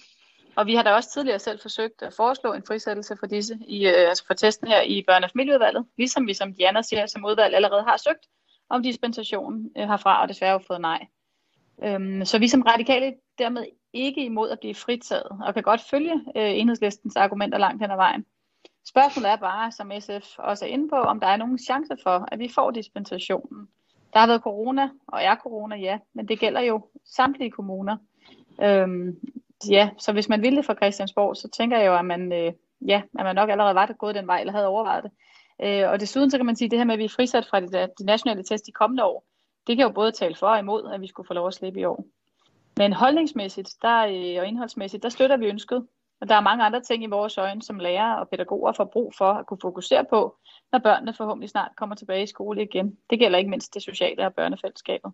Og 0.55 0.67
vi 0.67 0.75
har 0.75 0.83
da 0.83 0.93
også 0.93 1.11
tidligere 1.11 1.39
selv 1.39 1.59
forsøgt 1.59 2.01
at 2.01 2.13
foreslå 2.13 2.53
en 2.53 2.63
frisættelse 2.67 3.17
for 3.19 3.27
disse, 3.27 3.59
i, 3.67 3.87
øh, 3.87 4.09
altså 4.09 4.25
for 4.27 4.33
testen 4.33 4.67
her 4.67 4.81
i 4.81 5.05
børne- 5.11 5.23
og 5.23 5.29
familieudvalget, 5.31 5.85
ligesom 5.97 6.27
vi, 6.27 6.33
som 6.33 6.53
Diana 6.53 6.81
siger, 6.81 7.05
som 7.05 7.25
udvalg 7.25 7.55
allerede 7.55 7.83
har 7.83 7.97
søgt 7.97 8.25
om 8.69 8.83
dispensation 8.83 9.69
øh, 9.77 9.87
herfra, 9.87 10.21
og 10.21 10.29
desværre 10.29 10.51
har 10.51 10.63
fået 10.67 10.81
nej. 10.81 11.07
Øhm, 11.83 12.25
så 12.25 12.39
vi 12.39 12.47
som 12.47 12.61
radikale 12.61 13.13
dermed 13.37 13.65
ikke 13.93 14.25
imod 14.25 14.49
at 14.49 14.59
blive 14.59 14.75
fritaget, 14.75 15.37
og 15.45 15.53
kan 15.53 15.63
godt 15.63 15.81
følge 15.81 16.13
øh, 16.13 16.59
enhedslistens 16.59 17.15
argumenter 17.15 17.57
langt 17.57 17.81
hen 17.81 17.91
ad 17.91 17.95
vejen. 17.95 18.25
Spørgsmålet 18.89 19.31
er 19.31 19.35
bare, 19.35 19.71
som 19.71 19.91
SF 19.99 20.39
også 20.39 20.65
er 20.65 20.69
inde 20.69 20.89
på, 20.89 20.95
om 20.95 21.19
der 21.19 21.27
er 21.27 21.37
nogen 21.37 21.59
chance 21.59 21.93
for, 22.03 22.27
at 22.31 22.39
vi 22.39 22.49
får 22.55 22.71
dispensationen. 22.71 23.67
Der 24.13 24.19
har 24.19 24.27
været 24.27 24.41
corona, 24.41 24.89
og 25.07 25.23
er 25.23 25.35
corona, 25.35 25.75
ja, 25.75 25.99
men 26.13 26.27
det 26.27 26.39
gælder 26.39 26.61
jo 26.61 26.81
samtlige 27.05 27.51
kommuner. 27.51 27.97
Øhm, 28.61 29.19
ja, 29.69 29.89
så 29.97 30.13
hvis 30.13 30.29
man 30.29 30.41
ville 30.41 30.57
det 30.57 30.65
fra 30.65 30.75
Christiansborg, 30.75 31.37
så 31.37 31.49
tænker 31.49 31.77
jeg 31.77 31.87
jo, 31.87 31.95
at 31.95 32.05
man, 32.05 32.33
øh, 32.33 32.53
ja, 32.87 33.01
at 33.19 33.25
man 33.25 33.35
nok 33.35 33.49
allerede 33.49 33.75
var 33.75 33.95
gået 33.99 34.15
den 34.15 34.27
vej, 34.27 34.39
eller 34.39 34.53
havde 34.53 34.67
overvejet 34.67 35.03
det. 35.03 35.11
Øh, 35.63 35.89
og 35.89 35.99
desuden 35.99 36.31
så 36.31 36.37
kan 36.37 36.45
man 36.45 36.55
sige, 36.55 36.65
at 36.65 36.71
det 36.71 36.79
her 36.79 36.85
med, 36.85 36.93
at 36.93 36.99
vi 36.99 37.05
er 37.05 37.09
frisat 37.09 37.45
fra 37.45 37.59
de, 37.59 37.87
de 37.99 38.05
nationale 38.05 38.43
test 38.43 38.65
de 38.65 38.71
kommende 38.71 39.03
år, 39.03 39.25
det 39.67 39.77
kan 39.77 39.85
jo 39.85 39.91
både 39.91 40.11
tale 40.11 40.35
for 40.35 40.47
og 40.47 40.59
imod, 40.59 40.91
at 40.93 41.01
vi 41.01 41.07
skulle 41.07 41.27
få 41.27 41.33
lov 41.33 41.47
at 41.47 41.53
slippe 41.53 41.79
i 41.79 41.85
år. 41.85 42.05
Men 42.77 42.93
holdningsmæssigt 42.93 43.69
der, 43.81 43.99
øh, 43.99 44.41
og 44.41 44.47
indholdsmæssigt, 44.47 45.03
der 45.03 45.09
støtter 45.09 45.37
vi 45.37 45.45
ønsket. 45.45 45.87
Og 46.21 46.29
der 46.29 46.35
er 46.35 46.41
mange 46.41 46.63
andre 46.63 46.81
ting 46.81 47.03
i 47.03 47.07
vores 47.07 47.37
øjne, 47.37 47.61
som 47.61 47.79
lærere 47.79 48.19
og 48.19 48.29
pædagoger 48.29 48.73
får 48.73 48.85
brug 48.85 49.13
for 49.17 49.33
at 49.33 49.45
kunne 49.45 49.57
fokusere 49.61 50.05
på, 50.09 50.37
når 50.71 50.79
børnene 50.79 51.13
forhåbentlig 51.13 51.49
snart 51.49 51.71
kommer 51.77 51.95
tilbage 51.95 52.23
i 52.23 52.27
skole 52.27 52.63
igen. 52.63 52.97
Det 53.09 53.19
gælder 53.19 53.37
ikke 53.37 53.49
mindst 53.49 53.73
det 53.73 53.83
sociale 53.83 54.25
og 54.25 54.33
børnefællesskabet. 54.33 55.11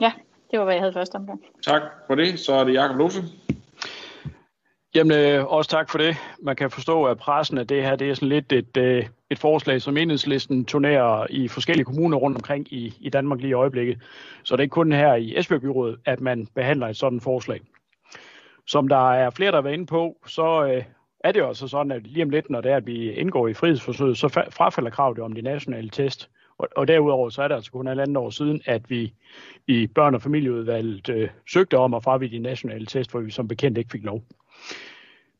Ja, 0.00 0.12
det 0.50 0.58
var, 0.58 0.64
hvad 0.64 0.74
jeg 0.74 0.82
havde 0.82 0.92
første 0.92 1.16
omgang. 1.16 1.44
Tak 1.62 1.82
for 2.06 2.14
det. 2.14 2.40
Så 2.40 2.52
er 2.52 2.64
det 2.64 2.74
Jakob 2.74 2.96
Lose. 2.96 3.22
Jamen, 4.94 5.18
øh, 5.18 5.46
også 5.46 5.70
tak 5.70 5.90
for 5.90 5.98
det. 5.98 6.16
Man 6.38 6.56
kan 6.56 6.70
forstå, 6.70 7.04
at 7.04 7.18
pressen 7.18 7.58
af 7.58 7.66
det 7.66 7.82
her, 7.82 7.96
det 7.96 8.10
er 8.10 8.14
sådan 8.14 8.28
lidt 8.28 8.52
et, 8.52 8.76
øh, 8.76 9.06
et 9.30 9.38
forslag, 9.38 9.82
som 9.82 9.96
enhedslisten 9.96 10.64
turnerer 10.64 11.26
i 11.30 11.48
forskellige 11.48 11.84
kommuner 11.84 12.16
rundt 12.16 12.36
omkring 12.36 12.72
i, 12.72 12.94
i 13.00 13.10
Danmark 13.10 13.40
lige 13.40 13.50
i 13.50 13.52
øjeblikket. 13.52 13.98
Så 14.42 14.56
det 14.56 14.60
er 14.60 14.62
ikke 14.62 14.72
kun 14.72 14.92
her 14.92 15.14
i 15.14 15.38
Esbjerg 15.38 15.60
Byrådet, 15.60 15.98
at 16.04 16.20
man 16.20 16.46
behandler 16.54 16.88
et 16.88 16.96
sådan 16.96 17.20
forslag. 17.20 17.60
Som 18.66 18.88
der 18.88 19.12
er 19.12 19.30
flere, 19.30 19.50
der 19.50 19.56
har 19.56 19.62
været 19.62 19.74
inde 19.74 19.86
på, 19.86 20.16
så 20.26 20.66
øh, 20.66 20.84
er 21.20 21.32
det 21.32 21.40
jo 21.40 21.48
altså 21.48 21.68
sådan, 21.68 21.92
at 21.92 22.06
lige 22.06 22.22
om 22.22 22.30
lidt, 22.30 22.50
når 22.50 22.60
det 22.60 22.72
er, 22.72 22.76
at 22.76 22.86
vi 22.86 23.12
indgår 23.12 23.48
i 23.48 23.54
frihedsforsøget, 23.54 24.18
så 24.18 24.28
frafalder 24.28 24.90
kravet 24.90 25.18
om 25.18 25.32
de 25.32 25.42
nationale 25.42 25.90
test. 25.90 26.30
Og, 26.58 26.68
og 26.76 26.88
derudover 26.88 27.30
så 27.30 27.42
er 27.42 27.48
det 27.48 27.54
altså 27.54 27.72
kun 27.72 27.88
et 27.88 28.00
andet 28.00 28.16
år 28.16 28.30
siden, 28.30 28.62
at 28.64 28.90
vi 28.90 29.12
i 29.66 29.86
børn- 29.86 30.14
og 30.14 30.22
familieudvalget 30.22 31.08
øh, 31.08 31.28
søgte 31.52 31.78
om 31.78 31.94
at 31.94 32.04
fravige 32.04 32.30
de 32.30 32.38
nationale 32.38 32.86
test, 32.86 33.10
hvor 33.10 33.20
vi 33.20 33.30
som 33.30 33.48
bekendt 33.48 33.78
ikke 33.78 33.90
fik 33.90 34.04
lov. 34.04 34.22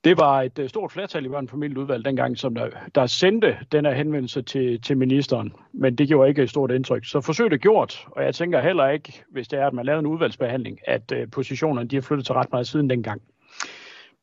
Det 0.06 0.18
var 0.18 0.42
et 0.42 0.58
øh, 0.58 0.68
stort 0.68 0.92
flertal 0.92 1.24
i 1.24 1.28
børn- 1.28 1.44
og 1.44 1.50
familieudvalg 1.50 2.04
dengang, 2.04 2.38
som 2.38 2.54
der, 2.54 2.70
der 2.94 3.06
sendte 3.06 3.58
den 3.72 3.84
her 3.84 3.92
henvendelse 3.92 4.42
til, 4.42 4.82
til 4.82 4.96
ministeren, 4.96 5.52
men 5.72 5.94
det 5.98 6.08
gjorde 6.08 6.28
ikke 6.28 6.42
et 6.42 6.50
stort 6.50 6.70
indtryk. 6.70 7.04
Så 7.04 7.20
forsøget 7.20 7.52
er 7.52 7.56
gjort, 7.56 8.06
og 8.10 8.24
jeg 8.24 8.34
tænker 8.34 8.60
heller 8.60 8.88
ikke, 8.88 9.24
hvis 9.30 9.48
det 9.48 9.58
er, 9.58 9.66
at 9.66 9.72
man 9.72 9.86
lavede 9.86 9.98
en 10.00 10.06
udvalgsbehandling, 10.06 10.78
at 10.84 11.12
øh, 11.12 11.30
positionerne 11.30 11.88
de 11.88 11.96
har 11.96 12.00
flyttet 12.00 12.26
til 12.26 12.34
ret 12.34 12.52
meget 12.52 12.66
siden 12.66 12.90
dengang. 12.90 13.22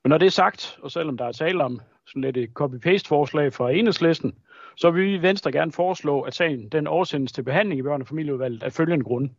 Men 0.03 0.09
når 0.09 0.17
det 0.17 0.25
er 0.25 0.31
sagt, 0.31 0.77
og 0.81 0.91
selvom 0.91 1.17
der 1.17 1.25
er 1.25 1.31
tale 1.31 1.63
om 1.63 1.81
sådan 2.07 2.21
lidt 2.21 2.37
et 2.37 2.49
copy-paste-forslag 2.53 3.53
fra 3.53 3.71
enhedslisten, 3.71 4.35
så 4.75 4.91
vil 4.91 5.03
vi 5.03 5.15
i 5.15 5.21
Venstre 5.21 5.51
gerne 5.51 5.71
foreslå, 5.71 6.21
at 6.21 6.33
sagen 6.33 6.69
den 6.69 6.87
oversendes 6.87 7.31
til 7.31 7.43
behandling 7.43 7.79
i 7.79 7.83
børn- 7.83 8.01
og 8.01 8.07
familieudvalget 8.07 8.63
af 8.63 8.73
følgende 8.73 9.05
grunde. 9.05 9.29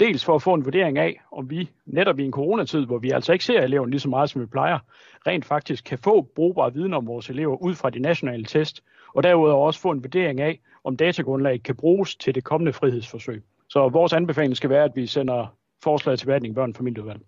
Dels 0.00 0.24
for 0.24 0.34
at 0.34 0.42
få 0.42 0.54
en 0.54 0.64
vurdering 0.64 0.98
af, 0.98 1.20
om 1.32 1.50
vi 1.50 1.70
netop 1.86 2.18
i 2.18 2.24
en 2.24 2.30
coronatid, 2.32 2.86
hvor 2.86 2.98
vi 2.98 3.10
altså 3.10 3.32
ikke 3.32 3.44
ser 3.44 3.60
eleverne 3.60 3.90
lige 3.90 4.00
så 4.00 4.08
meget, 4.08 4.30
som 4.30 4.40
vi 4.40 4.46
plejer, 4.46 4.78
rent 5.26 5.44
faktisk 5.44 5.84
kan 5.84 5.98
få 5.98 6.22
brugbar 6.22 6.70
viden 6.70 6.94
om 6.94 7.06
vores 7.06 7.30
elever 7.30 7.56
ud 7.62 7.74
fra 7.74 7.90
de 7.90 7.98
nationale 7.98 8.44
test, 8.44 8.82
og 9.14 9.22
derudover 9.22 9.66
også 9.66 9.80
få 9.80 9.90
en 9.90 10.04
vurdering 10.04 10.40
af, 10.40 10.60
om 10.84 10.96
datagrundlaget 10.96 11.62
kan 11.62 11.76
bruges 11.76 12.16
til 12.16 12.34
det 12.34 12.44
kommende 12.44 12.72
frihedsforsøg. 12.72 13.42
Så 13.68 13.88
vores 13.88 14.12
anbefaling 14.12 14.56
skal 14.56 14.70
være, 14.70 14.84
at 14.84 14.92
vi 14.94 15.06
sender 15.06 15.56
forslaget 15.82 16.18
til 16.18 16.26
behandling 16.26 16.54
børn- 16.54 16.74
og. 16.78 17.20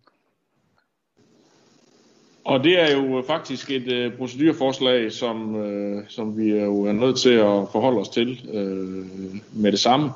Og 2.44 2.64
det 2.64 2.80
er 2.80 2.96
jo 2.96 3.22
faktisk 3.26 3.70
et 3.70 3.92
øh, 3.92 4.16
procedurforslag, 4.16 5.12
som, 5.12 5.56
øh, 5.56 6.04
som 6.08 6.38
vi 6.38 6.50
er 6.50 6.64
jo 6.64 6.82
er 6.82 6.92
nødt 6.92 7.18
til 7.18 7.30
at 7.30 7.68
forholde 7.72 8.00
os 8.00 8.08
til 8.08 8.50
øh, 8.52 9.06
med 9.52 9.72
det 9.72 9.80
samme. 9.80 10.10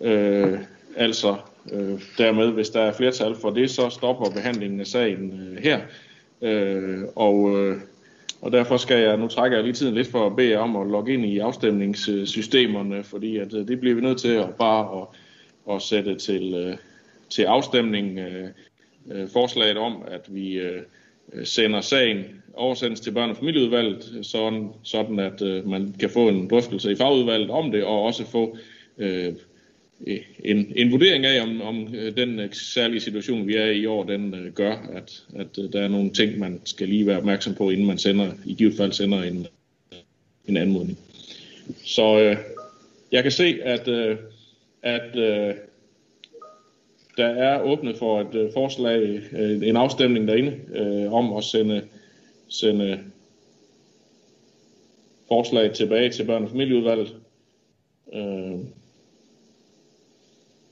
Øh, 0.00 0.58
altså 0.96 1.36
øh, 1.72 2.00
dermed, 2.18 2.50
hvis 2.50 2.70
der 2.70 2.80
er 2.80 2.92
flertal 2.92 3.34
for 3.34 3.50
det, 3.50 3.70
så 3.70 3.90
stopper 3.90 4.30
behandlingen 4.30 4.80
af 4.80 4.86
sagen 4.86 5.40
øh, 5.40 5.62
her. 5.62 5.80
Øh, 6.42 6.98
og, 7.16 7.58
øh, 7.58 7.76
og 8.40 8.52
derfor 8.52 8.76
skal 8.76 9.02
jeg, 9.02 9.16
nu 9.16 9.28
trækker 9.28 9.56
jeg 9.56 9.64
lige 9.64 9.74
tiden 9.74 9.94
lidt 9.94 10.08
for 10.08 10.26
at 10.26 10.36
bede 10.36 10.50
jer 10.50 10.58
om 10.58 10.76
at 10.76 10.86
logge 10.86 11.14
ind 11.14 11.24
i 11.24 11.38
afstemningssystemerne, 11.38 13.04
fordi 13.04 13.36
at, 13.36 13.54
øh, 13.54 13.68
det 13.68 13.80
bliver 13.80 13.94
vi 13.94 14.00
nødt 14.00 14.18
til 14.18 14.32
at 14.32 14.54
bare 14.58 15.00
at, 15.00 15.06
at 15.74 15.82
sætte 15.82 16.14
til, 16.14 16.54
øh, 16.54 16.76
til 17.30 17.42
afstemning 17.42 18.18
øh, 18.18 18.48
øh, 19.12 19.28
forslaget 19.28 19.76
om, 19.76 20.02
at 20.06 20.34
vi 20.34 20.58
øh, 20.58 20.82
sender 21.44 21.80
sagen 21.80 22.24
oversendes 22.54 23.00
til 23.00 23.10
børne- 23.10 23.30
og 23.30 23.36
familieudvalget, 23.36 24.18
sådan, 24.22 24.68
sådan 24.82 25.18
at 25.18 25.42
øh, 25.42 25.68
man 25.68 25.94
kan 26.00 26.10
få 26.10 26.28
en 26.28 26.50
drøftelse 26.50 26.92
i 26.92 26.96
fagudvalget 26.96 27.50
om 27.50 27.70
det, 27.70 27.84
og 27.84 28.02
også 28.02 28.26
få 28.26 28.56
øh, 28.98 29.32
Øh, 30.06 30.20
en, 30.44 30.72
en 30.76 30.90
vurdering 30.92 31.26
af, 31.26 31.42
om, 31.42 31.60
om 31.60 31.94
øh, 31.94 32.16
den 32.16 32.38
øh, 32.38 32.52
særlige 32.52 33.00
situation, 33.00 33.46
vi 33.46 33.56
er 33.56 33.66
i 33.66 33.78
i 33.78 33.86
år, 33.86 34.04
den 34.04 34.34
gør, 34.54 34.72
at, 34.92 35.24
at 35.36 35.72
der 35.72 35.80
er 35.80 35.88
nogle 35.88 36.10
ting, 36.10 36.38
man 36.38 36.60
skal 36.64 36.88
lige 36.88 37.06
være 37.06 37.18
opmærksom 37.18 37.54
på, 37.54 37.70
inden 37.70 37.86
man 37.86 37.98
sender, 37.98 38.32
i 38.46 38.54
givet 38.54 38.76
fald 38.76 38.92
sender 38.92 39.22
en, 39.22 39.46
en 40.48 40.56
anmodning. 40.56 40.98
Så 41.84 42.20
øh, 42.20 42.36
jeg 43.12 43.22
kan 43.22 43.32
se, 43.32 43.58
at, 43.62 43.88
øh, 43.88 44.16
at 44.82 45.16
øh, 45.16 45.54
der 47.16 47.26
er 47.26 47.62
åbnet 47.62 47.96
for 47.96 48.20
et 48.20 48.34
øh, 48.34 48.52
forslag, 48.52 49.20
øh, 49.32 49.68
en 49.68 49.76
afstemning 49.76 50.28
derinde, 50.28 50.60
øh, 50.74 51.12
om 51.12 51.36
at 51.36 51.44
sende, 51.44 51.82
sende 52.48 52.98
forslag 55.28 55.72
tilbage 55.72 56.10
til 56.10 56.22
børne- 56.22 56.44
og 56.44 56.50
familieudvalget. 56.50 57.14
Øh, 58.14 58.58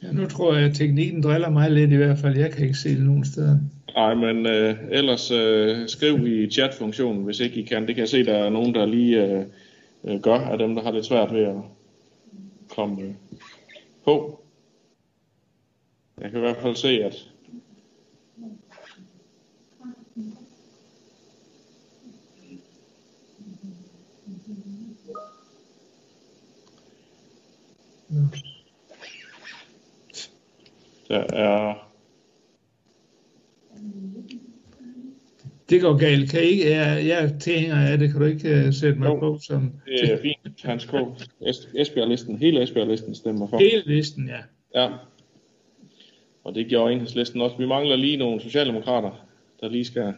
Ja, 0.07 0.13
nu 0.13 0.27
tror 0.27 0.55
jeg, 0.55 0.65
at 0.65 0.75
teknikken 0.75 1.23
driller 1.23 1.51
mig 1.51 1.71
lidt 1.71 1.93
i 1.93 1.97
hvert 1.97 2.19
fald. 2.19 2.37
Jeg 2.37 2.53
kan 2.53 2.65
ikke 2.65 2.79
se 2.79 2.89
det 2.89 3.05
nogen 3.05 3.25
steder. 3.25 3.59
Nej, 3.95 4.15
men 4.15 4.47
øh, 4.47 4.75
ellers 4.91 5.31
øh, 5.31 5.89
skriv 5.89 6.27
i 6.27 6.51
chatfunktionen, 6.51 7.25
hvis 7.25 7.41
ikke 7.41 7.57
I 7.57 7.63
kan. 7.63 7.87
Det 7.87 7.95
kan 7.95 8.03
jeg 8.03 8.09
se, 8.09 8.25
der 8.25 8.35
er 8.35 8.51
nogen, 8.51 8.75
der 8.75 8.87
lige 8.87 9.25
øh, 9.25 9.45
øh, 10.05 10.21
gør, 10.21 10.39
af 10.39 10.59
dem, 10.59 10.75
der 10.75 10.83
har 10.83 10.91
lidt 10.91 11.07
svært 11.07 11.35
ved 11.35 11.43
at 11.43 11.57
komme 12.69 13.03
øh, 13.03 13.15
på. 14.05 14.43
Jeg 16.21 16.31
kan 16.31 16.39
i 16.39 16.41
hvert 16.41 16.57
fald 16.63 16.77
se, 16.77 16.89
at 16.89 17.29
der 31.09 31.25
er 31.33 31.75
Det 35.71 35.81
går 35.81 35.97
galt. 35.99 36.31
Kan 36.31 36.41
I 36.41 36.45
ikke, 36.45 36.71
jeg, 36.71 37.07
jeg 37.07 37.25
er 37.25 37.39
tilhænger 37.39 37.77
af 37.91 37.99
det. 37.99 38.11
Kan 38.11 38.21
du 38.21 38.27
ikke 38.27 38.65
uh, 38.67 38.73
sætte 38.75 38.99
mig 38.99 39.07
Jo. 39.07 39.19
på 39.19 39.39
som 39.43 39.73
Det 39.87 40.13
er 40.13 40.23
fint. 40.23 40.63
Hans 40.65 40.85
K. 40.85 40.93
Es- 41.43 41.81
Esbjerg-listen, 41.81 42.39
hele 42.39 42.63
Esbjerg-listen 42.63 43.15
stemmer 43.15 43.49
for. 43.49 43.59
hele 43.59 43.83
listen, 43.87 44.29
ja. 44.29 44.39
Ja. 44.83 44.91
Og 46.45 46.55
det 46.55 46.67
gjorde 46.67 46.93
enhedslisten 46.93 47.41
også. 47.41 47.57
Vi 47.57 47.67
mangler 47.67 47.97
lige 47.97 48.17
nogle 48.17 48.41
socialdemokrater, 48.41 49.27
der 49.61 49.69
lige 49.69 49.85
skal... 49.85 50.15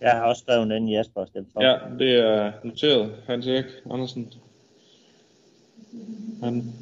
Jeg 0.00 0.10
har 0.10 0.22
også 0.22 0.40
skrevet 0.40 0.70
den 0.70 0.88
i 0.88 0.94
Jasper 0.96 1.20
og 1.20 1.28
stemt 1.28 1.48
for. 1.52 1.62
Ja, 1.62 1.76
det 1.98 2.10
er 2.14 2.52
noteret. 2.64 3.12
Hans 3.26 3.46
Erik 3.46 3.64
Andersen. 3.90 4.32
Han... 6.42 6.72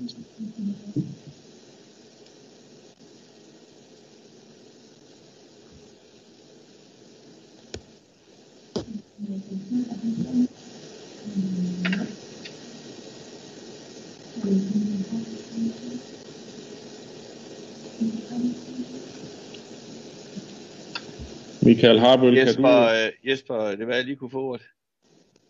Michael 21.62 21.98
Harbøl, 21.98 22.34
kan 22.34 22.46
Jesper, 22.46 22.62
du... 22.62 22.94
øh, 22.94 23.30
Jesper, 23.30 23.76
det 23.76 23.86
var 23.86 23.94
jeg 23.94 24.04
lige 24.04 24.16
kunne 24.16 24.30
få 24.30 24.42
ordet. 24.42 24.66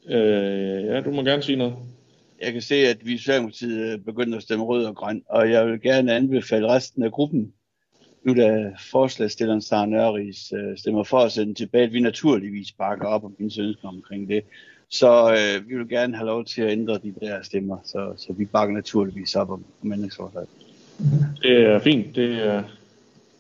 Øh, 0.09 0.85
ja, 0.85 1.01
du 1.01 1.11
må 1.11 1.23
gerne 1.23 1.43
sige 1.43 1.57
noget. 1.57 1.77
Jeg 2.43 2.53
kan 2.53 2.63
se, 2.63 2.75
at 2.75 3.07
vi 3.07 3.13
i 3.13 3.19
Socialdemokratiet 3.19 3.93
øh, 3.93 3.99
begynder 3.99 4.37
at 4.37 4.43
stemme 4.43 4.65
rød 4.65 4.85
og 4.85 4.97
grøn, 4.97 5.23
og 5.29 5.51
jeg 5.51 5.67
vil 5.67 5.81
gerne 5.81 6.15
anbefale 6.15 6.69
resten 6.69 7.03
af 7.03 7.13
gruppen, 7.13 7.53
nu 8.25 8.35
da 8.35 8.73
forslagstilleren 8.91 9.61
Sara 9.61 9.87
Nørris 9.87 10.53
øh, 10.53 10.79
stemmer 10.79 11.05
for 11.05 11.19
at 11.19 11.33
sende 11.33 11.55
tilbage, 11.55 11.85
at 11.85 11.93
vi 11.93 12.01
naturligvis 12.01 12.73
bakker 12.73 13.07
op 13.07 13.25
om 13.25 13.35
hendes 13.39 13.59
ønsker 13.59 13.89
omkring 13.89 14.29
det. 14.29 14.45
Så 14.89 15.33
øh, 15.33 15.69
vi 15.69 15.77
vil 15.77 15.89
gerne 15.89 16.17
have 16.17 16.27
lov 16.27 16.45
til 16.45 16.63
at 16.63 16.71
ændre 16.71 16.95
de 16.95 17.15
der 17.21 17.43
stemmer, 17.43 17.79
så, 17.85 18.13
så 18.17 18.33
vi 18.33 18.45
bakker 18.45 18.75
naturligvis 18.75 19.35
op 19.35 19.51
om, 19.51 19.65
om 19.83 19.93
ændringsforslaget. 19.93 20.49
Det 21.43 21.61
er 21.61 21.79
fint. 21.79 22.17
Det 22.17 22.47
er, 22.47 22.63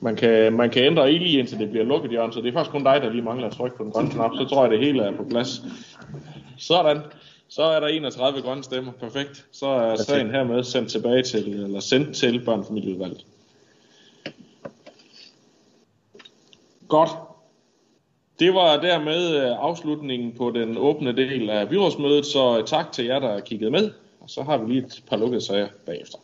man, 0.00 0.16
kan, 0.16 0.52
man 0.52 0.70
kan 0.70 0.84
ændre 0.84 1.12
i 1.12 1.18
lige 1.18 1.38
indtil 1.38 1.58
det 1.58 1.70
bliver 1.70 1.84
lukket, 1.84 2.12
Jørgen, 2.12 2.32
så 2.32 2.40
det 2.40 2.48
er 2.48 2.52
faktisk 2.52 2.72
kun 2.72 2.84
dig, 2.84 3.00
der 3.02 3.10
lige 3.10 3.22
mangler 3.22 3.46
at 3.46 3.52
trykke 3.52 3.76
på 3.76 3.84
den 3.84 3.92
grønne 3.92 4.10
knap. 4.10 4.30
Så 4.38 4.44
tror 4.44 4.64
jeg, 4.64 4.70
det 4.70 4.86
hele 4.86 5.02
er 5.02 5.16
på 5.16 5.24
plads. 5.30 5.62
Sådan. 6.58 6.98
Så 7.48 7.62
er 7.62 7.80
der 7.80 7.86
31 7.86 8.42
grønne 8.42 8.64
stemmer. 8.64 8.92
Perfekt. 8.92 9.46
Så 9.52 9.66
er 9.66 9.96
sagen 9.96 10.30
hermed 10.30 10.64
sendt 10.64 10.90
tilbage 10.90 11.22
til, 11.22 11.48
eller 11.48 11.80
sendt 11.80 12.16
til 12.16 12.44
børnefamilieudvalget. 12.44 13.24
Godt. 16.88 17.10
Det 18.38 18.54
var 18.54 18.80
dermed 18.80 19.36
øh, 19.36 19.56
afslutningen 19.58 20.32
på 20.36 20.50
den 20.50 20.76
åbne 20.76 21.16
del 21.16 21.50
af 21.50 21.68
byrådsmødet, 21.68 22.26
så 22.26 22.62
tak 22.66 22.92
til 22.92 23.04
jer, 23.04 23.18
der 23.18 23.40
kiggede 23.40 23.70
med. 23.70 23.90
Og 24.20 24.30
så 24.30 24.42
har 24.42 24.58
vi 24.58 24.72
lige 24.72 24.86
et 24.86 25.02
par 25.08 25.16
lukkede 25.16 25.40
sager 25.40 25.68
bagefter. 25.86 26.18